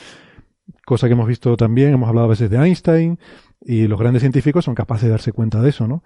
[0.86, 3.18] Cosa que hemos visto también, hemos hablado a veces de Einstein,
[3.62, 6.04] y los grandes científicos son capaces de darse cuenta de eso, ¿no?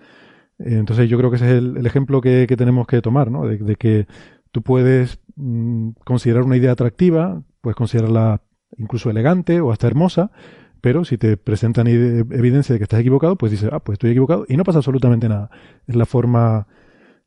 [0.59, 3.45] Entonces yo creo que ese es el, ejemplo que, que, tenemos que tomar, ¿no?
[3.47, 4.07] De que
[4.53, 8.41] tú puedes mm, considerar una idea atractiva, puedes considerarla
[8.77, 10.31] incluso elegante o hasta hermosa,
[10.79, 14.45] pero si te presentan evidencia de que estás equivocado, pues dices, ah, pues estoy equivocado
[14.47, 15.49] y no pasa absolutamente nada.
[15.87, 16.67] Es la forma,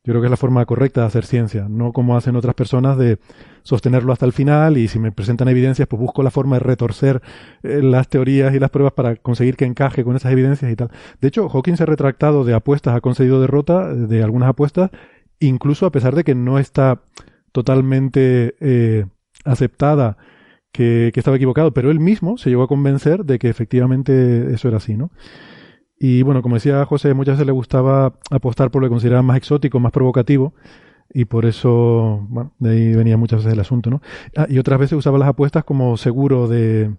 [0.05, 2.97] yo creo que es la forma correcta de hacer ciencia, no como hacen otras personas
[2.97, 3.19] de
[3.63, 7.23] sostenerlo hasta el final y si me presentan evidencias, pues busco la forma de retorcer
[7.65, 10.91] eh, las teorías y las pruebas para conseguir que encaje con esas evidencias y tal.
[11.21, 14.91] De hecho, Hawking se ha retractado de apuestas, ha concedido derrota de algunas apuestas,
[15.41, 17.03] incluso a pesar de que no está
[17.53, 19.07] totalmente eh,
[19.45, 20.17] aceptada
[20.73, 24.77] que, estaba equivocado, pero él mismo se llegó a convencer de que efectivamente eso era
[24.77, 25.11] así, ¿no?
[25.99, 29.39] Y bueno, como decía José, muchas veces le gustaba apostar por lo que consideraba más
[29.39, 30.53] exótico, más provocativo,
[31.13, 34.03] y por eso, bueno, de ahí venía muchas veces el asunto, ¿no?
[34.37, 36.95] Ah, y otras veces usaba las apuestas como seguro de,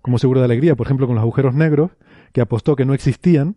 [0.00, 1.90] como seguro de alegría, por ejemplo, con los agujeros negros,
[2.32, 3.56] que apostó que no existían,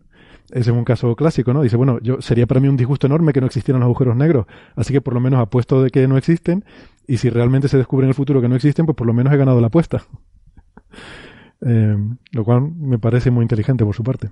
[0.50, 1.62] ese es un caso clásico, ¿no?
[1.62, 4.46] Dice, bueno, yo sería para mí un disgusto enorme que no existieran los agujeros negros,
[4.76, 6.64] así que por lo menos apuesto de que no existen
[7.06, 9.32] y si realmente se descubre en el futuro que no existen, pues por lo menos
[9.32, 10.02] he ganado la apuesta.
[11.66, 11.96] eh,
[12.32, 14.30] lo cual me parece muy inteligente por su parte.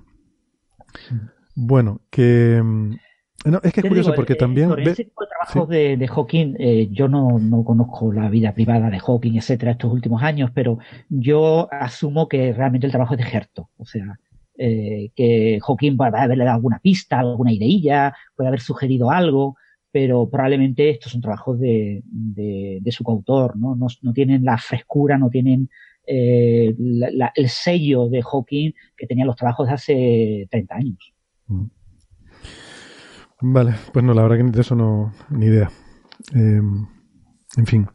[1.55, 2.61] Bueno, que...
[2.63, 2.95] Mm,
[3.43, 4.69] no, es que es curioso digo, porque eh, también...
[4.69, 5.75] Sobre ese tipo de trabajos ¿sí?
[5.75, 9.91] de, de, Hawking, eh, yo no, no, conozco la vida privada de Hawking, etcétera, estos
[9.91, 10.77] últimos años, pero
[11.09, 13.69] yo asumo que realmente el trabajo es de Gerto.
[13.77, 14.19] O sea,
[14.63, 19.55] eh, que Hawking puede haberle dado alguna pista, alguna ideilla, puede haber sugerido algo,
[19.91, 23.75] pero probablemente estos son trabajos de, de, su coautor, ¿no?
[23.75, 23.87] ¿no?
[24.03, 25.67] No, tienen la frescura, no tienen
[26.05, 31.13] eh, la, el sello de Hawking que tenían los trabajos de hace 30 años.
[31.47, 31.65] Mm.
[33.41, 35.71] Vale, pues no, la verdad que de eso no, ni idea.
[36.35, 36.61] Eh,
[37.57, 37.87] en fin.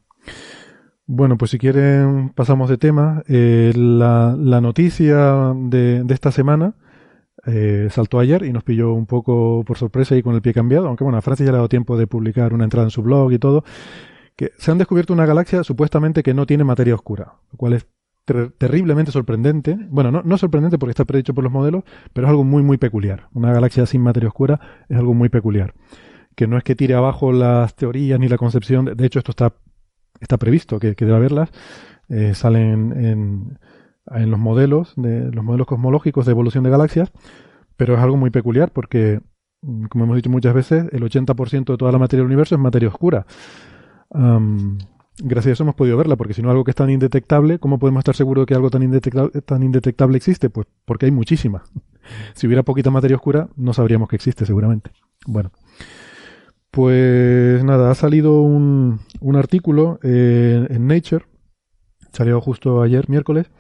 [1.09, 3.23] Bueno, pues si quieren pasamos de tema.
[3.28, 6.74] Eh, la, noticia de, esta semana
[7.47, 10.89] eh, saltó ayer y nos pilló un poco por sorpresa y con el pie cambiado,
[10.89, 13.03] aunque bueno, a Francis ya le ha dado tiempo de publicar una entrada en su
[13.03, 13.65] blog y todo,
[14.35, 17.87] que se han descubierto una galaxia supuestamente que no tiene materia oscura, lo cual es
[18.24, 19.78] ter terriblemente sorprendente.
[19.89, 22.78] Bueno, no, no sorprendente porque está predicho por los modelos, pero es algo muy, muy
[22.78, 23.28] peculiar.
[23.33, 25.73] Una galaxia sin materia oscura es algo muy peculiar.
[26.35, 29.55] Que no es que tire abajo las teorías ni la concepción, de hecho esto está,
[30.21, 31.51] está previsto que, que debe haberlas,
[32.09, 37.11] eh, salen en, los modelos, de los modelos cosmológicos de evolución de galaxias,
[37.77, 39.21] pero es algo muy peculiar porque,
[39.91, 42.89] como hemos dicho muchas veces, el 80% de toda la materia del universo es materia
[42.89, 43.27] oscura.
[44.11, 44.79] Um,
[45.19, 47.81] gracias a eso hemos podido verla, porque si no algo que es tan indetectable, ¿cómo
[47.81, 50.49] podemos estar seguros de que algo tan indetectable, tan indetectable existe?
[50.51, 51.65] Pues porque hay muchísima.
[52.35, 54.93] Si hubiera poquita materia oscura, no sabríamos que existe seguramente.
[55.27, 55.51] Bueno.
[56.77, 61.24] Pues nada, ha salido un, un artículo eh, en Nature,
[62.12, 63.51] salió justo ayer, miércoles,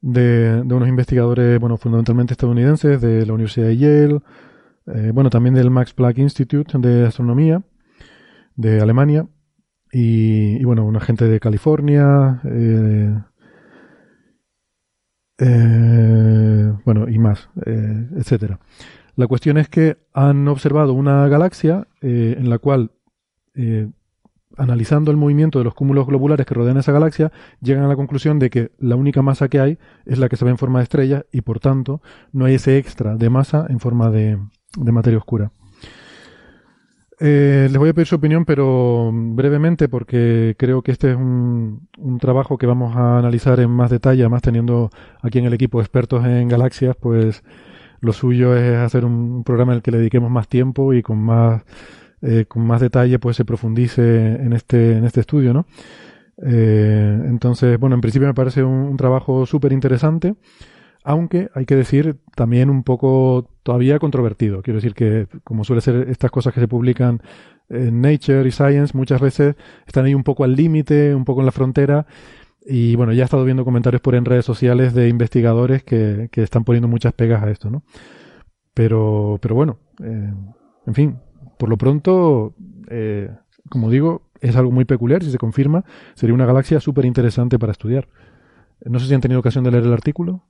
[0.00, 4.20] de, de, unos investigadores, bueno, fundamentalmente estadounidenses, de la Universidad de Yale,
[4.86, 7.62] eh, bueno, también del Max Planck Institute de Astronomía,
[8.56, 9.28] de Alemania,
[9.92, 13.18] y, bueno, una gente de California, eh,
[16.86, 18.58] bueno, y más, etcétera.
[19.16, 22.92] La cuestión es que han observado una galaxia eh, en la cual,
[23.54, 23.88] eh,
[24.56, 28.38] analizando el movimiento de los cúmulos globulares que rodean esa galaxia, llegan a la conclusión
[28.38, 30.84] de que la única masa que hay es la que se ve en forma de
[30.84, 32.00] estrella y por tanto
[32.32, 34.38] no hay ese extra de masa en forma de,
[34.76, 35.52] materia oscura.
[37.22, 41.86] Eh, les voy a pedir su opinión, pero brevemente, porque creo que este es un,
[41.98, 44.88] un, trabajo que vamos a analizar en más detalle, además teniendo
[45.20, 47.42] aquí en el equipo expertos en galaxias, pues
[48.00, 51.18] lo suyo es hacer un programa en el que le dediquemos más tiempo y con
[51.18, 51.62] más,
[52.22, 55.66] eh, con más detalle pues se profundice en este, en este estudio, ¿no?
[56.42, 60.34] Eh, entonces, bueno, en principio me parece un, trabajo súper interesante
[61.02, 64.60] aunque hay que decir también un poco todavía controvertido.
[64.60, 67.22] Quiero decir que, como suele ser estas cosas que se publican
[67.70, 69.54] en Nature y Science, muchas veces
[69.86, 72.06] están ahí un poco al límite, un poco en la frontera.
[72.62, 76.42] Y bueno, ya he estado viendo comentarios por en redes sociales de investigadores que, que
[76.42, 77.82] están poniendo muchas pegas a esto, ¿no?
[78.74, 80.32] Pero, pero bueno, eh,
[80.86, 81.18] en fin,
[81.58, 82.54] por lo pronto,
[82.88, 83.30] eh,
[83.68, 85.84] como digo, es algo muy peculiar, si se confirma,
[86.14, 88.08] sería una galaxia súper interesante para estudiar.
[88.84, 90.44] No sé si han tenido ocasión de leer el artículo.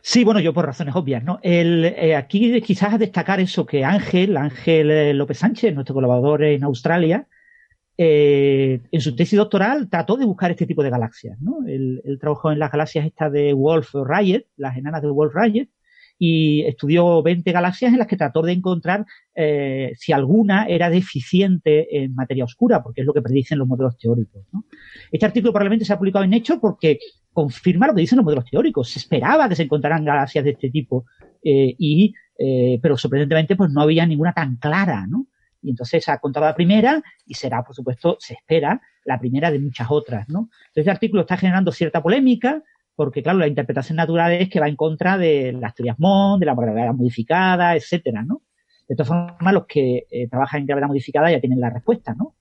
[0.00, 1.38] Sí, bueno, yo por razones obvias, ¿no?
[1.42, 7.28] El, eh, aquí quizás destacar eso que Ángel, Ángel López Sánchez, nuestro colaborador en Australia,
[8.04, 11.58] eh, en su tesis doctoral trató de buscar este tipo de galaxias, ¿no?
[11.68, 15.68] Él, trabajó en las galaxias estas de Wolf Rayet, las enanas de Wolf Rayet,
[16.18, 19.06] y estudió 20 galaxias en las que trató de encontrar
[19.36, 23.96] eh, si alguna era deficiente en materia oscura, porque es lo que predicen los modelos
[23.96, 24.46] teóricos.
[24.52, 24.64] ¿no?
[25.12, 26.98] Este artículo probablemente se ha publicado en Hecho porque
[27.32, 28.90] confirma lo que dicen los modelos teóricos.
[28.90, 31.04] Se esperaba que se encontraran galaxias de este tipo,
[31.44, 32.12] eh, y,
[32.82, 35.28] pero sorprendentemente pues no había ninguna tan clara, ¿no?
[35.62, 39.50] Y entonces se ha contado la primera y será, por supuesto, se espera la primera
[39.50, 40.50] de muchas otras, ¿no?
[40.68, 42.62] Entonces este artículo está generando cierta polémica
[42.94, 46.46] porque, claro, la interpretación natural es que va en contra de las teorías MON, de
[46.46, 48.42] la gravedad modificada, etcétera, ¿no?
[48.88, 52.34] De todas formas, los que eh, trabajan en gravedad modificada ya tienen la respuesta, ¿no?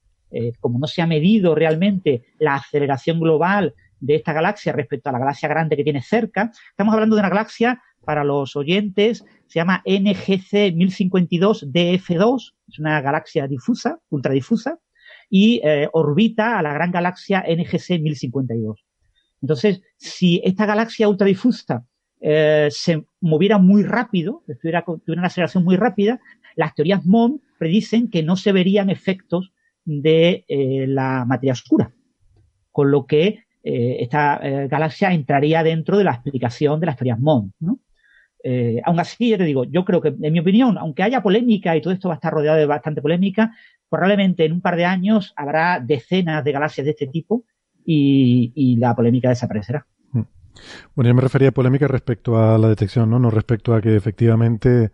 [0.62, 5.20] como no se ha medido realmente la aceleración global de esta galaxia respecto a la
[5.20, 6.52] galaxia grande que tiene cerca.
[6.70, 13.02] Estamos hablando de una galaxia, para los oyentes, se llama NGC 1052 DF2, es una
[13.02, 14.80] galaxia difusa, ultradifusa,
[15.30, 18.84] y eh, orbita a la gran galaxia NGC 1052.
[19.42, 21.86] Entonces, si esta galaxia ultradifusa
[22.20, 26.20] eh, se moviera muy rápido, tuviera, tuviera, una aceleración muy rápida,
[26.56, 29.52] las teorías MON predicen que no se verían efectos
[29.86, 31.92] de eh, la materia oscura.
[32.72, 37.54] Con lo que eh, esta galaxia entraría dentro de la explicación de las teorías MON.
[37.60, 37.80] ¿no?
[38.44, 41.76] Eh, aún así, yo te digo, yo creo que, en mi opinión, aunque haya polémica
[41.76, 43.56] y todo esto va a estar rodeado de bastante polémica,
[43.90, 47.44] probablemente en un par de años habrá decenas de galaxias de este tipo
[47.86, 49.86] y, la polémica desaparecerá.
[50.12, 50.22] Mm.
[50.96, 53.20] Bueno, yo me refería a polémica respecto a la detección, ¿no?
[53.20, 54.92] No respecto a que efectivamente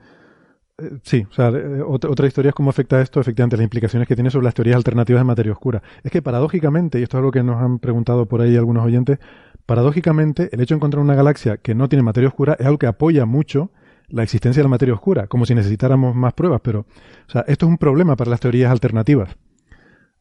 [0.80, 4.16] eh, sí, o sea, eh, otra, historia es cómo afecta esto, efectivamente, las implicaciones que
[4.16, 5.82] tiene sobre las teorías alternativas de materia oscura.
[6.04, 9.20] Es que paradójicamente, y esto es algo que nos han preguntado por ahí algunos oyentes,
[9.68, 12.88] paradójicamente, el hecho de encontrar una galaxia que no tiene materia oscura es algo que
[12.88, 13.70] apoya mucho
[14.08, 16.80] la existencia de la materia oscura, como si necesitáramos más pruebas, pero,
[17.28, 19.36] o sea, esto es un problema para las teorías alternativas.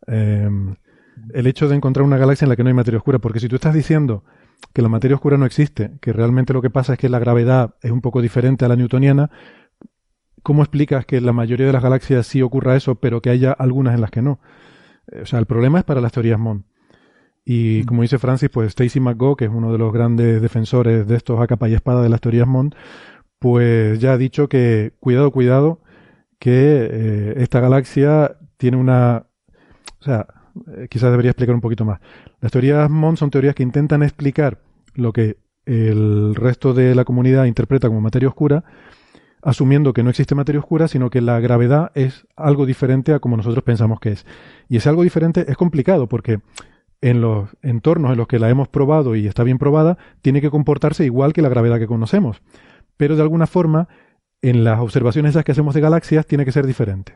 [0.09, 0.75] Em,
[1.33, 3.49] el hecho de encontrar una galaxia en la que no hay materia oscura, porque si
[3.49, 4.25] tú estás diciendo
[4.73, 7.77] que la materia oscura no existe, que realmente lo que pasa es que la gravedad
[7.83, 9.31] es un poco diferente a la newtoniana,
[10.43, 13.53] ¿cómo explicas que en la mayoría de las galaxias sí ocurra eso, pero que haya
[13.53, 14.41] algunas en las que no?
[15.13, 16.65] Eh, o sea, el problema es para las teorías MON.
[17.49, 21.15] Y como dice Francis, pues Stacy McGo, que es uno de los grandes defensores de
[21.15, 22.75] estos a capa y espada de las teorías MON,
[23.39, 25.81] pues ya ha dicho que cuidado, cuidado,
[26.41, 26.51] que
[26.91, 29.27] eh, esta galaxia tiene una...
[30.01, 30.27] O sea,
[30.77, 32.01] eh, quizás debería explicar un poquito más.
[32.41, 34.59] Las teorías MON son teorías que intentan explicar
[34.95, 35.37] lo que
[35.67, 38.65] el resto de la comunidad interpreta como materia oscura,
[39.41, 43.37] asumiendo que no existe materia oscura, sino que la gravedad es algo diferente a como
[43.37, 44.27] nosotros pensamos que es.
[44.69, 46.41] Y ese algo diferente es complicado porque
[47.01, 50.51] en los entornos en los que la hemos probado y está bien probada, tiene que
[50.51, 52.43] comportarse igual que la gravedad que conocemos.
[52.97, 53.89] Pero de alguna forma,
[54.43, 57.15] en las observaciones esas que hacemos de galaxias, tiene que ser diferente.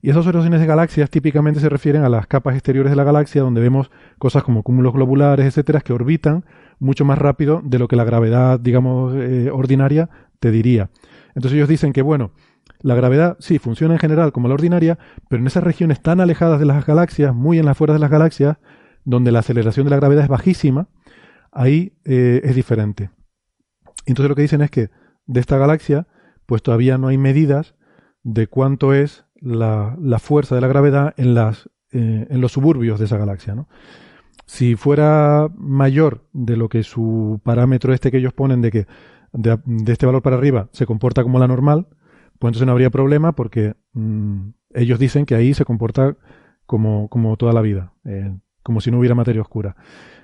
[0.00, 3.42] Y esas observaciones de galaxias típicamente se refieren a las capas exteriores de la galaxia,
[3.42, 6.44] donde vemos cosas como cúmulos globulares, etcétera, que orbitan
[6.78, 10.08] mucho más rápido de lo que la gravedad, digamos, eh, ordinaria
[10.38, 10.90] te diría.
[11.34, 12.30] Entonces ellos dicen que, bueno,
[12.80, 16.60] la gravedad sí funciona en general como la ordinaria, pero en esas regiones tan alejadas
[16.60, 18.58] de las galaxias, muy en las afueras de las galaxias,
[19.08, 20.88] donde la aceleración de la gravedad es bajísima,
[21.50, 23.10] ahí eh, es diferente.
[24.04, 24.90] Entonces lo que dicen es que
[25.26, 26.06] de esta galaxia,
[26.44, 27.74] pues todavía no hay medidas
[28.22, 33.06] de cuánto es la, fuerza de la gravedad en, las, eh, en los suburbios de
[33.06, 33.54] esa galaxia.
[33.54, 33.66] ¿no?
[34.44, 38.86] Si fuera mayor de lo que su parámetro este que ellos ponen de que
[39.32, 41.86] de, este valor para arriba se comporta como la normal,
[42.38, 46.14] pues entonces no habría problema porque mm, ellos dicen que ahí se comporta
[46.66, 48.36] como, como toda la vida, eh,
[48.68, 49.76] como si no hubiera materia oscura.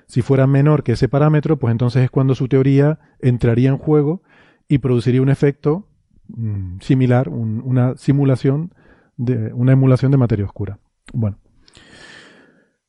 [0.05, 4.21] Si fuera menor que ese parámetro, pues entonces es cuando su teoría entraría en juego
[4.67, 5.89] y produciría un efecto
[6.27, 8.71] mm, similar, una simulación,
[9.17, 10.77] de, una emulación de materia oscura.
[11.11, 11.39] Bueno.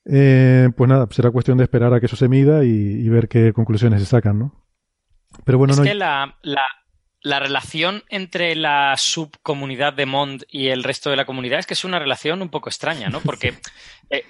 [0.05, 3.27] Eh, pues nada, será cuestión de esperar a que eso se mida y, y ver
[3.28, 4.66] qué conclusiones se sacan, ¿no?
[5.45, 6.61] Pero bueno, es que la, la,
[7.40, 11.85] relación entre la subcomunidad de Mond y el resto de la comunidad es que es
[11.85, 13.20] una relación un poco extraña, ¿no?
[13.20, 13.55] Porque
[14.11, 14.24] eh,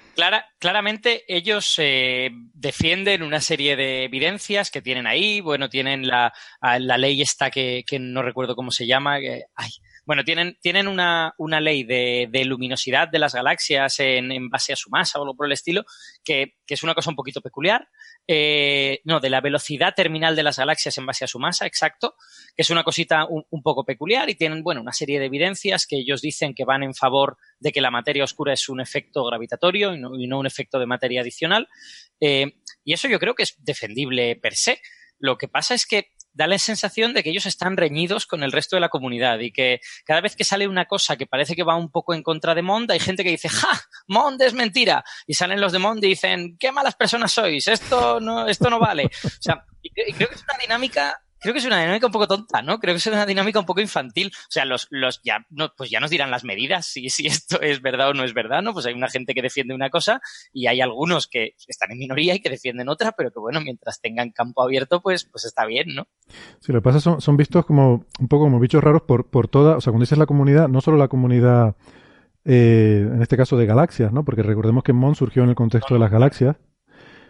[0.57, 5.41] claramente ellos eh, defienden una serie de evidencias que tienen ahí.
[5.41, 9.19] Bueno, tienen la, la ley esta que, que no recuerdo cómo se llama.
[9.19, 9.69] Que, ay,
[10.07, 14.71] Bueno, tienen, tienen una, una ley de, de, luminosidad de las galaxias en, en, base
[14.71, 15.83] a su masa o algo por el estilo,
[16.23, 17.89] que, que es una cosa un poquito peculiar.
[18.25, 22.15] Eh, no, de la velocidad terminal de las galaxias en base a su masa, exacto,
[22.55, 25.85] que es una cosita un, un, poco peculiar y tienen, bueno, una serie de evidencias
[25.85, 29.25] que ellos dicen que van en favor de que la materia oscura es un efecto
[29.25, 31.67] gravitatorio y no, y no un efecto de materia adicional.
[32.21, 32.53] Eh,
[32.85, 34.79] y eso yo creo que es defendible per se.
[35.19, 38.51] Lo que pasa es que da la sensación de que ellos están reñidos con el
[38.51, 41.63] resto de la comunidad y que cada vez que sale una cosa que parece que
[41.63, 43.69] va un poco en contra de Mond, hay gente que dice, ¡ja!
[44.07, 45.03] Mond es mentira.
[45.25, 47.67] Y salen los de Mond y dicen, ¡qué malas personas sois!
[47.67, 49.09] Esto no, esto no vale.
[49.23, 52.27] O sea, y creo que es una dinámica creo que es una dinámica un poco
[52.27, 52.79] tonta, ¿no?
[52.79, 54.31] Creo que es una dinámica un poco infantil.
[54.35, 57.61] O sea, los, los ya, no, pues ya nos dirán las medidas si, si esto
[57.61, 58.73] es verdad o no es verdad, ¿no?
[58.73, 62.35] Pues hay una gente que defiende una cosa y hay algunos que están en minoría
[62.35, 65.95] y que defienden otra, pero que bueno, mientras tengan campo abierto, pues, pues está bien,
[65.95, 66.07] ¿no?
[66.59, 69.47] Sí, lo que pasa son, son vistos como un poco como bichos raros por, por
[69.47, 71.75] toda, o sea, cuando dices la comunidad, no solo la comunidad,
[72.45, 74.23] eh, en este caso de galaxias, ¿no?
[74.23, 76.55] Porque recordemos que Mon surgió en el contexto de las galaxias,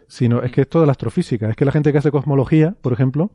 [0.07, 2.93] sino es que es toda la astrofísica, es que la gente que hace cosmología, por
[2.93, 3.31] ejemplo,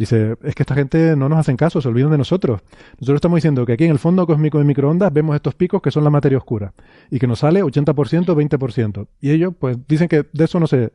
[0.00, 2.62] Dice, es que esta gente no nos hacen caso, se olvidan de nosotros.
[2.92, 5.90] Nosotros estamos diciendo que aquí en el fondo cósmico de microondas vemos estos picos que
[5.90, 6.72] son la materia oscura
[7.10, 7.94] y que nos sale 80%,
[8.34, 9.08] 20%.
[9.20, 10.94] Y ellos pues dicen que de eso no sé,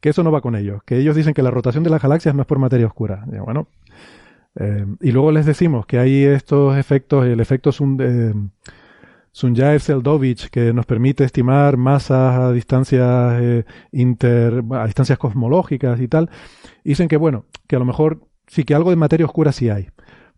[0.00, 2.34] que eso no va con ellos, que ellos dicen que la rotación de las galaxias
[2.34, 3.26] no es por materia oscura.
[3.30, 3.68] Y bueno,
[4.58, 8.32] eh, y luego les decimos que hay estos efectos, el efecto Sun, eh,
[9.32, 16.30] Sunyaev-Seldovich que nos permite estimar masas a distancias eh, inter, a distancias cosmológicas y tal.
[16.84, 19.88] dicen que bueno, que a lo mejor sí que algo de materia oscura sí hay,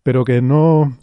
[0.03, 0.97] pero que no...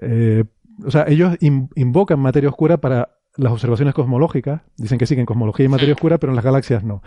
[0.00, 0.44] Eh,
[0.84, 5.26] o sea, ellos invocan materia oscura para las observaciones cosmológicas, dicen que sí, que en
[5.26, 7.02] cosmología hay materia oscura, pero en las galaxias no.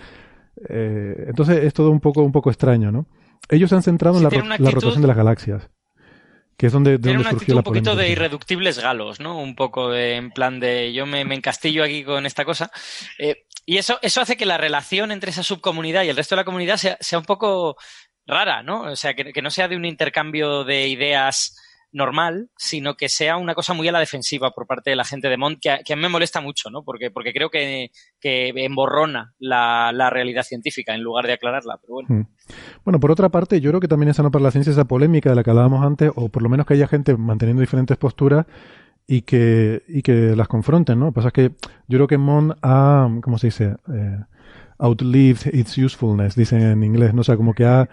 [0.69, 3.07] Eh, entonces es todo un poco, un poco extraño, ¿no?
[3.49, 5.69] Ellos se han centrado en la, la, rotación de las galaxias.
[6.57, 8.03] Que es donde, de donde una surgió la un poquito polémica.
[8.05, 9.37] de irreductibles galos, ¿no?
[9.37, 12.71] Un poco de, en plan de yo me, me encastillo aquí con esta cosa.
[13.19, 16.41] Eh, y eso, eso hace que la relación entre esa subcomunidad y el resto de
[16.41, 17.75] la comunidad sea, sea un poco
[18.27, 18.81] rara, ¿no?
[18.81, 21.57] O sea, que, no sea de un intercambio de ideas
[21.91, 25.29] normal, sino que sea una cosa muy a la defensiva por parte de la gente
[25.29, 26.83] de Mont, que, a, que a mí me molesta mucho, ¿no?
[26.83, 31.93] Porque, porque creo que, que emborrona la, la, realidad científica en lugar de aclararla, pero
[31.93, 32.09] bueno.
[32.09, 32.27] Hmm.
[32.83, 35.29] Bueno, por otra parte, yo creo que también es sano para la ciencia esa polémica
[35.29, 38.45] de la que hablábamos antes, o por lo menos que haya gente manteniendo diferentes posturas
[39.07, 41.05] y que, y que las confronten, ¿no?
[41.05, 41.51] Lo que pasa es que
[41.87, 43.75] yo creo que Mon ha, ¿cómo se dice?
[43.93, 44.19] Eh,
[44.77, 47.21] outlived its usefulness, dicen en inglés, ¿no?
[47.21, 47.89] O sea, como que ha,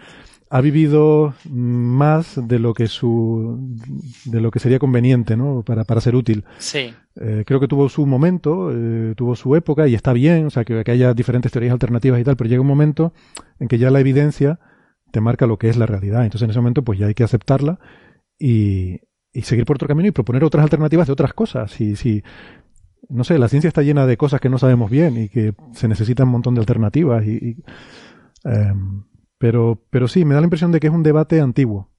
[0.52, 3.58] ha vivido más de lo que su
[4.26, 6.44] de lo que sería conveniente no para, para ser útil.
[6.58, 6.92] Sí.
[7.16, 10.64] Eh, creo que tuvo su momento eh, tuvo su época y está bien o sea
[10.64, 13.12] que, que, haya diferentes teorías alternativas y tal pero llega un momento
[13.60, 14.60] en que ya la evidencia
[15.10, 16.24] te marca lo que es la realidad.
[16.24, 17.78] Entonces en ese momento pues ya hay que aceptarla
[18.38, 19.00] y,
[19.32, 21.70] y seguir por otro camino y proponer otras alternativas de otras cosas.
[21.70, 22.22] Si si
[23.08, 25.88] no sé la ciencia está llena de cosas que no sabemos bien y que se
[25.88, 27.56] necesitan un montón de alternativas y, y
[28.44, 28.72] eh,
[29.42, 31.90] pero, pero sí, me da la impresión de que es un debate antiguo.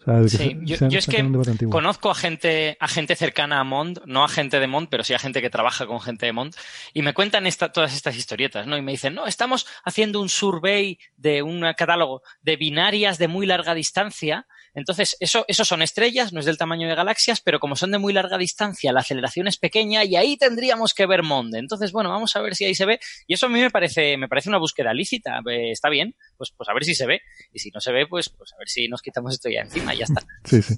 [0.00, 1.24] O sea, de que sí, se, yo, se yo es que
[1.70, 5.14] conozco a gente, a gente cercana a Mond, no a gente de Mond, pero sí
[5.14, 6.56] a gente que trabaja con gente de Mond,
[6.92, 8.76] y me cuentan esta, todas estas historietas, ¿no?
[8.76, 13.46] Y me dicen, no, estamos haciendo un survey de un catálogo de binarias de muy
[13.46, 17.76] larga distancia, entonces, eso, eso son estrellas, no es del tamaño de galaxias, pero como
[17.76, 21.58] son de muy larga distancia, la aceleración es pequeña y ahí tendríamos que ver Monde.
[21.58, 23.00] Entonces, bueno, vamos a ver si ahí se ve.
[23.26, 25.40] Y eso a mí me parece, me parece una búsqueda lícita.
[25.50, 27.22] Eh, está bien, pues, pues a ver si se ve.
[27.54, 29.94] Y si no se ve, pues, pues a ver si nos quitamos esto ya encima
[29.94, 30.20] y ya está.
[30.44, 30.76] Sí, sí.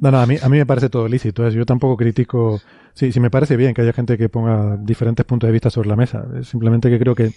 [0.00, 1.48] No, no, a mí, a mí me parece todo lícito.
[1.48, 2.62] Yo tampoco critico.
[2.94, 5.88] Sí, sí me parece bien que haya gente que ponga diferentes puntos de vista sobre
[5.88, 6.24] la mesa.
[6.44, 7.32] Simplemente que creo que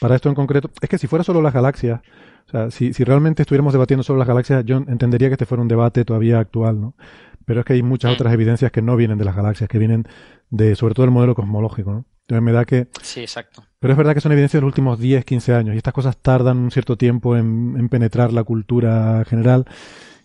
[0.00, 2.00] para esto en concreto, es que si fuera solo las galaxias,
[2.48, 5.60] o sea, si, si realmente estuviéramos debatiendo sobre las galaxias, yo entendería que este fuera
[5.60, 6.94] un debate todavía actual, ¿no?
[7.44, 10.04] Pero es que hay muchas otras evidencias que no vienen de las galaxias, que vienen
[10.50, 12.04] de, sobre todo, el modelo cosmológico, ¿no?
[12.22, 12.88] Entonces me da que...
[13.02, 13.64] Sí, exacto.
[13.78, 16.16] Pero es verdad que son evidencias de los últimos 10, 15 años, y estas cosas
[16.16, 19.66] tardan un cierto tiempo en, en penetrar la cultura general,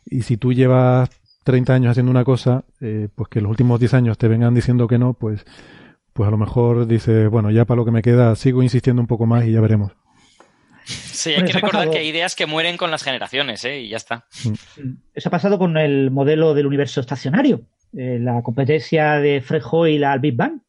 [0.06, 1.10] y si tú llevas
[1.44, 4.88] 30 años haciendo una cosa, eh, pues que los últimos 10 años te vengan diciendo
[4.88, 5.45] que no, pues,
[6.14, 9.08] pues a lo mejor dices, bueno, ya para lo que me queda sigo insistiendo un
[9.08, 9.91] poco más y ya veremos.
[10.85, 13.81] Sí, hay bueno, que recordar que hay ideas que mueren con las generaciones, ¿eh?
[13.81, 14.26] Y ya está.
[15.14, 17.61] Eso ha pasado con el modelo del universo estacionario,
[17.97, 20.60] eh, la competencia de Fred Hoyle al Big Bang.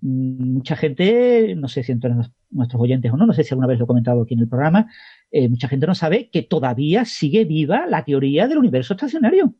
[0.00, 2.10] Mm, mucha gente, no sé si entre
[2.50, 4.48] nuestros oyentes o no, no sé si alguna vez lo he comentado aquí en el
[4.48, 4.90] programa,
[5.30, 9.54] eh, mucha gente no sabe que todavía sigue viva la teoría del universo estacionario.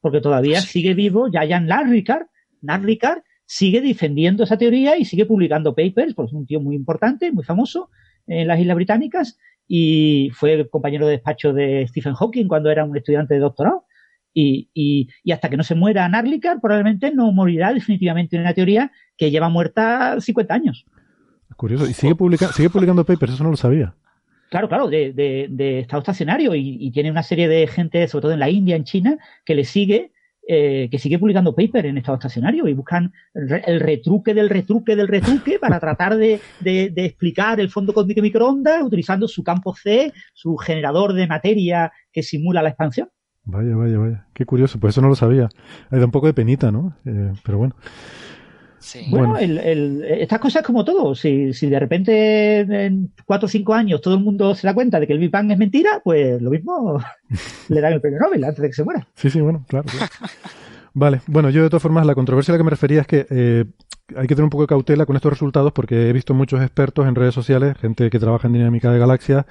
[0.00, 0.68] Porque todavía sí.
[0.68, 2.26] sigue vivo Jan Narricard,
[2.60, 7.30] Narricard sigue defendiendo esa teoría y sigue publicando papers, porque es un tío muy importante,
[7.30, 7.90] muy famoso,
[8.26, 12.96] en las Islas Británicas y fue compañero de despacho de Stephen Hawking cuando era un
[12.96, 13.86] estudiante de doctorado.
[14.34, 18.90] Y, y, hasta que no se muera Narlikar, probablemente no morirá definitivamente en una teoría
[19.16, 20.86] que lleva muerta 50 años.
[21.56, 21.86] Curioso.
[21.86, 22.14] Y sigue,
[22.54, 23.94] sigue publicando papers, eso no lo sabía.
[24.52, 28.38] Claro, claro, de, de, estado estacionario y, tiene una serie de gente, sobre todo en
[28.38, 29.16] la India, en China,
[29.46, 30.12] que le sigue,
[30.46, 35.06] eh, que sigue publicando papers en estado estacionario y buscan el, retruque del retruque del
[35.06, 40.12] retruque para tratar de, de, explicar el fondo cósmico de microondas utilizando su campo C,
[40.34, 43.08] su generador de materia que simula la expansión.
[43.44, 44.26] Vaya, vaya, vaya.
[44.34, 45.48] Qué curioso, pues eso no lo sabía.
[45.90, 46.96] Da un poco de penita, ¿no?
[47.04, 47.76] Eh, pero bueno.
[49.10, 51.14] Bueno, estas cosas como todo.
[51.14, 54.98] Si, si de repente en cuatro o cinco años todo el mundo se da cuenta
[54.98, 57.02] de que el Big Bang es mentira, pues lo mismo
[57.68, 59.06] le dan el premio Nobel antes de que se muera.
[59.14, 59.86] Sí, sí, bueno, claro.
[60.94, 63.26] vale, bueno, yo de todas formas, la controversia a la que me refería es que
[63.30, 63.64] eh,
[64.16, 67.06] hay que tener un poco de cautela con estos resultados porque he visto muchos expertos
[67.06, 69.46] en redes sociales, gente que trabaja en dinámica de galaxias,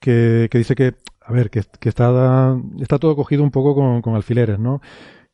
[0.00, 4.02] que, que dice que, a ver, que, que está, está todo cogido un poco con,
[4.02, 4.80] con alfileres, ¿no?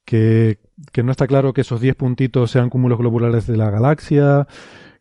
[0.05, 0.59] Que,
[1.03, 4.47] no está claro que esos 10 puntitos sean cúmulos globulares de la galaxia,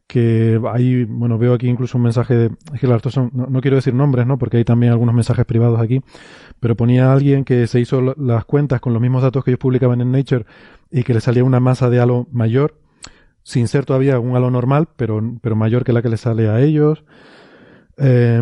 [0.07, 2.49] que hay, bueno, veo aquí incluso un mensaje de,
[3.31, 4.37] no, quiero decir nombres, ¿no?
[4.37, 6.01] Porque hay también algunos mensajes privados aquí,
[6.59, 10.01] pero ponía alguien que se hizo las cuentas con los mismos datos que ellos publicaban
[10.01, 10.45] en Nature
[10.89, 12.79] y que le salía una masa de halo mayor,
[13.43, 16.59] sin ser todavía un halo normal, pero, pero mayor que la que le sale a
[16.59, 17.03] ellos.
[17.97, 18.41] Eh,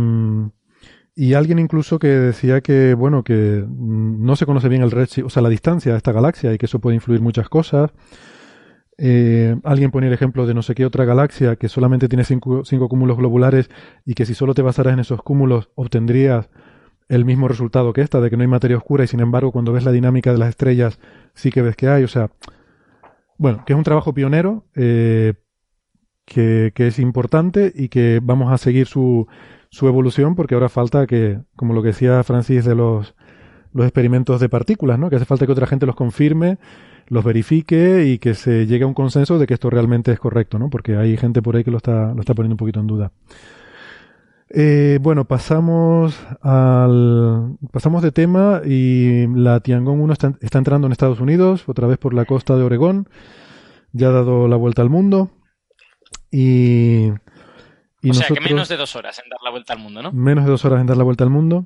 [1.19, 5.29] y alguien incluso que decía que, bueno, que no se conoce bien el redshift, o
[5.31, 7.89] sea, la distancia de esta galaxia y que eso puede influir muchas cosas.
[8.99, 12.63] Eh, alguien ponía el ejemplo de no sé qué otra galaxia que solamente tiene cinco,
[12.65, 13.67] cinco, cúmulos globulares
[14.05, 16.51] y que si solo te basaras en esos cúmulos obtendrías
[17.09, 19.73] el mismo resultado que esta, de que no hay materia oscura y sin embargo cuando
[19.73, 20.99] ves la dinámica de las estrellas
[21.33, 22.03] sí que ves que hay.
[22.03, 22.29] O sea,
[23.39, 25.33] bueno, que es un trabajo pionero, eh,
[26.25, 29.27] que, que es importante y que vamos a seguir su
[29.69, 33.15] su evolución porque ahora falta que, como lo que decía Francis de los,
[33.73, 35.09] los experimentos de partículas, ¿no?
[35.09, 36.57] Que hace falta que otra gente los confirme,
[37.07, 40.59] los verifique y que se llegue a un consenso de que esto realmente es correcto,
[40.59, 40.69] ¿no?
[40.69, 43.11] Porque hay gente por ahí que lo está, lo está poniendo un poquito en duda.
[44.49, 50.93] Eh, bueno, pasamos al pasamos de tema y la Tiangong 1 está, está, entrando en
[50.93, 53.09] Estados Unidos, otra vez por la costa de Oregón,
[53.91, 55.31] ya ha dado la vuelta al mundo
[56.31, 57.09] y
[58.09, 60.11] o sea, que menos de dos horas en dar la vuelta al mundo, ¿no?
[60.11, 61.65] Menos de dos horas en dar la vuelta al mundo.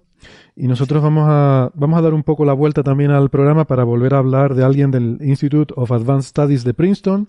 [0.55, 3.83] Y nosotros vamos a, vamos a dar un poco la vuelta también al programa para
[3.83, 7.27] volver a hablar de alguien del Institute of Advanced Studies de Princeton,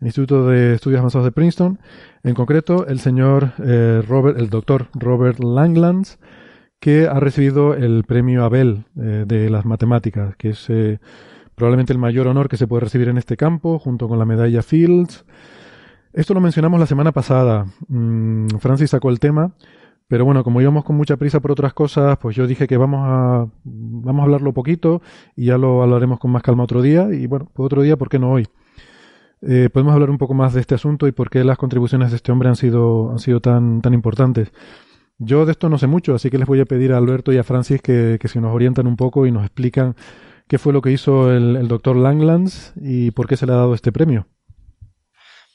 [0.00, 1.78] el Instituto de Estudios Avanzados de Princeton.
[2.22, 6.18] En concreto, el señor eh, Robert, el doctor Robert Langlands,
[6.80, 10.98] que ha recibido el premio Abel eh, de las matemáticas, que es eh,
[11.54, 14.62] probablemente el mayor honor que se puede recibir en este campo, junto con la medalla
[14.62, 15.24] Fields
[16.16, 17.66] esto lo mencionamos la semana pasada.
[17.88, 19.52] Mm, Francis sacó el tema,
[20.08, 23.00] pero bueno, como íbamos con mucha prisa por otras cosas, pues yo dije que vamos
[23.04, 25.02] a, vamos a hablarlo poquito
[25.36, 27.08] y ya lo hablaremos con más calma otro día.
[27.12, 28.46] Y bueno, pues otro día, ¿por qué no hoy?
[29.42, 32.16] Eh, podemos hablar un poco más de este asunto y por qué las contribuciones de
[32.16, 34.52] este hombre han sido, han sido tan, tan importantes.
[35.18, 37.36] Yo de esto no sé mucho, así que les voy a pedir a Alberto y
[37.36, 39.96] a Francis que, que se nos orientan un poco y nos explican
[40.48, 43.74] qué fue lo que hizo el doctor Langlands y por qué se le ha dado
[43.74, 44.26] este premio.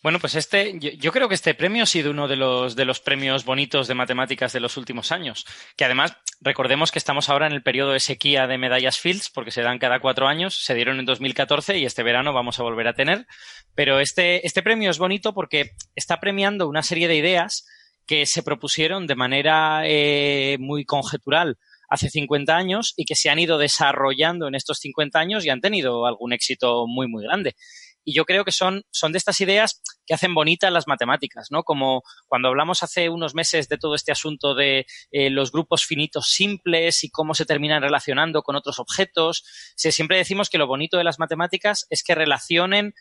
[0.03, 2.99] Bueno, pues este, yo, creo que este premio ha sido uno de los, de los
[2.99, 5.45] premios bonitos de matemáticas de los últimos años.
[5.78, 9.52] Que además, recordemos que estamos ahora en el periodo de sequía de medallas Fields, porque
[9.52, 12.88] se dan cada cuatro años, se dieron en 2014 y este verano vamos a volver
[12.88, 13.28] a tener.
[13.76, 17.68] Pero este, este premio es bonito porque está premiando una serie de ideas
[18.07, 21.60] que se propusieron de manera eh, muy conjetural
[21.91, 25.61] hace 50 años y que se han ido desarrollando en estos 50 años y han
[25.61, 27.56] tenido algún éxito muy, muy grande.
[28.03, 31.64] Y yo creo que son, son de estas ideas que hacen bonitas las matemáticas, ¿no?
[31.64, 36.30] Como cuando hablamos hace unos meses de todo este asunto de eh, los grupos finitos
[36.30, 39.44] simples y cómo se terminan relacionando con otros objetos,
[39.76, 42.94] siempre decimos que lo bonito de las matemáticas es que relacionen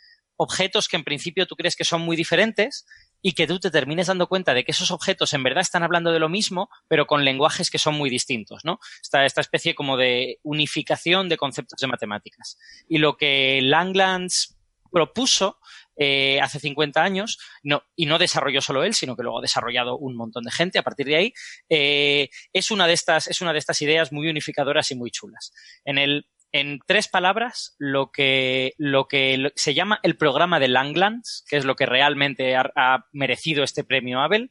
[0.42, 2.86] objetos que en principio tú crees que son muy diferentes
[3.20, 6.12] y que tú te termines dando cuenta de que esos objetos en verdad están hablando
[6.12, 8.78] de lo mismo, pero con lenguajes que son muy distintos, ¿no?
[9.02, 12.58] Esta, esta especie como de unificación de conceptos de matemáticas.
[12.88, 14.56] Y lo que Langlands
[14.90, 15.58] propuso
[15.96, 19.98] eh, hace 50 años, no, y no desarrolló solo él, sino que luego ha desarrollado
[19.98, 21.32] un montón de gente a partir de ahí,
[21.68, 25.52] eh, es, una de estas, es una de estas ideas muy unificadoras y muy chulas.
[25.84, 31.44] En, el, en tres palabras, lo que, lo que se llama el programa de Langlands,
[31.48, 34.50] que es lo que realmente ha, merecido este premio Abel,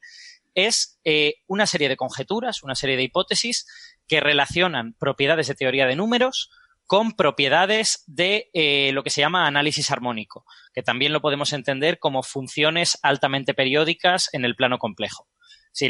[0.53, 3.65] es eh, una serie de conjeturas, una serie de hipótesis
[4.07, 6.51] que relacionan propiedades de teoría de números
[6.89, 10.43] con propiedades de eh, lo que se llama análisis armónico,
[10.73, 15.27] que también lo podemos entender como funciones altamente periódicas en el plano complejo.
[15.71, 15.87] Si,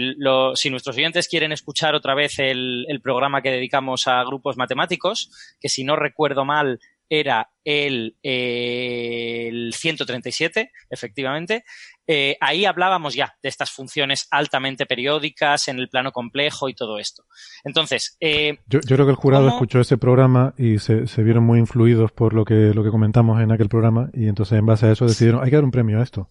[0.70, 5.32] nuestros oyentes quieren escuchar otra vez el, programa que dedicamos a grupos matemáticos,
[5.62, 11.64] que si no recuerdo mal era el, el 137, efectivamente,
[12.12, 16.98] eh, ahí hablábamos ya de estas funciones altamente periódicas en el plano complejo y todo
[16.98, 17.24] esto.
[17.64, 22.12] Entonces, eh, yo, creo que el jurado escuchó ese programa y se, vieron muy influidos
[22.12, 25.06] por lo que, lo que comentamos en aquel programa y entonces en base a eso
[25.06, 26.30] decidieron, hay que dar un premio a esto.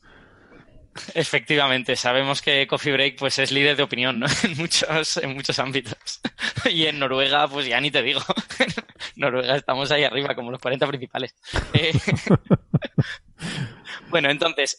[1.15, 6.21] Efectivamente, sabemos que Coffee Break pues es líder de opinión en, muchos, en muchos ámbitos.
[6.71, 8.21] y en Noruega, pues ya ni te digo.
[9.17, 11.35] Noruega estamos ahí arriba, como los 40 principales.
[11.73, 11.93] Eh,
[14.11, 14.77] bueno, entonces,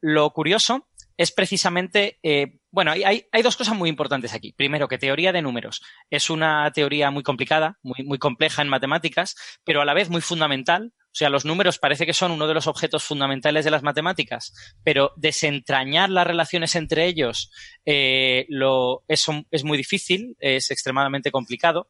[0.00, 4.52] lo curioso es precisamente, eh, bueno, hay, hay, dos cosas muy importantes aquí.
[4.52, 9.36] Primero, que teoría de números es una teoría muy complicada, muy, muy compleja en matemáticas,
[9.64, 10.92] pero a la vez muy fundamental.
[11.12, 14.54] O sea, los números parece que son uno de los objetos fundamentales de las matemáticas,
[14.82, 17.50] pero desentrañar las relaciones entre ellos
[17.84, 21.88] eh, lo, es, es muy difícil, es extremadamente complicado.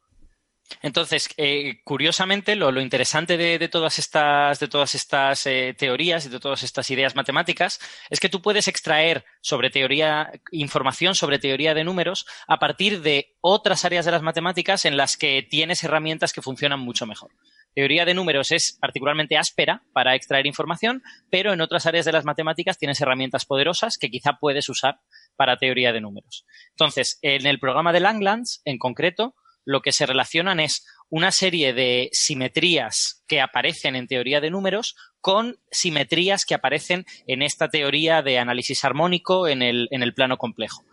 [0.80, 6.40] Entonces, eh, curiosamente, lo, interesante de, todas estas, de todas estas eh, teorías y de
[6.40, 7.78] todas estas ideas matemáticas
[8.10, 13.36] es que tú puedes extraer sobre teoría, información sobre teoría de números a partir de
[13.40, 17.30] otras áreas de las matemáticas en las que tienes herramientas que funcionan mucho mejor.
[17.74, 22.24] Teoría de números es particularmente áspera para extraer información, pero en otras áreas de las
[22.24, 25.00] matemáticas tienes herramientas poderosas que quizá puedes usar
[25.36, 26.44] para teoría de números.
[26.70, 29.34] Entonces, en el programa de Langlands, en concreto,
[29.64, 34.96] lo que se relacionan es una serie de simetrías que aparecen en teoría de números
[35.20, 40.84] con simetrías que aparecen en esta teoría de análisis armónico en el, plano complejo.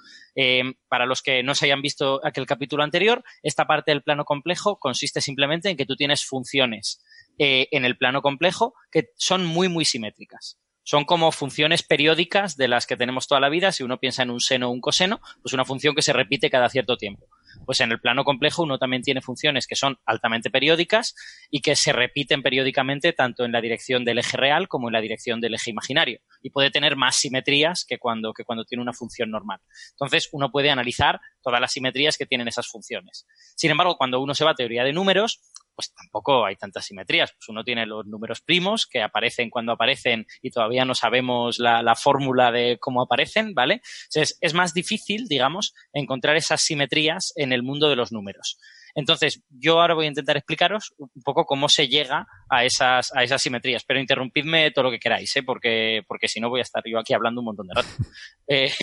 [0.42, 4.24] Eh, para los que no se hayan visto aquel capítulo anterior, esta parte del plano
[4.24, 7.04] complejo consiste simplemente en que tú tienes funciones
[7.38, 12.68] eh, en el plano complejo que son muy, muy simétricas son como funciones periódicas de
[12.68, 13.72] las que tenemos toda la vida.
[13.72, 16.50] Si uno piensa en un seno o un coseno, pues una función que se repite
[16.50, 17.28] cada cierto tiempo.
[17.70, 21.14] Pues en el plano complejo uno también tiene funciones que son altamente periódicas
[21.52, 25.02] y que se repiten periódicamente tanto en la dirección del eje real como en la
[25.02, 26.20] dirección del eje imaginario.
[26.42, 29.60] Y puede tener más simetrías que cuando, que cuando tiene una función normal.
[29.92, 33.26] Entonces uno puede analizar todas las simetrías que tienen esas funciones.
[33.56, 35.42] Sin embargo, cuando uno se va a teoría de números,
[35.80, 37.32] pues tampoco hay tantas simetrías.
[37.32, 41.96] Pues uno tiene los números primos que aparecen cuando aparecen y todavía no sabemos la,
[41.96, 43.82] fórmula de cómo aparecen, ¿vale?
[44.14, 48.60] Entonces, es más difícil, digamos, encontrar esas simetrías en el mundo de los números.
[48.94, 53.24] Entonces, yo ahora voy a intentar explicaros un poco cómo se llega a esas, a
[53.24, 55.44] esas simetrías, pero interrumpidme todo lo que queráis, ¿eh?
[55.44, 57.90] porque, porque si no voy a estar yo aquí hablando un montón de rato.
[58.52, 58.74] Eh,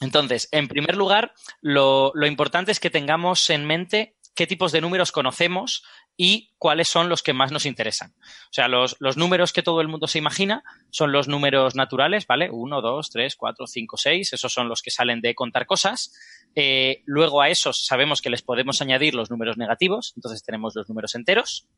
[0.00, 5.12] entonces, en primer lugar, lo, importante es que tengamos en mente qué tipos de números
[5.12, 5.84] conocemos
[6.16, 8.14] y cuáles son los que más nos interesan.
[8.18, 12.50] O sea, los, números que todo el mundo se imagina son los números naturales, ¿vale?
[12.50, 16.12] 1, 2, 3, 4, 5, 6, esos son los que salen de contar cosas.
[16.56, 20.88] Eh, luego a esos sabemos que les podemos añadir los números negativos, entonces tenemos los
[20.88, 21.68] números enteros.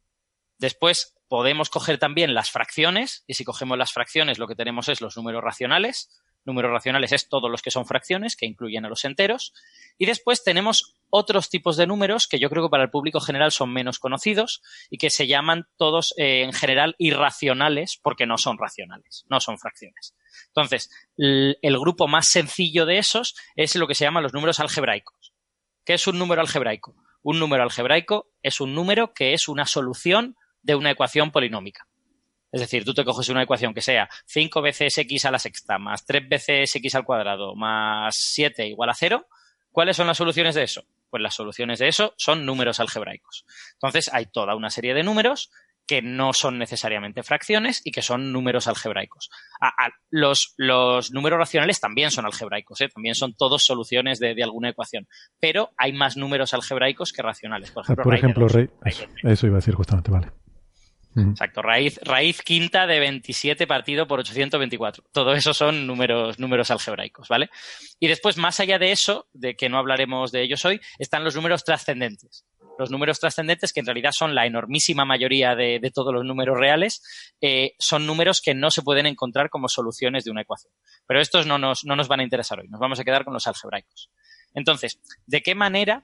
[0.59, 5.01] Después podemos coger también las fracciones, y si cogemos las fracciones lo que tenemos es
[5.01, 6.11] los números racionales.
[6.47, 9.53] Números racionales es todos los que son fracciones, que incluyen a los enteros.
[9.99, 13.51] Y después tenemos otros tipos de números que yo creo que para el público general
[13.51, 18.59] son menos conocidos y que se llaman todos eh, en general irracionales porque no son
[18.59, 20.15] racionales, no son fracciones.
[20.47, 25.35] Entonces, el, grupo más sencillo de esos es lo que se llaman los números algebraicos.
[25.85, 26.95] ¿Qué es un número algebraico?
[27.23, 31.89] Un número algebraico es un número que es una solución de una ecuación polinómica.
[32.53, 35.79] Es decir, tú te coges una ecuación que sea 5 veces x a la sexta
[35.79, 39.27] más 3 veces x al cuadrado más 7 igual a 0.
[39.71, 40.85] ¿Cuáles son las soluciones de eso?
[41.11, 43.45] Pues las soluciones de eso son números algebraicos.
[43.75, 45.51] Entonces hay toda una serie de números
[45.87, 49.31] que no son necesariamente fracciones y que son números algebraicos.
[50.11, 50.55] los,
[51.13, 52.89] números racionales también son algebraicos, ¿eh?
[52.89, 55.07] también son todos soluciones de, alguna ecuación,
[55.39, 57.71] pero hay más números algebraicos que racionales.
[57.71, 58.47] Por ejemplo,
[58.87, 60.33] eso iba a decir justamente, vale.
[61.17, 65.05] Exacto, raíz, raíz quinta de 27 partido por 824.
[65.13, 67.49] Todo eso son números, números algebraicos, ¿vale?
[67.99, 71.35] Y después, más allá de eso, de que no hablaremos de ellos hoy, están los
[71.35, 72.45] números trascendentes.
[72.79, 77.03] Los números trascendentes, que en realidad son la enormísima mayoría de, todos los números reales,
[77.41, 80.73] eh, son números que no se pueden encontrar como soluciones de una ecuación.
[81.07, 83.33] Pero estos no nos, no nos van a interesar hoy, nos vamos a quedar con
[83.33, 84.11] los algebraicos.
[84.53, 86.03] Entonces, ¿de qué manera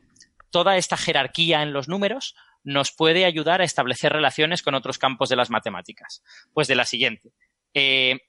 [0.50, 2.34] toda esta jerarquía en los números
[2.64, 6.22] nos puede ayudar a establecer relaciones con otros campos de las matemáticas?
[6.52, 7.32] Pues de la siguiente.
[7.74, 8.20] Eh,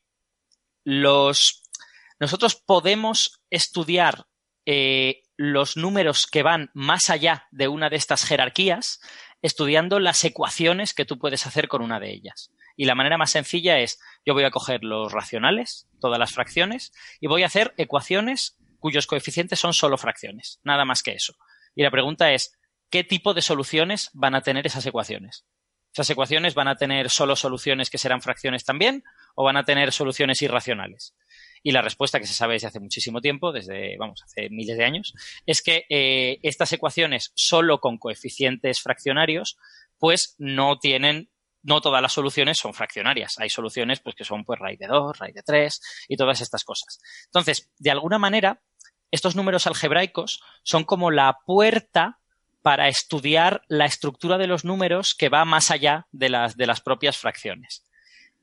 [0.85, 4.25] nosotros podemos estudiar
[4.65, 8.99] eh, los números que van más allá de una de estas jerarquías
[9.41, 12.51] estudiando las ecuaciones que tú puedes hacer con una de ellas.
[12.75, 16.93] Y la manera más sencilla es, yo voy a coger los racionales, todas las fracciones,
[17.19, 21.35] y voy a hacer ecuaciones cuyos coeficientes son solo fracciones, nada más que eso.
[21.75, 22.57] Y la pregunta es,
[22.93, 25.47] ¿qué tipo de soluciones van a tener esas ecuaciones?
[25.91, 29.03] ¿Esas ecuaciones van a tener solo soluciones que serán fracciones también
[29.33, 31.15] o van a tener soluciones irracionales?
[31.63, 34.85] Y la respuesta que se sabe desde hace muchísimo tiempo, desde, vamos, hace miles de
[34.85, 35.15] años,
[35.47, 39.57] es que eh, estas ecuaciones solo con coeficientes fraccionarios,
[39.97, 41.31] pues no tienen
[41.63, 43.39] no todas las soluciones son fraccionarias.
[43.39, 46.63] Hay soluciones pues, que son pues, raíz de 2, raíz de 3 y todas estas
[46.63, 46.99] cosas.
[47.25, 48.61] Entonces, de alguna manera,
[49.09, 52.19] estos números algebraicos son como la puerta
[52.63, 56.81] para estudiar la estructura de los números que va más allá de las, de las
[56.81, 57.85] propias fracciones.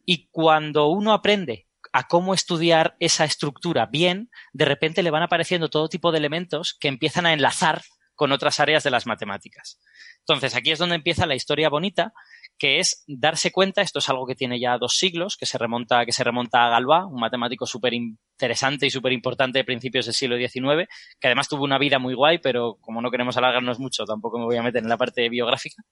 [0.05, 5.71] Y cuando uno aprende a cómo estudiar esa estructura bien, de repente le van apareciendo
[5.71, 7.83] todo tipo de elementos que empiezan a enlazar
[8.15, 9.81] con otras áreas de las matemáticas.
[10.19, 12.13] Entonces, aquí es donde empieza la historia bonita,
[12.61, 16.05] que es darse cuenta, esto es algo que tiene ya dos siglos, que se remonta,
[16.05, 20.15] que se remonta a Galois, un matemático súper interesante y súper importante de principios del
[20.15, 20.87] siglo XIX,
[21.19, 24.45] que además tuvo una vida muy guay, pero como no queremos alargarnos mucho, tampoco me
[24.45, 25.83] voy a meter en la parte biográfica.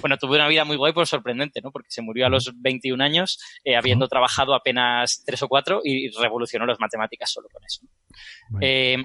[0.00, 1.70] Bueno, tuvo una vida muy guay, pero sorprendente, ¿no?
[1.70, 6.08] Porque se murió a los 21 años, eh, habiendo trabajado apenas tres o cuatro y
[6.08, 7.82] revolucionó las matemáticas solo con eso.
[8.62, 9.04] Eh,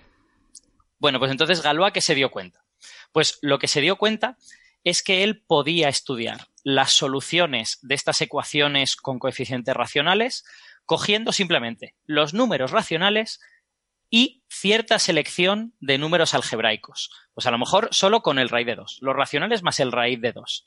[1.00, 2.64] bueno, pues entonces Galois, ¿qué se dio cuenta?
[3.12, 4.38] Pues lo que se dio cuenta
[4.86, 10.44] es que él podía estudiar las soluciones de estas ecuaciones con coeficientes racionales
[10.86, 13.40] cogiendo simplemente los números racionales
[14.10, 17.12] y cierta selección de números algebraicos.
[17.36, 20.20] Pues a lo mejor solo con el raíz de 2, los racionales más el raíz
[20.20, 20.66] de 2.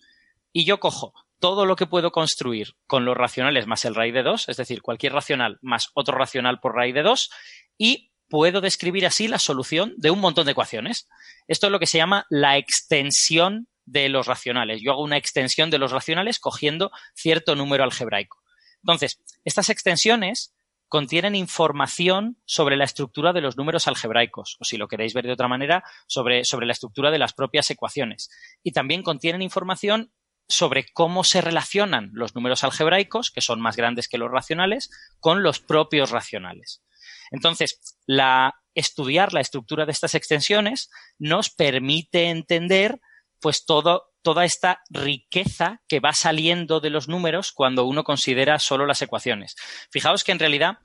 [0.53, 4.23] Y yo cojo todo lo que puedo construir con los racionales más el raíz de
[4.23, 7.31] 2, es decir, cualquier racional más otro racional por raíz de 2,
[7.77, 11.09] y puedo describir así la solución de un montón de ecuaciones.
[11.49, 14.81] Esto es lo que se llama la extensión de los racionales.
[14.83, 18.43] Yo hago una extensión de los racionales cogiendo cierto número algebraico.
[18.83, 20.55] Entonces, estas extensiones
[20.89, 25.33] contienen información sobre la estructura de los números algebraicos, o si lo queréis ver de
[25.33, 28.29] otra manera, sobre, sobre la estructura de las propias ecuaciones.
[28.63, 30.13] Y también contienen información
[30.49, 35.43] sobre cómo se relacionan los números algebraicos, que son más grandes que los racionales, con
[35.43, 36.83] los propios racionales.
[37.31, 43.01] Entonces, la, estudiar la estructura de estas extensiones nos permite entender
[43.43, 49.03] pues toda esta riqueza que va saliendo de los números cuando uno considera solo las
[49.03, 49.57] ecuaciones.
[49.91, 50.79] Fijaos que en realidad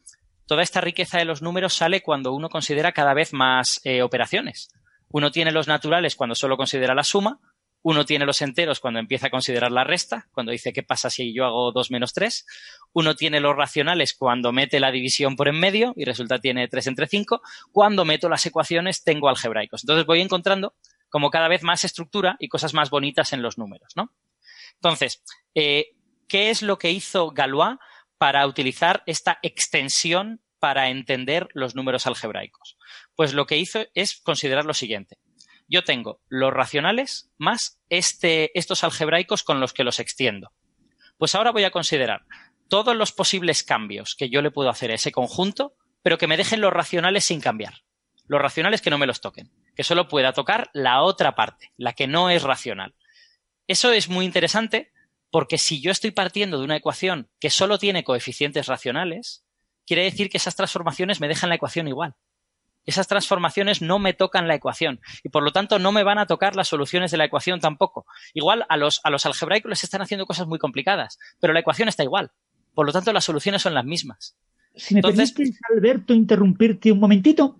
[0.48, 4.70] toda esta riqueza de los números sale cuando uno considera cada vez más eh, operaciones.
[5.10, 7.40] Uno tiene los naturales cuando solo considera la suma,
[7.84, 11.34] uno tiene los enteros cuando empieza a considerar la resta, cuando dice qué pasa si
[11.34, 12.46] yo hago 2 menos 3.
[12.94, 16.88] Uno tiene los racionales cuando mete la división por en medio y resulta tiene 3
[16.88, 17.42] entre 5.
[17.72, 19.84] Cuando meto las ecuaciones tengo algebraicos.
[19.84, 20.74] Entonces voy encontrando
[21.10, 24.14] como cada vez más estructura y cosas más bonitas en los números, ¿no?
[24.76, 25.24] Entonces,
[25.56, 25.96] eh,
[26.28, 27.78] ¿qué es lo que hizo Galois
[28.18, 32.78] para utilizar esta extensión para entender los números algebraicos?
[33.16, 35.18] Pues lo que hizo es considerar lo siguiente.
[35.68, 40.52] Yo tengo los racionales más este, estos algebraicos con los que los extiendo.
[41.18, 42.22] Pues ahora voy a considerar
[42.70, 45.74] todos los posibles cambios que yo le puedo hacer a ese conjunto,
[46.04, 47.74] pero que me dejen los racionales sin cambiar.
[48.28, 51.94] Los racionales que no me los toquen que solo pueda tocar la otra parte, la
[51.94, 52.96] que no es racional.
[53.68, 54.92] Eso es muy interesante
[55.30, 59.46] porque si yo estoy partiendo de una ecuación que solo tiene coeficientes racionales,
[59.86, 62.16] quiere decir que esas transformaciones me dejan la ecuación igual.
[62.86, 66.26] Esas transformaciones no me tocan la ecuación y por lo tanto no me van a
[66.26, 68.08] tocar las soluciones de la ecuación tampoco.
[68.34, 71.88] Igual a los, a los algebraicos les están haciendo cosas muy complicadas, pero la ecuación
[71.88, 72.32] está igual.
[72.74, 74.38] Por lo tanto, las soluciones son las mismas.
[74.76, 77.60] Si me permites, Alberto, interrumpirte un momentito.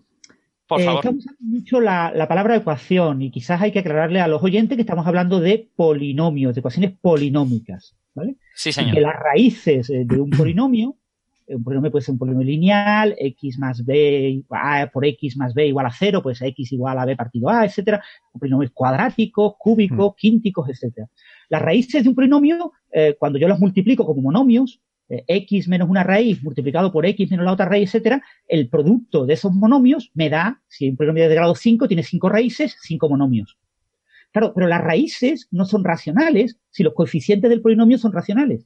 [0.68, 1.00] Por eh, favor.
[1.00, 4.82] estamos usando mucho la, palabra ecuación y quizás hay que aclararle a los oyentes que
[4.82, 8.36] estamos hablando de polinomios, de ecuaciones polinómicas, ¿vale?
[8.54, 8.94] Sí, señor.
[8.94, 10.98] que las raíces eh, de un polinomio,
[11.48, 15.54] eh, un polinomio puede ser un polinomio lineal, x más b a por x más
[15.54, 18.04] b igual a cero, pues x igual a b partido a, etcétera,
[18.38, 20.16] polinomios cuadráticos, cúbicos, mm.
[20.18, 21.08] quínticos, etcétera.
[21.50, 22.74] Las raíces de un polinomio,
[23.20, 27.46] cuando yo las multiplico como monomios, eh, x menos una raíz multiplicado por x menos
[27.46, 31.36] la otra raíz, etcétera, el producto de esos monomios me da, si un polinomio de
[31.36, 33.58] grado 5 tiene 5 raíces, 5 monomios.
[34.34, 38.66] Claro, pero las raíces no son racionales si los coeficientes del polinomio son racionales.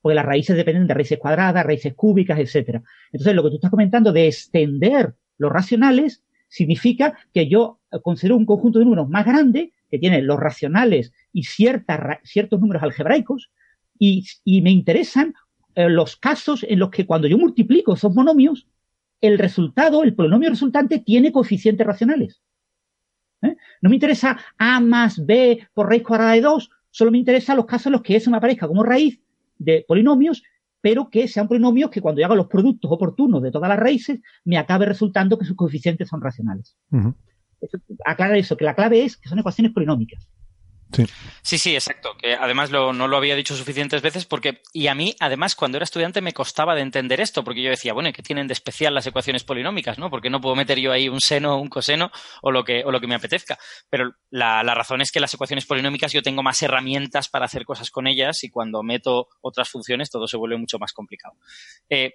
[0.00, 2.82] Porque las raíces dependen de raíces cuadradas, raíces cúbicas, etcétera.
[3.12, 8.46] Entonces, lo que tú estás comentando de extender los racionales significa que yo considero un
[8.46, 13.50] conjunto de números más grande que tiene los racionales y ciertos números algebraicos
[13.98, 15.34] y me interesan
[15.76, 18.66] eh, los casos en los que cuando yo multiplico esos monomios,
[19.20, 22.42] el resultado, el polinomio resultante, tiene coeficientes racionales.
[23.42, 23.56] ¿Eh?
[23.80, 27.66] No me interesa a más b por raíz cuadrada de 2 Solo me interesan los
[27.66, 29.20] casos en los que eso me aparezca como raíz
[29.58, 30.42] de polinomios,
[30.80, 34.20] pero que sean polinomios que cuando yo haga los productos oportunos de todas las raíces,
[34.46, 36.74] me acabe resultando que sus coeficientes son racionales.
[38.02, 40.26] aclara eso, que la clave es que son ecuaciones polinómicas.
[40.92, 41.58] Sí.
[41.58, 42.16] sí, exacto.
[42.16, 45.84] Que además no lo había dicho suficientes veces porque, y a mí, además, cuando era
[45.84, 49.06] estudiante me costaba de entender esto, porque yo decía, bueno, ¿qué tienen de especial las
[49.06, 49.98] ecuaciones polinómicas?
[49.98, 50.10] ¿no?
[50.10, 52.10] Porque no puedo meter yo ahí un seno, un coseno
[52.42, 53.58] o lo que, o lo que me apetezca.
[53.90, 57.90] Pero la, razón es que las ecuaciones polinómicas yo tengo más herramientas para hacer cosas
[57.90, 61.34] con ellas y cuando meto otras funciones todo se vuelve mucho más complicado.
[61.88, 62.14] Eh,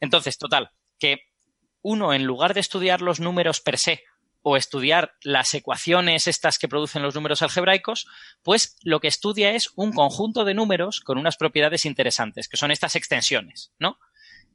[0.00, 1.28] entonces, total, que
[1.82, 4.02] uno, en lugar de estudiar los números per se,
[4.42, 8.06] o estudiar las ecuaciones estas que producen los números algebraicos,
[8.42, 12.70] pues lo que estudia es un conjunto de números con unas propiedades interesantes, que son
[12.70, 13.98] estas extensiones, ¿no?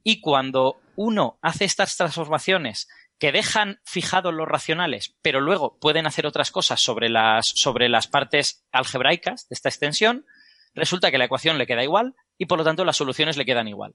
[0.02, 2.88] Y cuando uno hace estas transformaciones
[3.18, 8.06] que dejan fijados los racionales, pero luego pueden hacer otras cosas sobre las, sobre las
[8.06, 10.26] partes algebraicas de esta extensión,
[10.74, 13.68] resulta que la ecuación le queda igual y por lo tanto las soluciones le quedan
[13.68, 13.94] igual.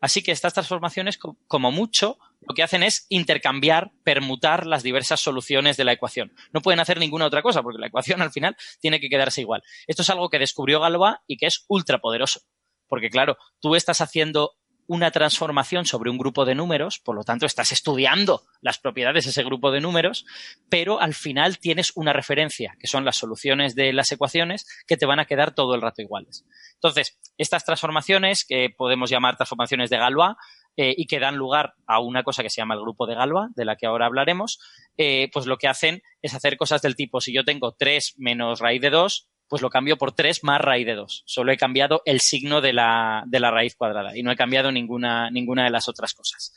[0.00, 5.76] Así que estas transformaciones, como mucho, lo que hacen es intercambiar, permutar las diversas soluciones
[5.76, 6.32] de la ecuación.
[6.52, 9.62] No pueden hacer ninguna otra cosa, porque la ecuación al final tiene que quedarse igual.
[9.86, 12.40] Esto es algo que descubrió Galois y que es ultra poderoso.
[12.88, 14.54] Porque claro, tú estás haciendo
[14.90, 19.30] una transformación sobre un grupo de números, por lo tanto estás estudiando las propiedades de
[19.30, 20.26] ese grupo de números,
[20.68, 25.06] pero al final tienes una referencia, que son las soluciones de las ecuaciones, que te
[25.06, 26.44] van a quedar todo el rato iguales.
[26.74, 30.34] Entonces, estas transformaciones, que podemos llamar transformaciones de Galois,
[30.76, 33.54] eh, y que dan lugar a una cosa que se llama el grupo de Galois,
[33.54, 34.58] de la que ahora hablaremos,
[34.96, 38.58] eh, pues lo que hacen es hacer cosas del tipo, si yo tengo 3 menos
[38.58, 41.24] raíz de 2, pues lo cambio por 3 más raíz de 2.
[41.26, 44.70] Solo he cambiado el signo de la, de la raíz cuadrada y no he cambiado
[44.70, 46.54] ninguna, ninguna de las otras cosas.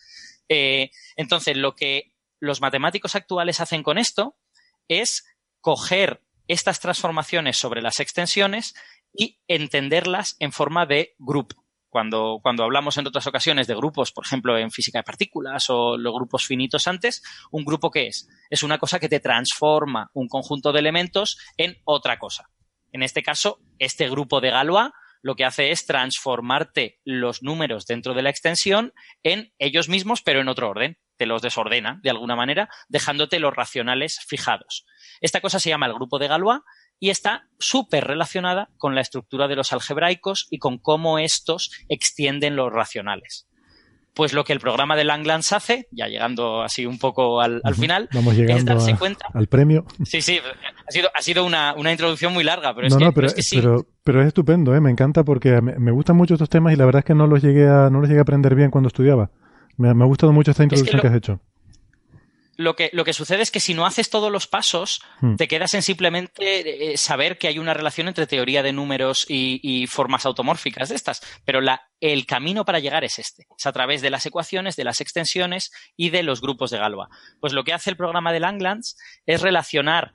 [0.48, 4.38] Eh, entonces, lo que los matemáticos actuales hacen con esto
[4.88, 5.26] es
[5.60, 8.76] coger estas transformaciones sobre las extensiones
[9.12, 11.64] y entenderlas en forma de grupo.
[11.90, 15.98] Cuando, cuando, hablamos en otras ocasiones de grupos, por ejemplo, en física de partículas o
[15.98, 18.28] los grupos finitos antes, ¿un grupo qué es?
[18.52, 22.50] Es una cosa que te transforma un conjunto de elementos en otra cosa.
[22.94, 24.92] En este caso, este grupo de Galois
[25.22, 28.94] lo que hace es transformarte los números dentro de la extensión
[29.24, 30.98] en ellos mismos, pero en otro orden.
[31.16, 34.86] Te los desordena de alguna manera, dejándote los racionales fijados.
[35.22, 36.62] Esta cosa se llama el grupo de Galois
[37.00, 42.56] y está súper relacionada con la estructura de los algebraicos y con cómo estos extienden
[42.56, 43.48] los racionales
[44.14, 48.10] pues lo que el programa de Langlands hace, ya llegando así un poco al, final,
[48.12, 49.28] es darse cuenta.
[49.34, 49.86] Al premio.
[50.06, 50.40] Sí, sí,
[50.88, 54.22] ha sido, ha sido una, introducción muy larga, pero es, que, pero, es que Pero,
[54.22, 54.82] es estupendo, ¿eh?
[54.82, 57.42] me encanta porque me, gustan mucho estos temas y la verdad es que no los
[57.42, 59.32] llegué a, no los llegué a aprender bien cuando estudiaba.
[59.78, 61.40] Me, ha gustado mucho esta introducción que has hecho
[62.56, 65.36] lo que, lo que sucede es que si no haces todos los pasos, hmm.
[65.36, 69.88] te quedas en simplemente eh, saber que hay una relación entre teoría de números y,
[69.88, 71.22] formas automórficas de estas.
[71.46, 73.48] Pero la, el camino para llegar es este.
[73.58, 77.10] Es a través de las ecuaciones, de las extensiones y de los grupos de Galois.
[77.40, 80.14] Pues lo que hace el programa de Langlands es relacionar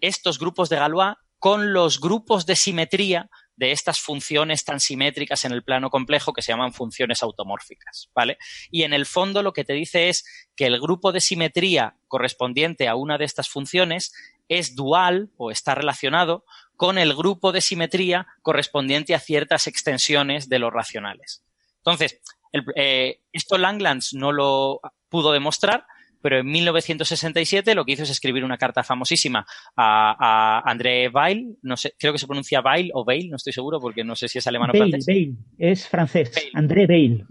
[0.00, 5.52] estos grupos de Galois con los grupos de simetría de estas funciones tan simétricas en
[5.52, 8.38] el plano complejo que se llaman funciones automórficas, ¿vale?
[8.70, 10.24] Y en el fondo lo que te dice es
[10.56, 14.12] que el grupo de simetría correspondiente a una de estas funciones
[14.48, 16.44] es dual o está relacionado
[16.76, 21.42] con el grupo de simetría correspondiente a ciertas extensiones de los racionales.
[21.78, 22.20] Entonces,
[22.76, 25.86] eh, esto Langlands no lo pudo demostrar,
[26.24, 29.44] pero en 1967 lo que hizo es escribir una carta famosísima
[29.76, 33.78] a, André Weil, no sé, creo que se pronuncia Weil o Weil, no estoy seguro
[33.78, 35.04] porque no sé si es alemán o francés.
[35.06, 37.26] Weil, es francés, André Weil.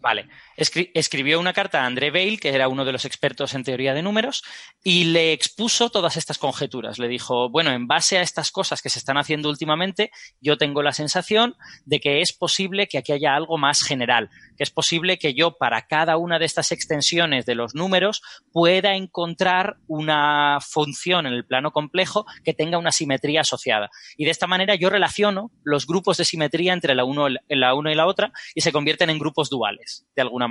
[0.00, 0.28] Vale.
[0.60, 4.02] Escribió una carta a André Weil, que era uno de los expertos en teoría de
[4.02, 4.42] números,
[4.84, 6.98] y le expuso todas estas conjeturas.
[6.98, 10.10] Le dijo, bueno, en base a estas cosas que se están haciendo últimamente,
[10.40, 14.64] yo tengo la sensación de que es posible que aquí haya algo más general, que
[14.64, 18.22] es posible que yo para cada una de estas extensiones de los números
[18.52, 23.90] pueda encontrar una función en el plano complejo que tenga una simetría asociada.
[24.16, 27.92] Y de esta manera yo relaciono los grupos de simetría entre la, uno, la una
[27.92, 30.49] y la otra y se convierten en grupos duales de alguna manera.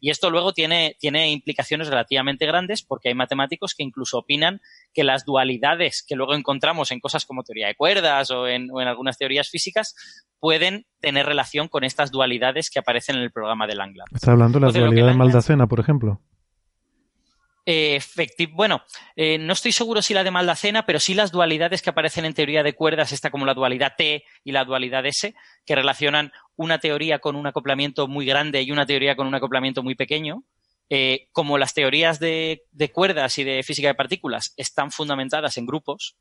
[0.00, 4.60] Y esto luego tiene, tiene implicaciones relativamente grandes porque hay matemáticos que incluso opinan
[4.92, 9.18] que las dualidades que luego encontramos en cosas como teoría de cuerdas o en, algunas
[9.18, 9.94] teorías físicas
[10.38, 14.08] pueden tener relación con estas dualidades que aparecen en el programa de Langland.
[14.14, 16.20] Está hablando de la dualidad de Maldacena, por ejemplo.
[17.66, 18.00] Eh,
[18.52, 18.84] bueno,
[19.16, 22.62] no estoy seguro si la de Maldacena, pero sí las dualidades que aparecen en teoría
[22.62, 25.34] de cuerdas, esta como la dualidad T y la dualidad S,
[25.64, 29.82] que relacionan una teoría con un acoplamiento muy grande y una teoría con un acoplamiento
[29.82, 30.44] muy pequeño.
[30.88, 32.62] Eh, como las teorías de,
[32.92, 36.16] cuerdas y de física de partículas están fundamentadas en grupos,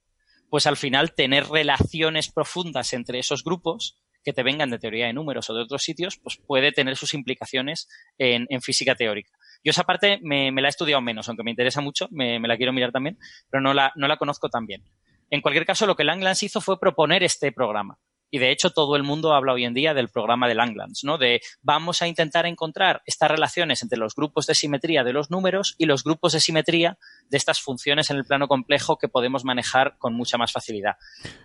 [0.50, 5.14] pues al final tener relaciones profundas entre esos grupos que te vengan de teoría de
[5.14, 7.88] números o de otros sitios, pues puede tener sus implicaciones
[8.18, 9.32] en, física teórica.
[9.64, 12.74] Yo esa parte me, la he estudiado menos, aunque me interesa mucho, me, la quiero
[12.74, 13.18] mirar también,
[13.50, 14.84] pero no la, no la conozco tan bien.
[15.30, 18.00] En cualquier caso, lo que Langlands hizo fue proponer este programa.
[18.36, 21.18] Y de hecho, todo el mundo habla hoy en día del programa de Langlands, ¿no?
[21.18, 25.74] De vamos a intentar encontrar estas relaciones entre los grupos de simetría de los números
[25.78, 26.98] y los grupos de simetría
[27.30, 30.98] de estas funciones en el plano complejo que podemos manejar con mucha más facilidad.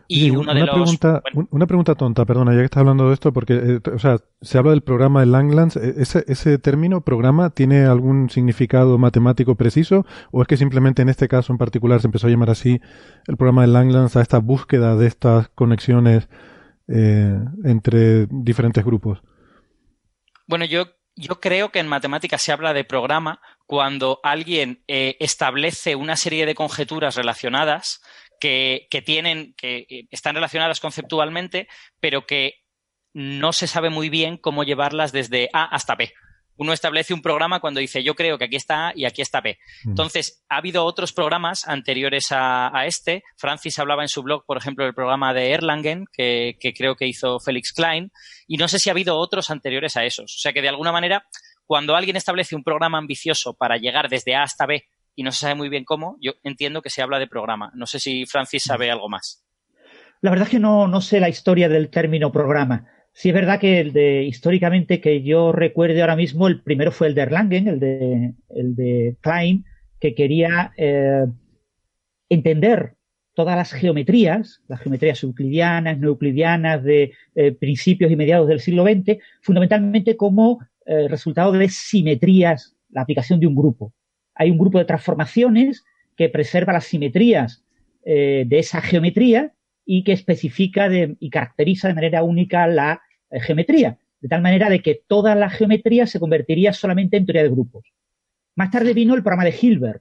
[0.08, 1.22] Y una, pregunta,
[1.52, 4.58] una pregunta tonta, perdona, ya que estás hablando de esto, porque, eh, o sea, se
[4.58, 5.76] habla del programa de Langlands.
[5.76, 10.04] ¿e-, ¿Ese, ¿Ese término, programa, tiene algún significado matemático preciso?
[10.32, 12.80] ¿O es que simplemente en este caso en particular se empezó a llamar así
[13.28, 16.28] el programa de Langlands a esta búsqueda de estas conexiones?
[16.92, 19.20] Eh, entre diferentes grupos?
[20.48, 25.94] Bueno, yo, yo creo que en matemáticas se habla de programa cuando alguien eh, establece
[25.94, 28.00] una serie de conjeturas relacionadas
[28.40, 31.68] que, que tienen, que eh, están relacionadas conceptualmente,
[32.00, 32.54] pero que
[33.12, 36.12] no se sabe muy bien cómo llevarlas desde A hasta B
[36.56, 39.40] uno establece un programa cuando dice yo creo que aquí está A y aquí está
[39.40, 39.58] B.
[39.84, 39.90] Mm.
[39.90, 43.22] Entonces, ha habido otros programas anteriores a, este.
[43.36, 47.40] Francis hablaba en su blog, por ejemplo, del programa de Erlangen, que, creo que hizo
[47.40, 48.10] Felix Klein,
[48.46, 50.36] y no sé si ha habido otros anteriores a esos.
[50.36, 51.24] O sea que de alguna manera,
[51.66, 55.40] cuando alguien establece un programa ambicioso para llegar desde A hasta B y no se
[55.40, 57.70] sabe muy bien cómo, yo entiendo que se habla de programa.
[57.74, 59.44] No sé si Francis sabe algo más.
[60.20, 62.86] La verdad es que no, no sé la historia del término programa.
[63.12, 67.08] Sí es verdad que el de históricamente que yo recuerde ahora mismo, el primero fue
[67.08, 67.80] el de Erlangen, el
[68.76, 69.64] de, Klein,
[69.98, 71.26] que quería eh,
[72.28, 72.94] entender
[73.34, 78.84] todas las geometrías, las geometrías euclidianas, no euclidianas de eh, principios y mediados del siglo
[78.84, 83.92] XX, fundamentalmente como eh, resultado de simetrías, la aplicación de un grupo.
[84.34, 85.84] Hay un grupo de transformaciones
[86.16, 87.64] que preserva las simetrías
[88.02, 89.52] de esa geometría
[89.92, 90.88] y que especifica
[91.18, 95.50] y caracteriza de manera única la eh, geometría, de tal manera de que toda la
[95.50, 97.92] geometría se convertiría solamente en teoría de grupos.
[98.54, 100.00] Más tarde vino el programa de Hilbert.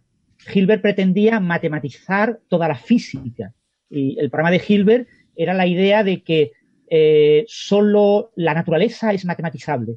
[0.54, 3.56] Hilbert pretendía matematizar toda la física
[3.90, 6.52] y el programa de Hilbert era la idea de que
[6.88, 9.96] eh, solo la naturaleza es matematizable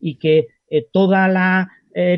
[0.00, 1.68] y que eh, toda la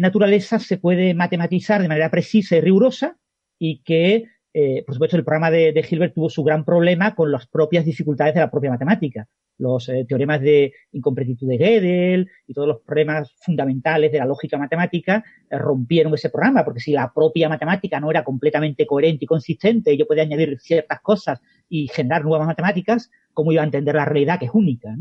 [0.01, 3.17] naturaleza se puede matematizar de manera precisa y rigurosa
[3.61, 4.25] y que
[4.61, 8.35] eh, por supuesto, el programa de, Hilbert tuvo su gran problema con las propias dificultades
[8.35, 9.29] de la propia matemática.
[9.57, 14.59] Los eh, teoremas de incompletitud de Gödel y todos los problemas fundamentales de la lógica
[14.59, 19.29] matemática eh, rompieron ese programa, porque si la propia matemática no era completamente coherente y
[19.29, 24.07] consistente, yo podía añadir ciertas cosas y generar nuevas matemáticas, ¿cómo iba a entender la
[24.07, 24.93] realidad que es única?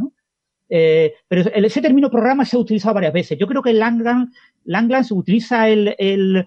[0.69, 3.39] pero ese término programa se ha utilizado varias veces.
[3.39, 4.33] Yo creo que Langland,
[4.65, 6.45] Langland utiliza el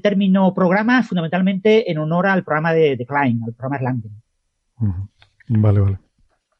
[0.00, 4.22] término programa fundamentalmente en honor al programa de, Klein, al programa Erlangen.
[5.48, 5.98] Vale, vale.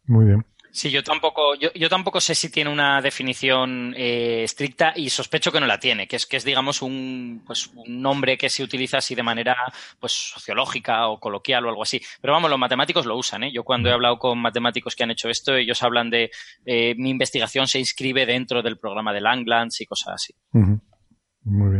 [0.07, 0.44] Muy bien.
[0.74, 5.53] Sí, yo tampoco, yo, yo tampoco sé si tiene una definición eh, estricta y sospecho
[5.53, 8.62] que no la tiene, que es que es digamos un, pues, un nombre que se
[8.62, 9.55] utiliza así de manera
[10.01, 12.01] pues sociológica o coloquial o algo así.
[12.23, 13.53] Pero vamos, los matemáticos lo usan, ¿eh?
[13.53, 16.31] Yo cuando he hablado con matemáticos que han hecho esto, ellos hablan de
[16.65, 20.35] eh, mi investigación se inscribe dentro del programa de Langlands y cosas así.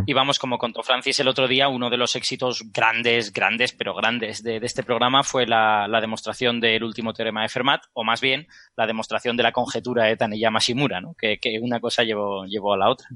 [0.06, 3.94] Y vamos, como contó Francis el otro día, uno de los éxitos grandes, grandes, pero
[3.94, 8.48] grandes de, este programa fue la, demostración del último teorema de Fermat, o más bien
[8.76, 11.14] la demostración de la conjetura de Taneyama-Shimura, ¿no?
[11.14, 13.09] que, que, una cosa llevó, llevó a la otra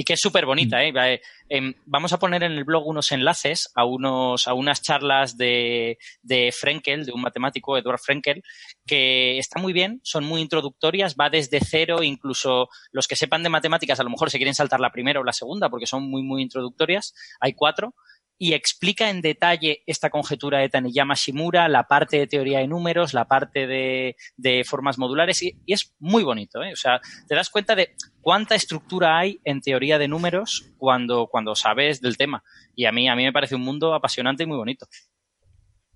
[0.00, 0.78] y que es súper bonita.
[0.78, 0.96] Mm.
[0.96, 1.20] ¿eh?
[1.50, 5.98] Em, vamos a poner en el blog unos enlaces a, unos, a unas charlas de,
[6.22, 8.42] de Frenkel, de un matemático, Edward Frenkel,
[8.86, 13.50] que está muy bien, son muy introductorias, va desde cero, incluso los que sepan de
[13.50, 16.22] matemáticas a lo mejor se quieren saltar la primera o la segunda porque son muy,
[16.22, 17.12] muy introductorias.
[17.38, 17.94] Hay cuatro
[18.42, 23.26] y explica en detalle esta conjetura de Taniyama-Shimura, la parte de teoría de números, la
[23.26, 26.62] parte de, formas modulares, y, es muy bonito.
[26.62, 26.72] ¿eh?
[26.72, 27.90] O sea, te das cuenta de
[28.22, 32.42] cuánta estructura hay en teoría de números cuando, cuando sabes del tema.
[32.74, 34.86] Y a mí, a mí me parece un mundo apasionante y muy bonito.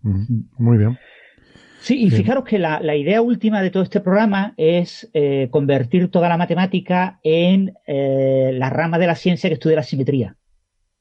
[0.02, 0.98] Muy bien.
[1.80, 6.28] Sí, y fijaros que la, idea última de todo este programa es eh, convertir toda
[6.28, 10.36] la matemática en eh, la rama de la ciencia que estudia la simetría.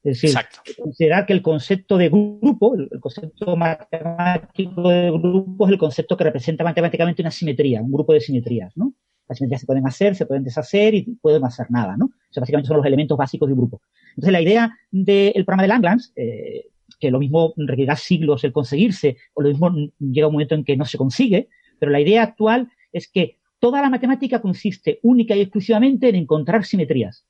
[0.04, 0.38] Es decir,
[0.78, 6.26] considerar que el concepto de grupo, el, concepto matemático de grupo es el concepto que
[6.26, 8.94] representa matemáticamente una simetría, un grupo de simetrías, ¿no?
[9.30, 12.06] Las simetrías se pueden hacer, se pueden deshacer y pueden hacer nada, ¿no?
[12.08, 13.82] O sea, básicamente son los elementos básicos de un grupo.
[14.10, 16.66] Entonces, la idea del programa de Langlands, eh,
[17.00, 20.76] que lo mismo requerirá siglos el conseguirse, o lo mismo llega un momento en que
[20.76, 21.48] no se consigue,
[21.80, 26.66] pero la idea actual es que toda la matemática consiste única y exclusivamente en encontrar
[26.66, 27.26] simetrías.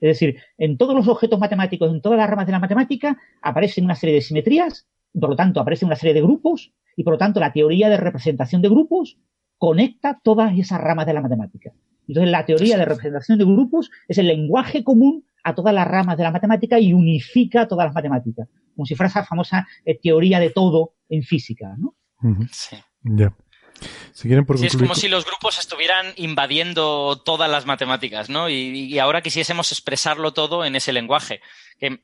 [0.00, 3.84] Es decir, en todos los objetos matemáticos, en todas las ramas de la matemática, aparecen
[3.84, 4.86] una serie de simetrías,
[5.18, 7.96] por lo tanto, aparecen una serie de grupos, y por lo tanto la teoría de
[7.96, 9.18] representación de grupos
[9.56, 11.72] conecta todas esas ramas de la matemática.
[12.06, 16.16] Entonces la teoría de representación de grupos es el lenguaje común a todas las ramas
[16.16, 20.40] de la matemática y unifica todas las matemáticas, como si fuera esa famosa eh, teoría
[20.40, 21.94] de todo en física, ¿no?
[22.50, 22.76] Sí.
[23.02, 23.32] Ya.
[24.12, 28.48] Si quieren por Sí, es como si los grupos estuvieran invadiendo todas las matemáticas, ¿no?
[28.48, 31.40] Y, y ahora quisiésemos expresarlo todo en ese lenguaje.
[31.78, 32.00] Que,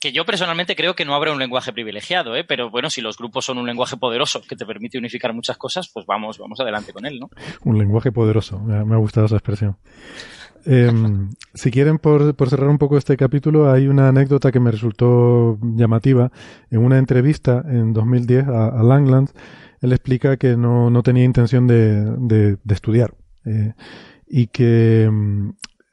[0.00, 2.44] que yo personalmente creo que no habrá un lenguaje privilegiado, ¿eh?
[2.44, 5.90] Pero bueno, si los grupos son un lenguaje poderoso que te permite unificar muchas cosas,
[5.92, 7.28] pues vamos, vamos adelante con él, ¿no?
[7.64, 9.76] Un lenguaje poderoso, me ha gustado esa expresión.
[10.68, 15.58] Em, si quieren, por, cerrar un poco este capítulo, hay una anécdota que me resultó
[15.62, 16.32] llamativa.
[16.70, 19.32] En una entrevista en 2010 a, a Langlands,
[19.80, 23.14] él explica que no, no tenía intención de, de- estudiar
[23.44, 23.74] eh,
[24.26, 25.50] y que mm,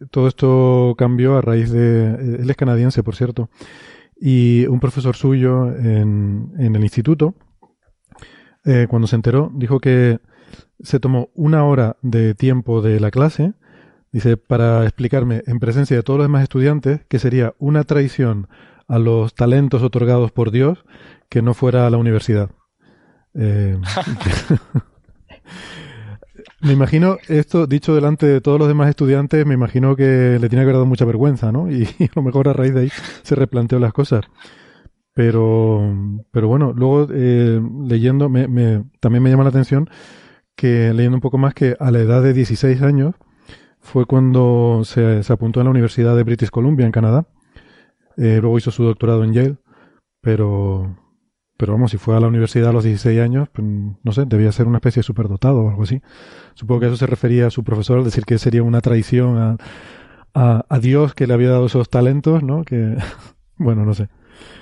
[0.10, 2.06] todo esto cambió a raíz de...
[2.08, 3.50] eh, Él es canadiense, por cierto,
[4.20, 7.36] y un profesor suyo en, en el instituto,
[8.66, 10.20] eh, cuando se enteró, dijo que
[10.82, 13.54] se tomó una hora de tiempo de la clase,
[14.14, 18.48] dice, para explicarme en presencia de todos los demás estudiantes que sería una traición
[18.88, 20.86] a los talentos otorgados por Dios
[21.30, 22.50] que no fuera a la universidad.
[23.34, 23.78] Eh,
[26.62, 30.62] me imagino esto dicho delante de todos los demás estudiantes, me imagino que le tiene
[30.62, 31.70] que haber dado mucha vergüenza, ¿no?
[31.70, 32.90] Y, a lo mejor a raíz de ahí
[33.24, 34.26] se replanteó las cosas.
[35.14, 35.94] Pero,
[36.32, 39.88] pero bueno, luego eh, leyendo, me, me- también me llama la atención
[40.56, 43.14] que leyendo un poco más que a la edad de 16 años
[43.84, 47.28] fue cuando se, se apuntó en la Universidad de British Columbia en Canadá.
[48.18, 49.58] Eh, luego hizo su doctorado en Yale,
[50.22, 50.98] pero,
[51.58, 54.52] pero vamos, si fue a la universidad a los 16 años, pues, no sé, debía
[54.52, 56.02] ser una especie de superdotado o algo así.
[56.56, 59.58] Supongo que eso se refería a su profesor al decir que sería una traición a,
[60.34, 62.64] a, a Dios que le había dado esos talentos, ¿no?
[62.64, 62.96] Que,
[63.58, 64.10] bueno, no sé.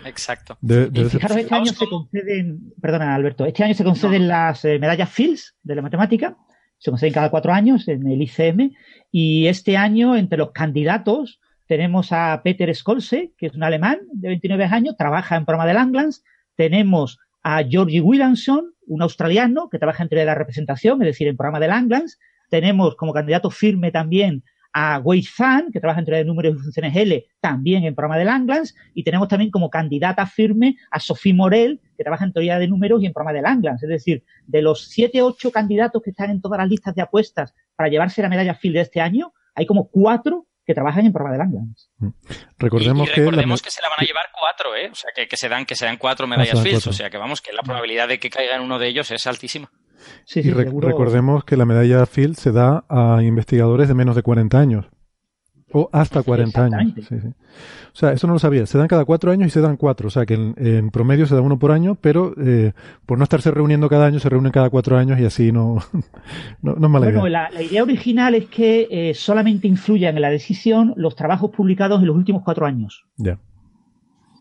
[0.05, 0.57] Exacto.
[0.61, 3.83] Debe- Y debe ser- fijaros, este año se con- conceden, perdona Alberto, este año se
[3.83, 6.37] conceden las eh, medallas Fields de la matemática,
[6.81, 8.71] se conceden cada cuatro años en el ICM,
[9.11, 14.29] y este año entre los candidatos tenemos a Peter Scholze, que es un alemán de
[14.29, 16.23] 29 años, trabaja en programa de Langlands,
[16.55, 21.27] tenemos a Georgie Williamson, un australiano que trabaja en teoría de la representación, es decir,
[21.27, 24.43] en programa de Langlands, tenemos como candidato firme también
[24.73, 28.17] a Wei Zhang, que trabaja en teoría de números y funciones L, también en programa
[28.17, 32.57] de Langlands, y tenemos también como candidata firme a Sophie Morel, que trabaja en teoría
[32.57, 33.83] de números y en programa de Langlands.
[33.83, 37.53] Es decir, de los siete, ocho candidatos que están en todas las listas de apuestas
[37.75, 41.33] para llevarse la medalla Field de este año, hay como cuatro que trabajan en programa
[41.33, 41.89] de Langlands.
[42.57, 43.21] recordemos y, y que...
[43.21, 44.89] la recordemos que se la van a llevar cuatro, ¿eh?
[44.91, 46.87] O sea, que, que se dan que se dan cuatro medallas se dan Fields.
[46.87, 49.25] O sea, que vamos, que la probabilidad de que caiga en uno de ellos es
[49.27, 49.71] altísima.
[50.25, 50.87] Sí, Y sí, re- seguro.
[50.87, 54.85] recordemos que la medalla Field se da a investigadores de menos de 40 años.
[55.73, 56.97] O hasta 40 años.
[56.97, 57.01] Exactamente.
[57.03, 57.33] Sí, sí.
[57.93, 58.65] O sea, eso no lo sabía.
[58.65, 60.07] Se dan cada cuatro años y se dan cuatro.
[60.07, 62.73] O sea, que en, en promedio se da uno por año, pero eh,
[63.05, 65.77] por no estarse reuniendo cada año, se reúnen cada cuatro años y así no,
[66.61, 67.43] no, no es mala Bueno, idea.
[67.43, 72.01] la, la idea original es que eh, solamente influyan en la decisión los trabajos publicados
[72.01, 73.05] en los últimos cuatro años.
[73.15, 73.39] Ya.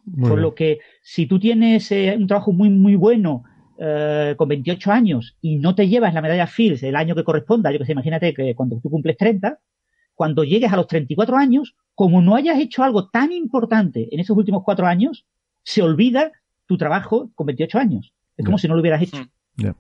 [0.04, 0.42] Muy Por bien.
[0.42, 3.44] lo que si tú tienes eh, un trabajo muy, muy bueno
[3.82, 7.72] eh, con 28 años y no te llevas la medalla Fields el año que corresponda,
[7.72, 9.58] yo que sé, imagínate que cuando tú cumples 30,
[10.14, 14.36] cuando llegues a los 34 años, como no hayas hecho algo tan importante en esos
[14.36, 15.26] últimos cuatro años,
[15.62, 16.30] se olvida
[16.66, 18.12] tu trabajo con 28 años.
[18.36, 19.16] Es como si no lo hubieras hecho.
[19.56, 19.74] Ya.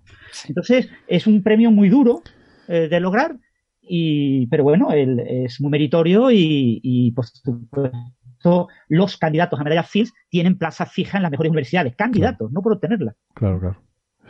[0.48, 2.22] Entonces, es un premio muy duro
[2.68, 3.36] eh, de lograr,
[3.82, 9.90] y, pero bueno, el- es muy meritorio y, y, por supuesto, los candidatos a medallas
[9.90, 11.94] Fields tienen plaza fija en las mejores universidades.
[11.96, 13.14] Candidatos, no por obtenerla.
[13.34, 13.82] Claro, claro.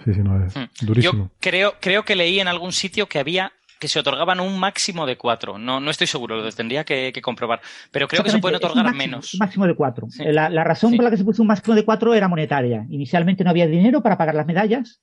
[0.04, 0.86] Sí, sí, no es Mm.
[0.86, 1.24] durísimo.
[1.24, 5.06] Yo creo, creo que leí en algún sitio que había que se otorgaban un máximo
[5.06, 5.56] de cuatro.
[5.56, 7.62] No, no estoy seguro, lo tendría que, que comprobar.
[7.90, 9.32] Pero creo que se pueden otorgar máximo, menos.
[9.34, 10.06] Un máximo de cuatro.
[10.10, 10.22] Sí.
[10.22, 10.96] Eh, La, la razón Sí.
[10.96, 12.86] por la que se puso un máximo de cuatro era monetaria.
[12.90, 15.00] Inicialmente no había dinero para pagar las medallas.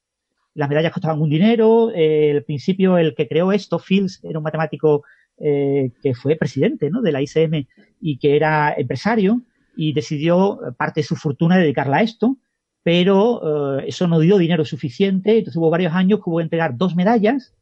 [0.53, 1.91] Las medallas costaban un dinero.
[1.95, 5.03] Eh, al principio, el que creó esto, Fields, era un matemático
[5.39, 7.01] eh, que fue presidente ¿no?
[7.01, 7.65] de la ICM
[7.99, 9.41] y que era empresario
[9.75, 12.37] y decidió eh, parte de su fortuna dedicarla a esto.
[12.83, 15.37] Pero eh, eso no dio dinero suficiente.
[15.37, 17.53] Entonces hubo varios años que hubo que entregar dos medallas,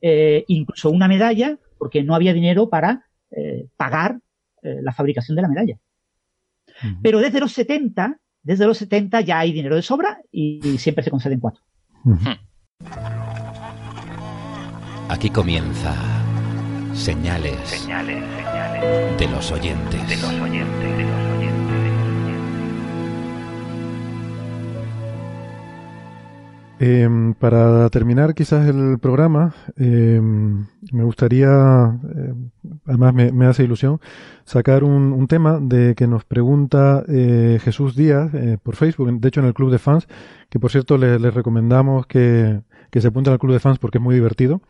[0.00, 4.20] eh, incluso una medalla, porque no había dinero para eh, pagar
[4.62, 5.78] eh, la fabricación de la medalla.
[7.02, 11.02] Pero desde los 70, desde los 70 ya hay dinero de sobra y, y siempre
[11.02, 11.62] se conceden cuatro.
[12.04, 12.28] Ujú.
[15.08, 15.96] Aquí comienza
[16.98, 17.88] Señales,
[19.18, 21.17] de los oyentes.
[26.80, 32.34] Em, para terminar quizás el programa, em, me gustaría, eh,
[32.86, 34.00] además me, hace ilusión,
[34.44, 39.40] sacar un, tema de que nos pregunta eh, Jesús Díaz eh, por Facebook, de hecho
[39.40, 40.06] en el Club de Fans,
[40.48, 42.60] que por cierto les le recomendamos que,
[42.92, 44.62] que, se apunten al Club de Fans porque es muy divertido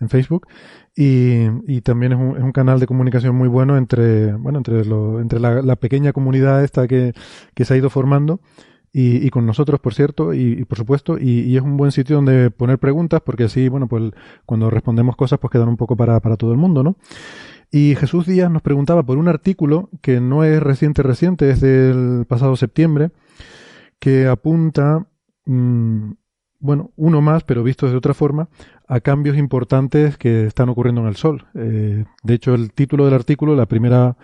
[0.00, 0.46] en Facebook.
[0.94, 4.84] Y, y también es un, es un, canal de comunicación muy bueno entre, bueno, entre,
[4.84, 7.14] lo, entre la, la, pequeña comunidad esta que,
[7.54, 8.40] que se ha ido formando
[8.96, 12.78] y, con nosotros, por cierto, y, por supuesto, y, es un buen sitio donde poner
[12.78, 14.12] preguntas, porque así, bueno, pues
[14.46, 16.96] cuando respondemos cosas, pues quedan un poco para, para todo el mundo, ¿no?
[17.72, 22.24] Y Jesús Díaz nos preguntaba por un artículo que no es reciente, reciente, es del
[22.28, 23.10] pasado septiembre,
[23.98, 25.04] que apunta,
[25.46, 26.12] mm,
[26.60, 28.48] bueno, uno más, pero visto de otra forma,
[28.86, 31.46] a cambios importantes que están ocurriendo en el Sol.
[31.54, 34.16] Eh, de hecho, el título del artículo, la primera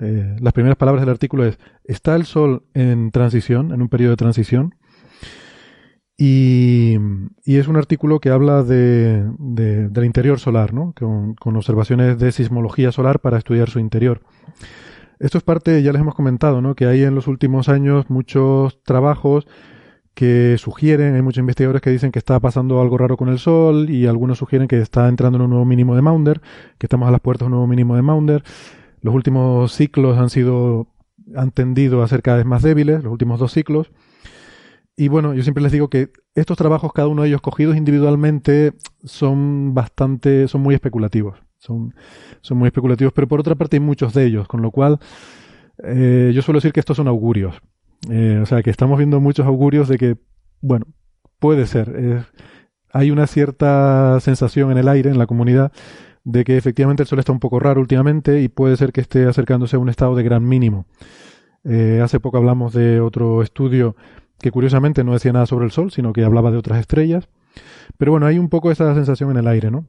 [0.00, 4.10] eh, las primeras palabras del artículo es, ¿está el Sol en transición, en un periodo
[4.10, 4.74] de transición?
[6.16, 6.96] Y,
[7.44, 10.92] es un artículo que habla de, del interior solar, ¿no?
[10.98, 14.22] Con, con, observaciones de sismología solar para estudiar su interior.
[15.20, 16.76] Esto es parte, ya les hemos comentado, ¿no?
[16.76, 19.48] que hay en los últimos años muchos trabajos
[20.14, 23.90] que sugieren, hay muchos investigadores que dicen que está pasando algo raro con el Sol
[23.90, 26.40] y algunos sugieren que está entrando en un nuevo mínimo de Maunder,
[26.78, 28.42] que estamos a las puertas de un nuevo mínimo de Maunder.
[29.00, 30.88] Los últimos ciclos han sido,
[31.34, 33.90] han tendido a ser cada vez más débiles, los últimos dos ciclos.
[34.96, 38.72] Y bueno, yo siempre les digo que estos trabajos, cada uno de ellos cogidos individualmente,
[39.04, 41.38] son bastante, son muy especulativos.
[41.58, 41.94] Son,
[42.40, 44.98] son muy especulativos, pero por otra parte hay muchos de ellos, con lo cual
[45.84, 47.60] eh, yo suelo decir que estos son augurios.
[48.10, 50.16] Eh, o sea, que estamos viendo muchos augurios de que,
[50.60, 50.86] bueno,
[51.38, 52.26] puede ser.
[52.92, 55.72] hay una cierta sensación en el aire, en la comunidad,
[56.28, 59.24] de que efectivamente el Sol está un poco raro últimamente y puede ser que esté
[59.24, 60.84] acercándose a un estado de gran mínimo.
[61.64, 63.96] Eh, hace poco hablamos de otro estudio
[64.38, 67.30] que curiosamente no decía nada sobre el Sol, sino que hablaba de otras estrellas.
[67.96, 69.86] Pero bueno, hay un poco esa sensación en el aire, ¿no?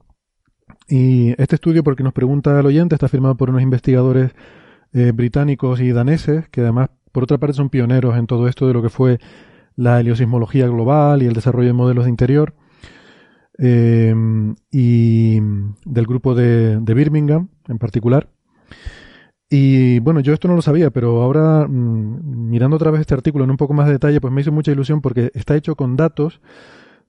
[0.88, 4.32] Y este estudio, porque nos pregunta el oyente, está firmado por unos investigadores
[4.94, 8.74] eh, británicos y daneses, que además, por otra parte, son pioneros en todo esto de
[8.74, 9.20] lo que fue
[9.76, 12.54] la heliosismología global y el desarrollo de modelos de interior.
[13.62, 15.42] Em, y
[15.84, 18.30] del grupo de, Birmingham en particular.
[19.50, 23.44] Y bueno, yo esto no lo sabía, pero ahora mm, mirando otra vez este artículo
[23.44, 25.98] en un poco más de detalle, pues me hizo mucha ilusión porque está hecho con
[25.98, 26.40] datos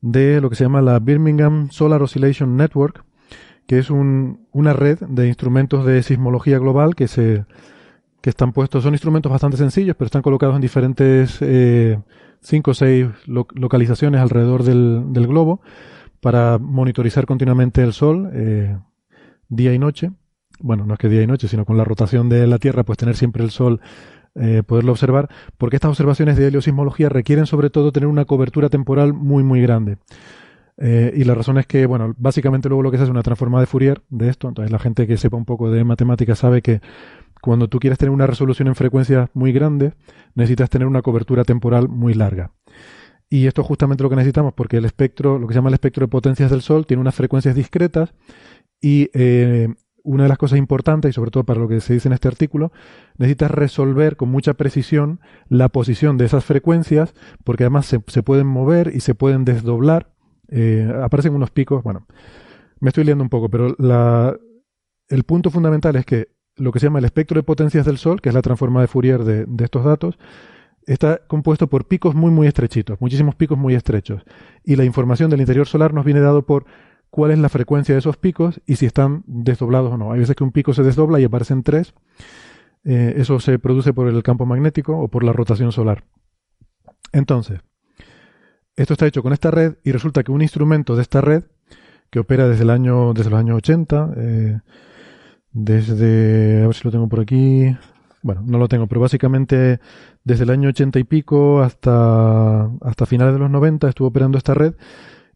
[0.01, 3.05] de lo que se llama la Birmingham Solar Oscillation Network,
[3.67, 7.45] que es un, una red de instrumentos de sismología global que se
[8.23, 11.99] que están puestos, son instrumentos bastante sencillos, pero están colocados en diferentes eh,
[12.43, 15.63] cinco o seis localizaciones alrededor del, del globo
[16.21, 18.77] para monitorizar continuamente el Sol eh,
[19.49, 20.11] día y noche.
[20.61, 22.99] Bueno, no es que día y noche, sino con la rotación de la Tierra, pues
[22.99, 23.81] tener siempre el Sol,
[24.35, 29.15] eh, poderlo observar, porque estas observaciones de heliosismología requieren sobre todo tener una cobertura temporal
[29.15, 29.97] muy, muy grande.
[30.83, 33.23] Eh, y la razón es que, bueno, básicamente luego lo que se hace es una
[33.23, 34.49] transforma de Fourier de esto.
[34.49, 36.81] Entonces la gente que sepa un poco de matemáticas sabe que
[37.43, 39.93] cuando tú quieres tener una resolución en frecuencias muy grande,
[40.35, 42.53] necesitas tener una cobertura temporal muy larga.
[43.33, 45.75] Y esto es justamente lo que necesitamos porque el espectro, lo que se llama el
[45.75, 48.13] espectro de potencias del Sol, tiene unas frecuencias discretas
[48.81, 49.69] y eh,
[50.03, 52.27] una de las cosas importantes, y sobre todo para lo que se dice en este
[52.27, 52.73] artículo,
[53.19, 58.91] necesitas resolver con mucha precisión la posición de esas frecuencias porque además se, pueden mover
[58.95, 60.11] y se pueden desdoblar.
[60.49, 62.09] Eh, aparecen unos picos, bueno,
[62.81, 64.37] me estoy liando un poco, pero la,
[65.09, 68.21] el punto fundamental es que lo que se llama el espectro de potencias del Sol,
[68.21, 70.19] que es la transforma de Fourier de, de estos datos,
[70.87, 74.23] está compuesto por picos muy, muy estrechitos, muchísimos picos muy estrechos.
[74.65, 76.67] Y la información del interior solar nos viene dado por
[77.11, 80.13] cuál es la frecuencia de esos picos y si están desdoblados o no.
[80.13, 81.95] Hay veces que un pico se desdobla y aparecen tres.
[82.85, 86.05] Eh, eso se produce por el campo magnético o por la rotación solar.
[87.13, 87.61] Entonces,
[88.77, 91.45] esto está hecho con esta red y resulta que un instrumento de esta red,
[92.11, 94.61] que opera desde el año, desde los años 80, eh,
[95.53, 97.77] desde, a ver si lo tengo por aquí,
[98.23, 99.81] bueno, no lo tengo, pero básicamente
[100.25, 104.55] desde el año ochenta y pico hasta, hasta finales de los 90 estuvo operando esta
[104.55, 104.75] red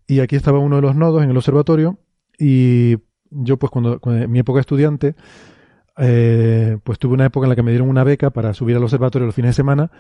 [0.06, 1.98] y aquí estaba uno de los nodos en el observatorio
[2.38, 2.98] y
[3.30, 5.14] yo pues cuando, en mi época estudiante
[5.96, 8.82] eh, pues tuve una época en la que me dieron una beca para subir al
[8.82, 9.90] observatorio los fines de semana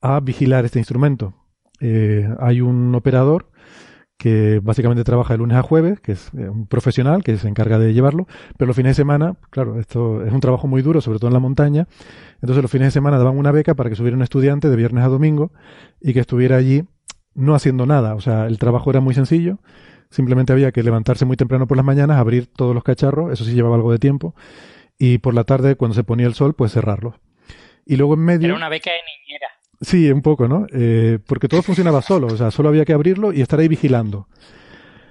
[0.00, 1.34] a vigilar este instrumento.
[1.80, 3.49] Eh, hay un operador
[4.20, 7.78] que básicamente trabaja de lunes a jueves, que es eh, un profesional que se encarga
[7.78, 8.26] de llevarlo,
[8.58, 11.32] pero los fines de semana, claro, esto es un trabajo muy duro, sobre todo en
[11.32, 11.88] la montaña,
[12.34, 15.04] entonces los fines de semana daban una beca para que subiera un estudiante de viernes
[15.04, 15.52] a domingo
[16.02, 16.84] y que estuviera allí
[17.34, 19.56] no haciendo nada, o sea, el trabajo era muy sencillo,
[20.10, 23.54] simplemente había que levantarse muy temprano por las mañanas, abrir todos los cacharros, eso sí
[23.54, 24.34] llevaba algo de tiempo,
[24.98, 27.14] y por la tarde, cuando se ponía el sol, pues cerrarlos.
[27.86, 28.48] Y luego en medio...
[28.48, 29.46] Era una beca de niñera.
[29.80, 30.66] Sí, un poco, ¿no?
[30.72, 34.28] Eh, porque todo funcionaba solo, o sea, solo había que abrirlo y estar ahí vigilando.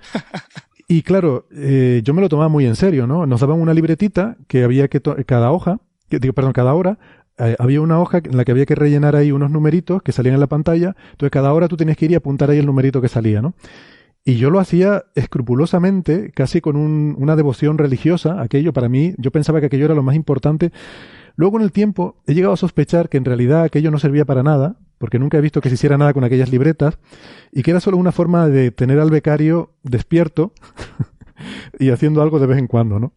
[0.91, 3.27] Y claro, eh, yo me lo tomaba muy en serio, ¿no?
[3.27, 6.97] Nos daban una libretita que había que, cada hoja, que, digo, perdón, cada hora,
[7.37, 10.33] eh, había una hoja en la que había que rellenar ahí unos numeritos que salían
[10.33, 13.01] en la pantalla, entonces cada hora tú tenías que ir y apuntar ahí el numerito
[13.01, 13.53] que salía, ¿no?
[14.25, 19.29] Y yo lo hacía escrupulosamente, casi con un, una devoción religiosa, aquello para mí, yo
[19.29, 20.71] pensaba que aquello era lo más importante.
[21.39, 24.43] Luego en el tiempo he llegado a sospechar que en realidad aquello no servía para
[24.43, 26.99] nada, porque nunca he visto que se hiciera nada con aquellas libretas,
[27.53, 30.51] y que era solo una forma de tener al becario despierto
[31.79, 33.13] y haciendo algo de vez en cuando, ¿no?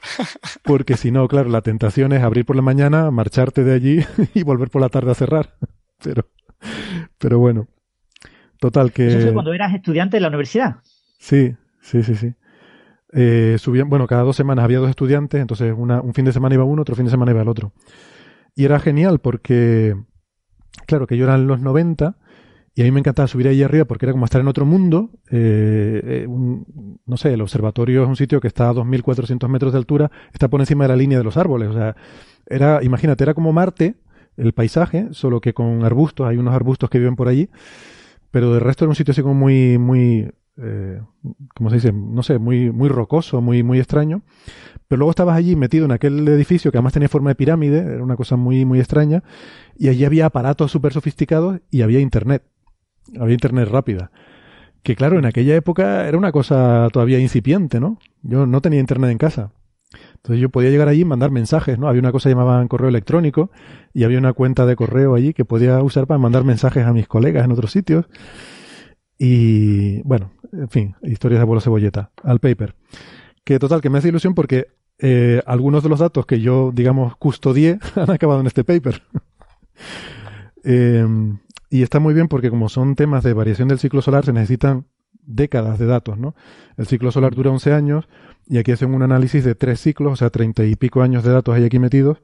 [0.64, 4.00] Porque si no, claro, la tentación es abrir por la mañana, marcharte de allí
[4.34, 5.54] y volver por la tarde a cerrar.
[6.02, 6.26] Pero,
[7.18, 7.68] pero bueno.
[8.58, 9.08] Total, que.
[9.08, 10.76] Eso fue cuando eras estudiante de la universidad.
[11.18, 12.34] Sí, sí, sí, sí.
[13.14, 16.54] Eh, subían, bueno, cada dos semanas había dos estudiantes, entonces una, un fin de semana
[16.54, 17.72] iba uno, otro fin de semana iba el otro.
[18.56, 19.94] Y era genial porque,
[20.86, 22.16] claro, que yo era en los 90
[22.74, 25.10] y a mí me encantaba subir ahí arriba porque era como estar en otro mundo.
[25.30, 26.26] Eh, eh
[27.06, 30.48] no sé, el observatorio es un sitio que está a 2.400 metros de altura, está
[30.48, 31.68] por encima de la línea de los árboles.
[31.68, 31.94] O sea,
[32.46, 33.94] era, imagínate, era como Marte,
[34.36, 37.48] el paisaje, solo que con arbustos, hay unos arbustos que viven por allí
[38.34, 41.00] pero de resto era un sitio así como muy, muy, eh,
[41.54, 41.92] ¿cómo se dice?
[41.92, 44.22] No sé, muy, muy rocoso, muy, muy extraño.
[44.88, 48.02] Pero luego estabas allí metido en aquel edificio que además tenía forma de pirámide, era
[48.02, 49.22] una cosa muy, muy extraña,
[49.76, 52.44] y allí había aparatos súper sofisticados y había internet.
[53.18, 54.10] Había internet rápida.
[54.82, 57.98] Que claro, en aquella época era una cosa todavía incipiente, ¿no?
[58.22, 59.52] Yo no tenía internet en casa.
[60.16, 61.88] Entonces yo podía llegar allí y mandar mensajes, ¿no?
[61.88, 63.50] Había una cosa que llamaban correo electrónico
[63.92, 67.06] y había una cuenta de correo allí que podía usar para mandar mensajes a mis
[67.06, 68.06] colegas en otros sitios.
[69.18, 72.74] Y bueno, en fin, historias de abuelo cebolleta, al paper.
[73.44, 74.68] Que total, que me hace ilusión porque
[74.98, 79.02] eh, algunos de los datos que yo, digamos, custodié han acabado en este paper.
[80.66, 84.32] Em, y está muy bien porque como son temas de variación del ciclo solar, se
[84.32, 84.86] necesitan
[85.26, 86.34] décadas de datos, ¿no?
[86.78, 88.08] El ciclo solar dura 11 años
[88.46, 91.32] y aquí hacen un análisis de tres ciclos, o sea, treinta y pico años de
[91.32, 92.18] datos hay aquí metidos,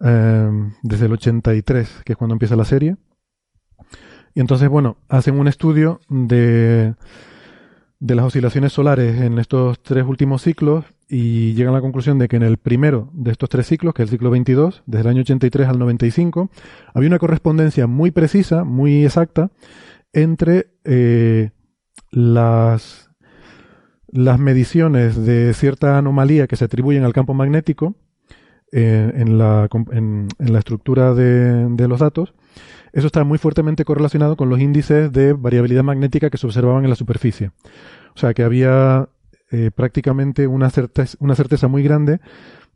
[0.00, 2.96] em, desde el 83, que es cuando empieza la serie.
[4.34, 6.94] Y entonces, bueno, hacen un estudio de,
[7.98, 12.28] de las oscilaciones solares en estos tres últimos ciclos y llegan a la conclusión de
[12.28, 15.08] que en el primero de estos tres ciclos, que es el ciclo 22, desde el
[15.08, 16.50] año 83 al 95,
[16.94, 19.50] había una correspondencia muy precisa, muy exacta,
[20.12, 21.50] entre eh,
[22.12, 23.10] las
[24.12, 27.94] las mediciones de cierta anomalía que se atribuyen al campo magnético
[28.72, 32.34] eh, en, la, en, la, estructura de, de, los datos,
[32.92, 36.90] eso está muy fuertemente correlacionado con los índices de variabilidad magnética que se observaban en
[36.90, 37.50] la superficie.
[38.14, 39.08] O sea que había
[39.50, 42.20] eh, prácticamente una certeza, una certeza muy grande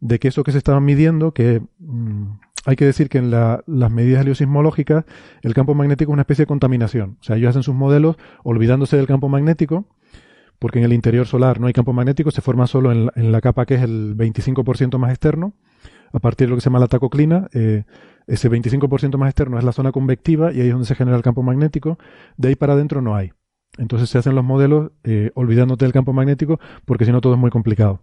[0.00, 2.24] de que eso que se estaba midiendo, que mm,
[2.66, 5.04] hay que decir que en la, las medidas heliosismológicas
[5.42, 7.18] el campo magnético es una especie de contaminación.
[7.20, 9.86] O sea, ellos hacen sus modelos olvidándose del campo magnético
[10.58, 13.66] porque en el interior solar no hay campo magnético, se forma solo en la, capa
[13.66, 15.52] que es el 25% más externo,
[16.12, 17.48] a partir de lo que se llama la tacoclina.
[17.52, 17.84] Eh,
[18.26, 21.22] ese 25% más externo es la zona convectiva y ahí es donde se genera el
[21.22, 21.98] campo magnético.
[22.36, 23.32] De ahí para adentro no hay.
[23.78, 27.40] Entonces se hacen los modelos eh, olvidándote del campo magnético porque si no todo es
[27.40, 28.00] muy complicado.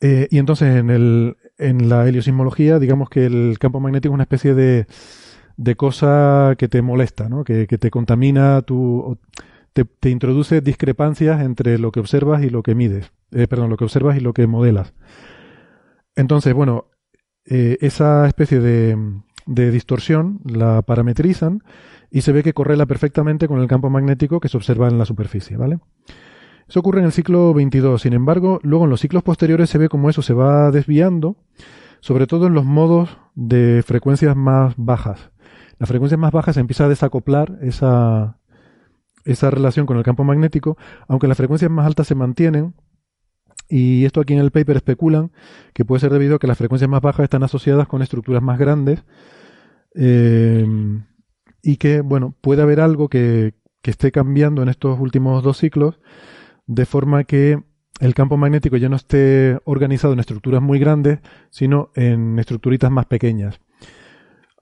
[0.00, 4.24] Eh, y entonces en, el, en la heliosismología digamos que el campo magnético es una
[4.24, 4.86] especie de,
[5.56, 7.44] de cosa que te molesta, ¿no?
[7.44, 9.18] que, que te contamina tu
[9.72, 13.12] te, introduce discrepancias entre lo que observas y lo que mides.
[13.32, 14.94] Eh, perdón, lo que observas y lo que modelas.
[16.16, 16.89] Entonces, bueno,
[17.46, 18.96] eh, esa especie de,
[19.46, 21.62] distorsión la parametrizan
[22.10, 25.04] y se ve que correla perfectamente con el campo magnético que se observa en la
[25.04, 25.78] superficie, ¿vale?
[26.68, 28.02] Eso ocurre en el ciclo 22.
[28.02, 31.36] Sin embargo, luego en los ciclos posteriores se ve como eso se va desviando,
[32.00, 35.30] sobre todo en los modos de frecuencias más bajas.
[35.78, 38.38] Las frecuencias más bajas se empieza a desacoplar esa,
[39.24, 40.76] esa relación con el campo magnético,
[41.08, 42.74] aunque las frecuencias más altas se mantienen,
[43.70, 45.30] y esto aquí en el paper especulan
[45.72, 48.58] que puede ser debido a que las frecuencias más bajas están asociadas con estructuras más
[48.58, 49.04] grandes
[49.94, 50.66] eh,
[51.62, 56.00] y que, bueno, puede haber algo que, que esté cambiando en estos últimos dos ciclos
[56.66, 57.62] de forma que
[58.00, 63.06] el campo magnético ya no esté organizado en estructuras muy grandes, sino en estructuritas más
[63.06, 63.60] pequeñas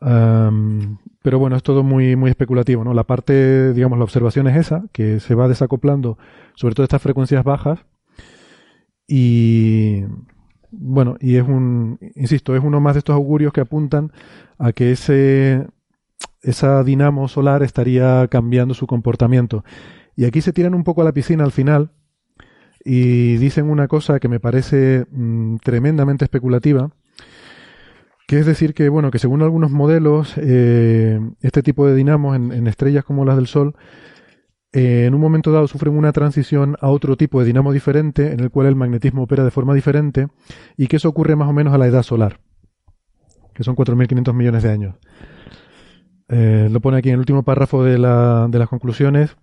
[0.01, 2.95] pero bueno, es todo muy, muy especulativo, ¿no?
[2.95, 6.19] La parte, digamos, la observación es esa, que se va desacoplando
[6.55, 7.85] sobre todo estas frecuencias bajas.
[9.09, 10.05] Y
[10.71, 14.13] bueno, y es un, insisto, es uno más de estos augurios que apuntan
[14.59, 15.67] a que ese,
[16.43, 19.65] esa dinamo solar estaría cambiando su comportamiento.
[20.15, 21.91] Y aquí se tiran un poco a la piscina al final
[22.85, 26.91] y dicen una cosa que me parece mm, tremendamente especulativa,
[28.27, 32.67] Que es decir que, bueno, que según algunos modelos, eh, este tipo de dinamos en,
[32.67, 33.75] estrellas como las del Sol,
[34.79, 38.41] eh, en un momento dado sufren una transición a otro tipo de dinamo diferente, en
[38.41, 40.29] el cual el magnetismo opera de forma diferente,
[40.77, 42.41] y que eso ocurre más o menos a la edad solar,
[43.55, 44.95] que son 4.500 millones de años.
[46.29, 49.37] Eh, lo pone aquí en el último párrafo de, la, de las conclusiones,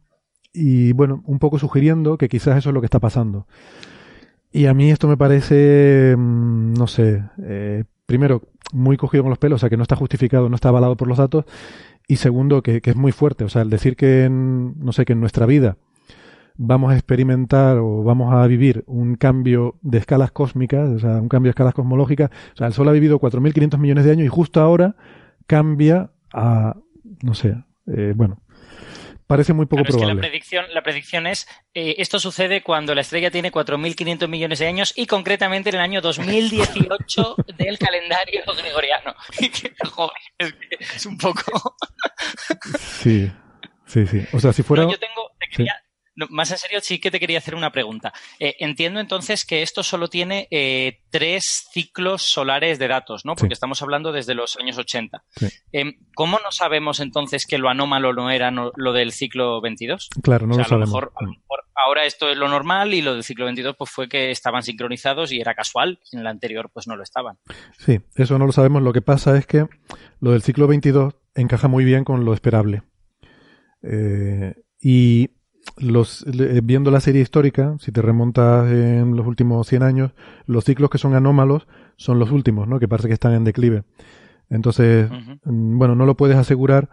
[0.54, 3.48] y bueno, un poco sugiriendo que quizás eso es lo que está pasando.
[4.52, 7.24] Y a mí esto me parece, mm, no sé,
[8.06, 8.42] primero,
[8.72, 11.08] muy cogido con los pelos, o sea, que no está justificado, no está avalado por
[11.08, 11.46] los datos,
[12.08, 15.14] y segundo, que, es muy fuerte, o sea, el decir que, en, no sé, que
[15.14, 15.78] en nuestra vida
[16.58, 21.28] vamos a experimentar o vamos a vivir un cambio de escalas cósmicas, o sea, un
[21.28, 24.30] cambio de escalas cosmológicas, o sea, el Sol ha vivido 4.500 millones de años y
[24.30, 24.96] justo ahora
[25.48, 26.78] cambia a,
[27.24, 28.40] no sé, eh, bueno,
[29.28, 30.14] Parece muy poco probable.
[30.14, 34.68] la, predicción, la predicción es, eh, esto sucede cuando la estrella tiene 4.500 millones de
[34.68, 39.16] años y concretamente en el año 2018 del calendario gregoriano.
[39.92, 40.56] Joder, es,
[40.96, 41.76] es, un poco...
[42.80, 43.32] sí,
[43.88, 44.26] sí, sí.
[44.32, 44.84] O sea, si fuera...
[44.84, 45.32] yo tengo,
[46.30, 48.14] más en serio, sí que te quería hacer una pregunta.
[48.40, 53.36] Eh, entiendo entonces que esto solo tiene eh, tres ciclos solares de datos, ¿no?
[53.36, 55.24] Porque estamos hablando desde los años 80.
[55.72, 60.10] Em, ¿Cómo no sabemos entonces que lo anómalo no era lo del ciclo 22?
[60.22, 60.90] Claro, no lo, sabemos.
[60.90, 63.92] Mejor, a lo mejor ahora esto es lo normal y lo del ciclo 22 pues
[63.92, 66.00] fue que estaban sincronizados y era casual.
[66.12, 67.38] En el anterior pues no lo estaban.
[67.78, 68.82] Sí, eso no lo sabemos.
[68.82, 69.68] Lo que pasa es que
[70.20, 72.84] lo del ciclo 22 encaja muy bien con lo esperable.
[73.84, 75.35] Eh, y
[75.78, 80.12] los, eh, viendo la serie histórica, si te remontas en los últimos 100 años,
[80.46, 82.80] los ciclos que son anómalos son los últimos, ¿no?
[82.80, 83.84] Que parece que están en declive.
[84.50, 85.10] Entonces,
[85.44, 86.90] bueno, no lo puedes asegurar,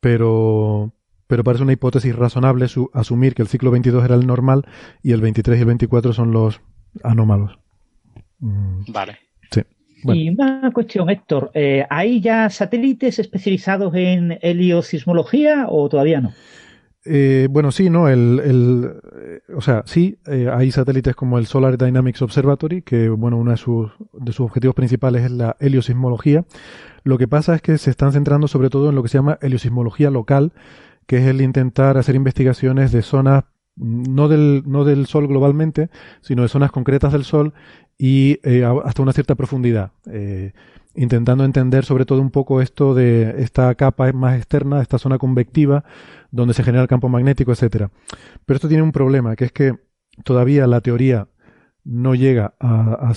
[0.00, 0.92] pero,
[1.26, 4.64] pero parece una hipótesis razonable asumir que el ciclo 22 era el normal
[5.02, 6.60] y el 23 y el 24 son los
[7.02, 7.58] anómalos.
[8.38, 8.92] Mm.
[8.92, 9.18] Vale.
[9.50, 9.62] Sí.
[10.04, 16.32] Y una cuestión, Héctor, eh, ¿hay ya satélites especializados en heliosismología o todavía no?
[17.06, 18.08] Eh, bueno, sí, ¿no?
[18.08, 18.92] El, el,
[19.54, 23.56] o sea, sí, eh, hay satélites como el Solar Dynamics Observatory, que, bueno, uno de
[23.58, 26.44] sus, de sus objetivos principales es la heliosismología.
[27.02, 29.38] Lo que pasa es que se están centrando sobre todo en lo que se llama
[29.42, 30.52] heliosismología local,
[31.06, 33.44] que es el intentar hacer investigaciones de zonas,
[33.76, 35.90] no del, no del Sol globalmente,
[36.22, 37.52] sino de zonas concretas del Sol
[37.98, 39.92] y eh, hasta una cierta profundidad.
[40.10, 40.52] Eh,
[40.94, 45.84] intentando entender sobre todo un poco esto de esta capa más externa, esta zona convectiva,
[46.34, 47.90] donde se genera el campo magnético, etcétera.
[48.44, 49.76] Pero esto tiene un problema, que es que
[50.24, 51.28] todavía la teoría
[51.84, 53.12] no llega a,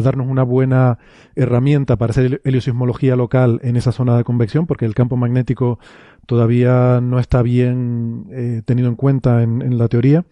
[0.00, 0.98] darnos una buena
[1.34, 5.78] herramienta para hacer heliosismología local en esa zona de convección, porque el campo magnético
[6.26, 10.24] todavía no está bien eh, tenido en cuenta en, la teoría.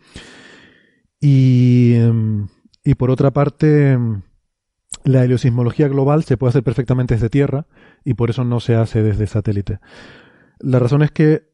[1.20, 2.46] Y, em,
[2.84, 4.22] y por otra parte, em,
[5.04, 7.66] la heliosismología global se puede hacer perfectamente desde Tierra
[8.04, 9.80] y por eso no se hace desde satélite.
[10.60, 11.51] La razón es que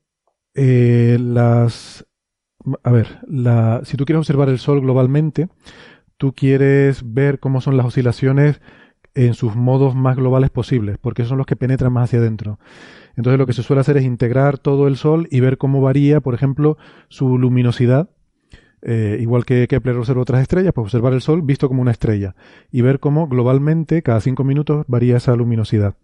[0.59, 2.07] eh, las...
[2.83, 5.49] A ver, la, si tú quieres observar el Sol globalmente,
[6.17, 8.61] tú quieres ver cómo son las oscilaciones
[9.15, 12.59] en sus modos más globales posibles, porque son los que penetran más hacia adentro.
[13.17, 16.21] Entonces lo que se suele hacer es integrar todo el Sol y ver cómo varía,
[16.21, 16.77] por ejemplo,
[17.09, 18.11] su luminosidad
[18.83, 22.35] eh, igual que Kepler observa otras estrellas, pues observar el Sol visto como una estrella
[22.71, 25.95] y ver cómo globalmente cada cinco minutos varía esa luminosidad.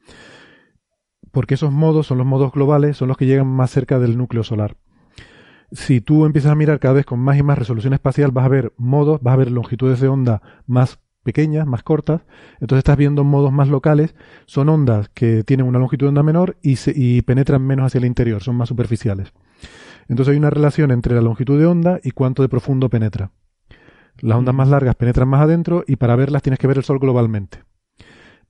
[1.34, 4.44] Porque esos modos son los modos globales, son los que llegan más cerca del núcleo
[4.44, 4.76] solar.
[5.72, 8.48] Si tú empiezas a mirar cada vez con más y más resolución espacial, vas a
[8.48, 12.22] ver modos, vas a ver longitudes de onda más pequeñas, más cortas,
[12.60, 14.14] entonces estás viendo modos más locales,
[14.46, 18.04] son ondas que tienen una longitud de onda menor y, y penetran menos hacia el
[18.04, 19.32] interior, son más superficiales.
[20.08, 23.32] Entonces hay una relación entre la longitud de onda y cuánto de profundo penetra.
[24.20, 27.00] Las ondas más largas penetran más adentro y para verlas tienes que ver el Sol
[27.00, 27.64] globalmente.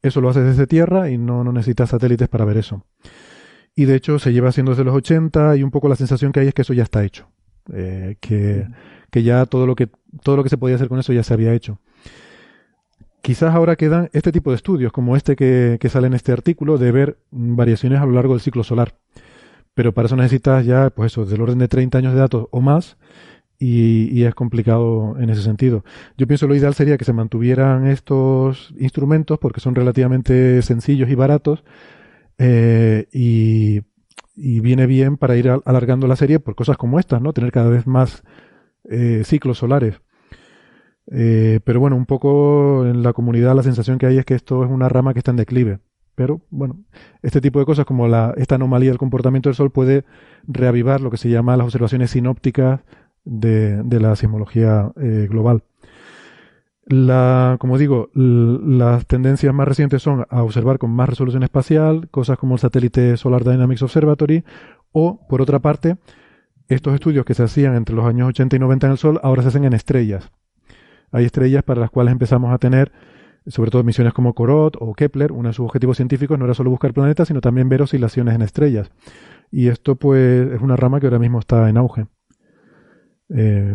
[0.05, 2.85] Eso lo haces desde Tierra y no, necesitas satélites para ver eso.
[3.75, 6.41] Y de hecho se lleva haciendo desde los 80 y un poco la sensación que
[6.41, 7.27] hay es que eso ya está hecho.
[7.73, 8.67] Eh, que,
[9.11, 9.89] que, ya todo lo que,
[10.23, 11.81] todo lo que se podía hacer con eso ya se había hecho.
[13.23, 16.77] Quizás ahora quedan este tipo de estudios, como este que, que sale en este artículo,
[16.77, 18.95] de ver variaciones a lo largo del ciclo solar
[19.75, 22.61] pero para eso necesitas ya, pues eso, del orden de 30 años de datos o
[22.61, 22.97] más,
[23.67, 25.85] y, es complicado en ese sentido.
[26.19, 31.15] Yo pienso lo ideal sería que se mantuvieran estos instrumentos porque son relativamente sencillos y
[31.15, 31.65] baratos,
[32.39, 33.83] eh, y,
[34.37, 37.33] viene bien para ir alargando la serie por cosas como estas, ¿no?
[37.33, 38.25] Tener cada vez más
[38.91, 40.01] eh, ciclos solares.
[41.13, 44.65] Eh, pero bueno, un poco en la comunidad la sensación que hay es que esto
[44.65, 45.79] es una rama que está en declive.
[46.17, 46.81] Pero bueno,
[47.23, 50.05] este tipo de cosas como la, esta anomalía del comportamiento del Sol puede
[50.47, 52.81] reavivar lo que se llama las observaciones sinópticas
[53.25, 55.63] de, de la sismología eh, global.
[56.87, 62.37] La, como digo, las tendencias más recientes son a observar con más resolución espacial, cosas
[62.37, 64.45] como el satélite Solar Dynamics Observatory,
[64.93, 65.97] o, por otra parte,
[66.69, 69.43] estos estudios que se hacían entre los años 80 y 90 en el Sol ahora
[69.43, 70.31] se hacen en estrellas.
[71.11, 72.93] Hay estrellas para las cuales empezamos a tener,
[73.47, 76.71] sobre todo misiones como Corot o Kepler, uno de sus objetivos científicos no era solo
[76.71, 78.91] buscar planetas, sino también ver oscilaciones en estrellas.
[79.51, 82.07] Y esto, pues, es una rama que ahora mismo está en auge.
[83.31, 83.75] Eh,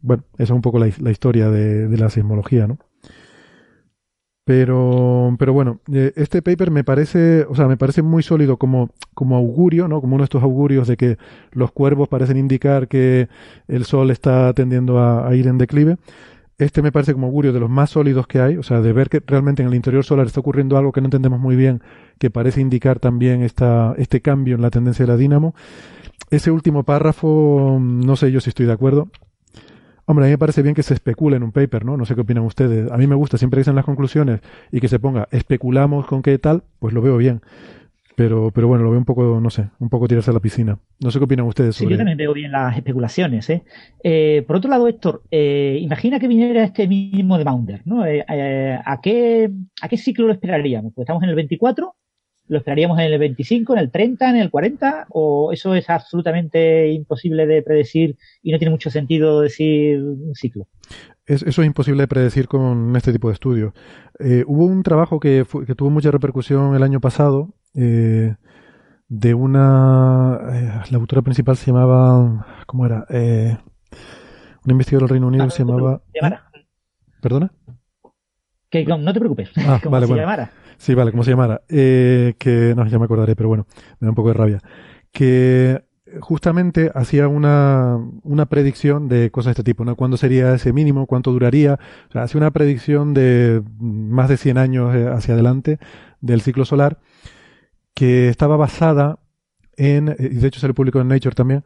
[0.00, 2.78] bueno, esa es un poco la, historia de, la sismología, ¿no?
[4.44, 8.90] Pero, pero bueno, eh, este paper me parece, o sea, me parece muy sólido como,
[9.14, 10.00] como augurio, ¿no?
[10.00, 11.16] Como uno de estos augurios de que
[11.52, 13.28] los cuervos parecen indicar que
[13.68, 15.96] el Sol está tendiendo a, ir en declive.
[16.58, 19.08] Este me parece como augurio de los más sólidos que hay, o sea, de ver
[19.08, 21.80] que realmente en el interior solar está ocurriendo algo que no entendemos muy bien,
[22.18, 25.54] que parece indicar también esta, este cambio en la tendencia de la dínamo.
[26.30, 29.08] Ese último párrafo, no sé yo si estoy de acuerdo.
[30.04, 31.96] Hombre, a mí me parece bien que se especule en un paper, ¿no?
[31.96, 32.90] No sé qué opinan ustedes.
[32.90, 34.40] A mí me gusta, siempre que sean las conclusiones
[34.72, 37.40] y que se ponga especulamos con qué tal, pues lo veo bien.
[38.14, 40.78] Pero, pero bueno, lo veo un poco, no sé, un poco tirarse a la piscina.
[41.00, 43.62] No sé qué opinan ustedes sobre Sí, yo también veo bien las especulaciones, ¿eh?
[44.04, 48.04] eh por otro lado, Héctor, eh, imagina que viniera este mismo de Maunder, ¿no?
[48.04, 48.22] Eh,
[48.84, 50.92] ¿a, qué, ¿A qué ciclo lo esperaríamos?
[50.94, 51.94] Pues estamos en el 24
[52.52, 55.06] ¿Lo esperaríamos en el 25, en el 30, en el 40?
[55.08, 60.68] ¿O eso es absolutamente imposible de predecir y no tiene mucho sentido decir un ciclo?
[61.24, 63.72] eso es imposible de predecir con este tipo de estudios.
[64.18, 68.34] Eh, hubo un trabajo que, tuvo mucha repercusión el año pasado eh,
[69.08, 70.38] de una...
[70.52, 72.64] Eh, la autora principal se llamaba...
[72.66, 73.06] ¿Cómo era?
[73.08, 76.02] un investigador del Reino Unido se llamaba...
[77.22, 77.50] ¿Perdona?
[78.68, 79.50] Que no te preocupes.
[79.56, 80.50] Ah, vale, se llamara.
[80.82, 81.62] Sí, vale, como se llamara.
[81.68, 83.68] Eh, que no, ya me acordaré, pero bueno,
[84.00, 84.58] me da un poco de rabia.
[85.12, 85.84] Que
[86.20, 89.94] justamente hacía una, una predicción de cosas de este tipo, ¿no?
[89.94, 91.06] ¿Cuándo sería ese mínimo?
[91.06, 91.78] ¿Cuánto duraría?
[92.08, 95.78] O sea, hacía una predicción de más de 100 años eh, hacia adelante
[96.20, 96.98] del ciclo solar
[97.94, 99.20] que estaba basada
[99.76, 101.64] en, y de hecho se le publicó en Nature también,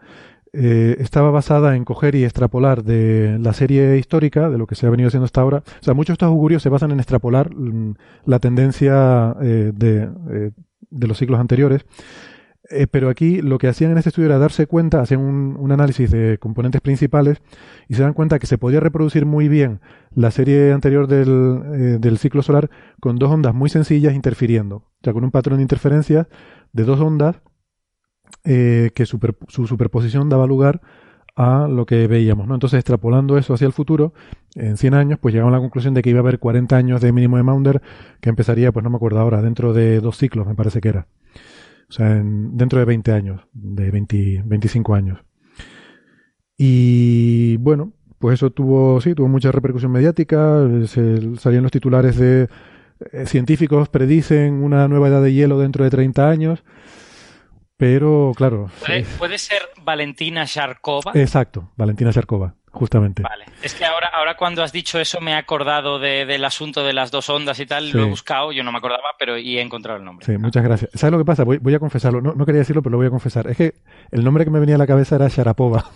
[0.59, 4.86] eh, estaba basada en coger y extrapolar de la serie histórica, de lo que se
[4.86, 5.59] ha venido haciendo hasta ahora.
[5.59, 7.94] O sea, muchos de estos augurios se basan en extrapolar mm,
[8.25, 10.51] la tendencia eh, de, eh,
[10.91, 11.85] de, los ciclos anteriores.
[12.91, 16.39] pero aquí lo que hacían en este estudio era darse cuenta, hacían un, análisis de
[16.39, 17.39] componentes principales
[17.86, 19.81] y se dan cuenta que se podía reproducir muy bien
[20.15, 22.70] la serie anterior del, del ciclo solar
[23.01, 24.76] con dos ondas muy sencillas interfiriendo.
[24.76, 26.26] O sea, con un patrón de interferencias
[26.73, 27.36] de dos ondas
[28.45, 30.81] eh, que su superposición daba lugar
[31.37, 32.55] a lo que veíamos, ¿no?
[32.55, 34.15] Entonces, extrapolando eso hacia el futuro,
[34.55, 37.03] en 100 años, pues llegaron a la conclusión de que iba a haber 40 años
[37.03, 37.83] de mínimo de Maunder,
[38.21, 41.07] que empezaría, pues no me acuerdo ahora, dentro de dos ciclos, me parece que era.
[41.89, 45.19] O sea, dentro de 20 años, de 20, 25 años.
[46.57, 52.49] Y bueno, pues eso tuvo, sí, tuvo mucha repercusión mediática, se, salían los titulares de
[53.13, 56.65] eh, científicos predicen una nueva edad de hielo dentro de 30 años.
[57.77, 58.71] Pero, claro.
[59.19, 61.13] ¿Puede, ser Valentina Sharkova?
[61.15, 63.23] Exacto, Valentina Sharkova, justamente.
[63.23, 63.45] Vale.
[63.63, 67.11] Es que ahora, ahora cuando has dicho eso me he acordado del asunto de las
[67.11, 67.91] dos ondas y tal.
[67.91, 70.25] Lo he buscado, yo no me acordaba, pero y he encontrado el nombre.
[70.25, 70.91] Sí, muchas gracias.
[70.95, 71.45] ¿Sabes lo que pasa?
[71.45, 72.23] Voy, a confesarlo.
[72.23, 73.47] No, no, quería decirlo, pero lo voy a confesar.
[73.47, 73.75] Es que
[74.11, 75.91] el nombre que me venía a la cabeza era Sharapova.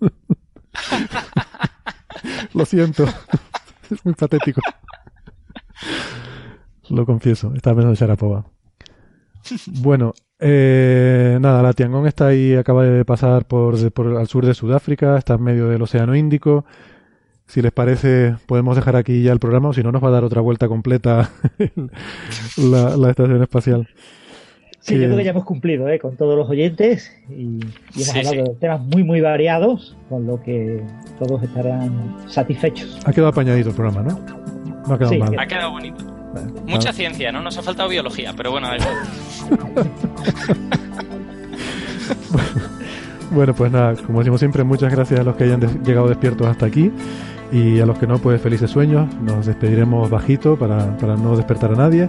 [2.54, 3.04] lo siento.
[3.90, 4.62] es muy patético.
[6.88, 7.52] Lo confieso.
[7.54, 8.46] Estaba pensando en Sharapova.
[9.66, 14.54] Bueno, eh, nada, la Tiangong está ahí, acaba de pasar por, por al sur de
[14.54, 16.64] Sudáfrica, está en medio del Océano Índico.
[17.46, 20.12] Si les parece, podemos dejar aquí ya el programa, o si no, nos va a
[20.12, 21.30] dar otra vuelta completa
[22.56, 23.88] la, estación espacial.
[24.80, 25.98] Sí, yo creo que ya hemos cumplido ¿eh?
[25.98, 27.60] con todos los oyentes y,
[27.94, 30.82] hemos hablado de temas muy, muy variados, con lo que
[31.18, 33.00] todos estarán satisfechos.
[33.04, 34.20] Ha quedado apañadito el programa, ¿no?
[34.86, 35.38] No ha quedado mal.
[35.38, 36.15] Ha quedado bonito.
[36.66, 37.42] Mucha ciencia, ¿no?
[37.42, 38.88] Nos ha faltado biología, pero bueno, eso.
[43.30, 46.66] bueno, pues nada, como decimos siempre, muchas gracias a los que hayan llegado despiertos hasta
[46.66, 46.90] aquí
[47.52, 49.12] y a los que no, pues felices sueños.
[49.22, 52.08] Nos despediremos bajito para, para no despertar a nadie.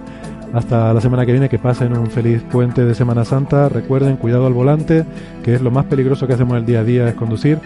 [0.52, 3.68] Hasta la semana que viene, que pasen un feliz puente de Semana Santa.
[3.68, 5.04] Recuerden, cuidado al volante,
[5.42, 7.58] que es lo más peligroso que hacemos el día a día, es conducir.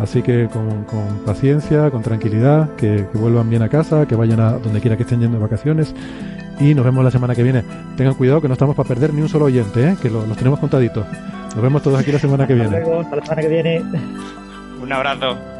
[0.00, 0.86] Así que con,
[1.26, 5.20] paciencia, con tranquilidad, que, vuelvan bien a casa, que vayan a donde quiera que estén
[5.20, 5.94] yendo de vacaciones.
[6.58, 7.62] Y nos vemos la semana que viene.
[7.96, 9.96] Tengan cuidado que no estamos para perder ni un solo oyente, ¿eh?
[10.00, 11.06] que los tenemos contaditos.
[11.54, 12.76] Nos vemos todos aquí la semana que viene.
[12.76, 13.82] hasta la semana que viene.
[14.82, 15.59] Un abrazo.